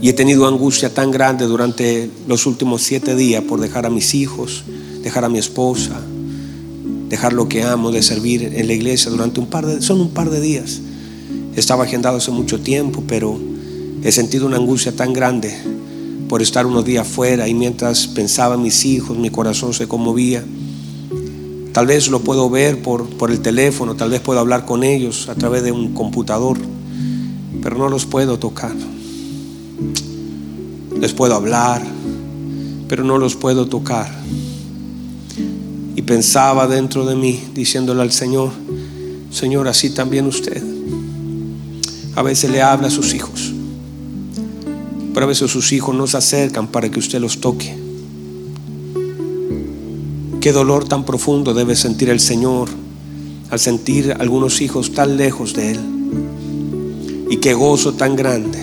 Y 0.00 0.08
he 0.08 0.12
tenido 0.12 0.46
angustia 0.46 0.94
tan 0.94 1.10
grande 1.10 1.46
durante 1.46 2.08
los 2.28 2.46
últimos 2.46 2.82
siete 2.82 3.16
días 3.16 3.42
por 3.42 3.60
dejar 3.60 3.84
a 3.84 3.90
mis 3.90 4.14
hijos, 4.14 4.62
dejar 5.02 5.24
a 5.24 5.28
mi 5.28 5.38
esposa, 5.38 6.00
dejar 7.08 7.32
lo 7.32 7.48
que 7.48 7.64
amo 7.64 7.90
de 7.90 8.02
servir 8.02 8.44
en 8.44 8.66
la 8.66 8.72
iglesia 8.72 9.10
durante 9.10 9.40
un 9.40 9.46
par 9.46 9.66
de, 9.66 9.82
son 9.82 10.00
un 10.00 10.10
par 10.10 10.30
de 10.30 10.40
días. 10.40 10.80
Estaba 11.56 11.84
agendado 11.84 12.18
hace 12.18 12.30
mucho 12.30 12.60
tiempo, 12.60 13.02
pero 13.08 13.38
he 14.04 14.12
sentido 14.12 14.46
una 14.46 14.56
angustia 14.56 14.94
tan 14.94 15.12
grande 15.12 15.52
por 16.28 16.42
estar 16.42 16.66
unos 16.66 16.84
días 16.84 17.06
fuera 17.06 17.48
y 17.48 17.54
mientras 17.54 18.06
pensaba 18.06 18.54
en 18.54 18.62
mis 18.62 18.84
hijos, 18.84 19.16
mi 19.16 19.30
corazón 19.30 19.72
se 19.72 19.88
conmovía. 19.88 20.44
Tal 21.72 21.86
vez 21.86 22.08
lo 22.08 22.20
puedo 22.20 22.50
ver 22.50 22.82
por, 22.82 23.08
por 23.08 23.30
el 23.30 23.40
teléfono, 23.40 23.94
tal 23.94 24.10
vez 24.10 24.20
puedo 24.20 24.38
hablar 24.38 24.66
con 24.66 24.84
ellos 24.84 25.28
a 25.28 25.34
través 25.34 25.62
de 25.62 25.72
un 25.72 25.94
computador, 25.94 26.58
pero 27.62 27.78
no 27.78 27.88
los 27.88 28.04
puedo 28.04 28.38
tocar. 28.38 28.74
Les 31.00 31.12
puedo 31.14 31.34
hablar, 31.34 31.82
pero 32.88 33.04
no 33.04 33.16
los 33.18 33.36
puedo 33.36 33.66
tocar. 33.66 34.10
Y 35.96 36.02
pensaba 36.02 36.66
dentro 36.66 37.06
de 37.06 37.16
mí, 37.16 37.42
diciéndole 37.54 38.02
al 38.02 38.12
Señor, 38.12 38.50
Señor, 39.30 39.68
así 39.68 39.90
también 39.90 40.26
usted. 40.26 40.62
A 42.16 42.22
veces 42.22 42.50
le 42.50 42.60
habla 42.60 42.88
a 42.88 42.90
sus 42.90 43.14
hijos 43.14 43.47
pero 45.18 45.26
a 45.26 45.30
veces 45.30 45.50
sus 45.50 45.72
hijos 45.72 45.96
no 45.96 46.06
se 46.06 46.16
acercan 46.16 46.68
para 46.68 46.88
que 46.90 47.00
usted 47.00 47.18
los 47.18 47.40
toque. 47.40 47.76
Qué 50.40 50.52
dolor 50.52 50.88
tan 50.88 51.04
profundo 51.04 51.54
debe 51.54 51.74
sentir 51.74 52.08
el 52.08 52.20
Señor 52.20 52.68
al 53.50 53.58
sentir 53.58 54.14
algunos 54.20 54.60
hijos 54.60 54.92
tan 54.92 55.16
lejos 55.16 55.54
de 55.54 55.72
Él. 55.72 55.80
Y 57.30 57.38
qué 57.38 57.52
gozo 57.52 57.94
tan 57.94 58.14
grande. 58.14 58.60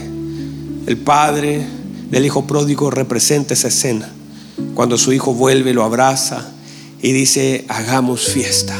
El 0.88 0.96
Padre 0.96 1.68
del 2.10 2.26
Hijo 2.26 2.48
pródigo 2.48 2.90
representa 2.90 3.54
esa 3.54 3.68
escena. 3.68 4.10
Cuando 4.76 4.98
su 4.98 5.12
hijo 5.12 5.34
vuelve, 5.34 5.74
lo 5.74 5.84
abraza 5.84 6.54
y 7.02 7.12
dice, 7.12 7.66
hagamos 7.68 8.30
fiesta. 8.30 8.78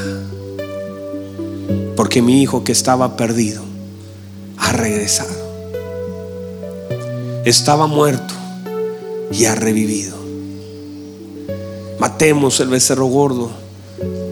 Porque 1.98 2.22
mi 2.22 2.42
hijo 2.42 2.64
que 2.64 2.72
estaba 2.72 3.18
perdido 3.18 3.66
ha 4.56 4.72
regresado. 4.72 5.45
Estaba 7.46 7.86
muerto 7.86 8.34
y 9.32 9.46
ha 9.46 9.54
revivido. 9.54 10.18
Matemos 12.00 12.60
el 12.60 12.70
becerro 12.70 13.06
gordo 13.06 13.52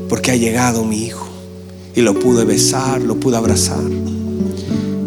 porque 0.10 0.32
ha 0.32 0.36
llegado 0.36 0.84
mi 0.84 1.04
hijo 1.04 1.28
y 1.96 2.02
lo 2.02 2.20
pude 2.20 2.44
besar, 2.44 3.04
lo 3.04 3.20
pude 3.20 3.38
abrazar. 3.38 3.84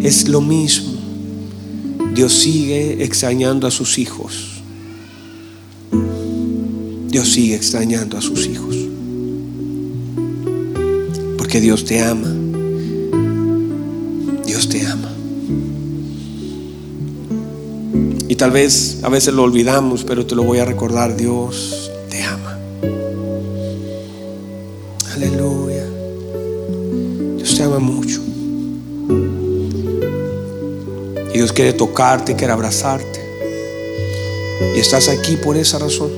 Es 0.03 0.29
lo 0.29 0.41
mismo. 0.41 0.93
Dios 2.15 2.33
sigue 2.33 3.03
extrañando 3.03 3.67
a 3.67 3.73
sus 3.73 3.99
hijos. 3.99 4.63
Dios 7.09 7.29
sigue 7.29 7.57
extrañando 7.57 8.17
a 8.17 8.23
sus 8.23 8.47
hijos. 8.47 8.77
Porque 11.37 11.61
Dios 11.61 11.85
te 11.85 12.05
ama. 12.05 12.46
Y 18.29 18.35
tal 18.35 18.51
vez 18.51 18.99
a 19.03 19.09
veces 19.09 19.33
lo 19.35 19.45
olvidamos, 19.45 20.05
pero 20.05 20.27
te 20.27 20.35
lo 20.35 20.43
voy 20.43 20.59
a 20.59 20.65
recordar. 20.65 21.17
Dios 21.17 21.91
te 22.11 22.23
ama. 22.23 22.59
Aleluya. 25.15 25.85
Dios 27.37 27.57
te 27.57 27.63
ama 27.63 27.79
mucho. 27.79 28.21
Y 31.33 31.39
Dios 31.39 31.53
quiere 31.53 31.73
tocarte, 31.73 32.35
quiere 32.35 32.53
abrazarte. 32.53 33.21
Y 34.75 34.81
estás 34.81 35.09
aquí 35.09 35.37
por 35.37 35.57
esa 35.57 35.79
razón. 35.79 36.11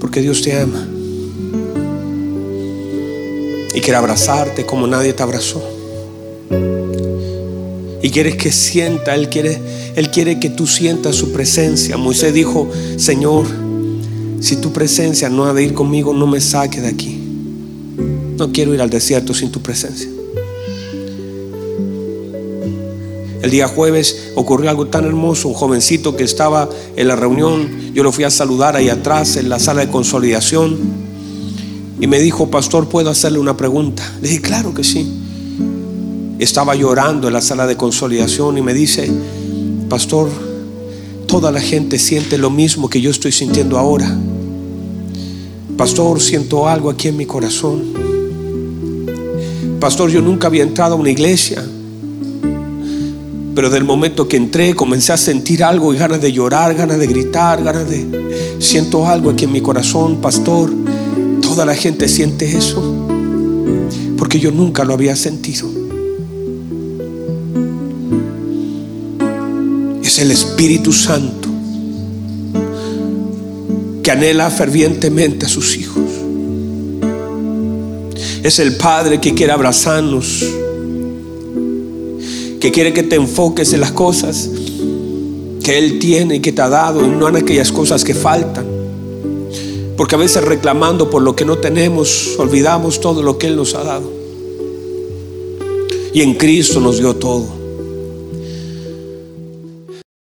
Porque 0.00 0.20
Dios 0.20 0.42
te 0.42 0.58
ama. 0.58 0.88
Y 3.72 3.80
quiere 3.80 3.96
abrazarte 3.96 4.66
como 4.66 4.86
nadie 4.86 5.12
te 5.12 5.22
abrazó. 5.22 5.75
Y 8.02 8.10
quiere 8.10 8.36
que 8.36 8.52
sienta, 8.52 9.14
Él 9.14 9.28
quiere, 9.28 9.58
Él 9.96 10.10
quiere 10.10 10.38
que 10.38 10.50
tú 10.50 10.66
sientas 10.66 11.16
su 11.16 11.32
presencia. 11.32 11.96
Moisés 11.96 12.34
dijo, 12.34 12.68
Señor, 12.96 13.46
si 14.40 14.56
tu 14.56 14.72
presencia 14.72 15.28
no 15.28 15.46
ha 15.46 15.54
de 15.54 15.64
ir 15.64 15.74
conmigo, 15.74 16.12
no 16.12 16.26
me 16.26 16.40
saque 16.40 16.80
de 16.80 16.88
aquí. 16.88 17.18
No 18.36 18.52
quiero 18.52 18.74
ir 18.74 18.82
al 18.82 18.90
desierto 18.90 19.32
sin 19.32 19.50
tu 19.50 19.60
presencia. 19.60 20.08
El 23.42 23.50
día 23.50 23.68
jueves 23.68 24.32
ocurrió 24.34 24.70
algo 24.70 24.86
tan 24.86 25.04
hermoso. 25.04 25.48
Un 25.48 25.54
jovencito 25.54 26.16
que 26.16 26.24
estaba 26.24 26.68
en 26.96 27.08
la 27.08 27.16
reunión, 27.16 27.92
yo 27.94 28.02
lo 28.02 28.12
fui 28.12 28.24
a 28.24 28.30
saludar 28.30 28.76
ahí 28.76 28.88
atrás 28.88 29.36
en 29.36 29.48
la 29.48 29.58
sala 29.58 29.82
de 29.82 29.88
consolidación. 29.88 30.76
Y 32.00 32.06
me 32.08 32.18
dijo, 32.18 32.50
pastor, 32.50 32.88
¿puedo 32.88 33.08
hacerle 33.08 33.38
una 33.38 33.56
pregunta? 33.56 34.02
Le 34.20 34.28
dije, 34.28 34.42
claro 34.42 34.74
que 34.74 34.84
sí. 34.84 35.25
Estaba 36.38 36.74
llorando 36.74 37.28
en 37.28 37.32
la 37.32 37.40
sala 37.40 37.66
de 37.66 37.76
consolidación 37.76 38.58
y 38.58 38.62
me 38.62 38.74
dice, 38.74 39.10
pastor, 39.88 40.28
toda 41.26 41.50
la 41.50 41.60
gente 41.60 41.98
siente 41.98 42.36
lo 42.36 42.50
mismo 42.50 42.90
que 42.90 43.00
yo 43.00 43.10
estoy 43.10 43.32
sintiendo 43.32 43.78
ahora. 43.78 44.14
Pastor, 45.76 46.20
siento 46.20 46.68
algo 46.68 46.90
aquí 46.90 47.08
en 47.08 47.16
mi 47.16 47.26
corazón. 47.26 47.84
Pastor, 49.80 50.10
yo 50.10 50.20
nunca 50.20 50.46
había 50.46 50.62
entrado 50.62 50.94
a 50.94 50.98
una 50.98 51.10
iglesia. 51.10 51.64
Pero 53.54 53.70
del 53.70 53.84
momento 53.84 54.28
que 54.28 54.36
entré 54.36 54.74
comencé 54.74 55.12
a 55.12 55.16
sentir 55.16 55.64
algo 55.64 55.94
y 55.94 55.96
ganas 55.96 56.20
de 56.20 56.32
llorar, 56.32 56.74
ganas 56.74 56.98
de 56.98 57.06
gritar, 57.06 57.62
ganas 57.62 57.88
de... 57.88 58.56
Siento 58.58 59.06
algo 59.06 59.30
aquí 59.30 59.44
en 59.44 59.52
mi 59.52 59.62
corazón, 59.62 60.20
pastor. 60.20 60.70
Toda 61.40 61.64
la 61.64 61.74
gente 61.74 62.08
siente 62.08 62.56
eso. 62.56 62.82
Porque 64.18 64.38
yo 64.38 64.50
nunca 64.50 64.84
lo 64.84 64.92
había 64.92 65.16
sentido. 65.16 65.75
Es 70.06 70.20
el 70.20 70.30
Espíritu 70.30 70.92
Santo 70.92 71.48
que 74.04 74.10
anhela 74.12 74.48
fervientemente 74.50 75.46
a 75.46 75.48
sus 75.48 75.76
hijos. 75.76 76.04
Es 78.44 78.60
el 78.60 78.76
Padre 78.76 79.20
que 79.20 79.34
quiere 79.34 79.52
abrazarnos 79.52 80.44
que 82.60 82.70
quiere 82.70 82.92
que 82.92 83.02
te 83.02 83.16
enfoques 83.16 83.72
en 83.72 83.80
las 83.80 83.90
cosas 83.90 84.48
que 85.64 85.76
Él 85.76 85.98
tiene 85.98 86.36
y 86.36 86.40
que 86.40 86.52
te 86.52 86.62
ha 86.62 86.68
dado 86.68 87.04
y 87.04 87.08
no 87.08 87.28
en 87.28 87.34
aquellas 87.34 87.72
cosas 87.72 88.04
que 88.04 88.14
faltan. 88.14 88.64
Porque 89.96 90.14
a 90.14 90.18
veces 90.18 90.44
reclamando 90.44 91.10
por 91.10 91.22
lo 91.22 91.34
que 91.34 91.44
no 91.44 91.58
tenemos, 91.58 92.36
olvidamos 92.38 93.00
todo 93.00 93.22
lo 93.22 93.38
que 93.38 93.48
Él 93.48 93.56
nos 93.56 93.74
ha 93.74 93.82
dado. 93.82 94.08
Y 96.14 96.22
en 96.22 96.34
Cristo 96.34 96.78
nos 96.78 96.98
dio 96.98 97.16
todo. 97.16 97.55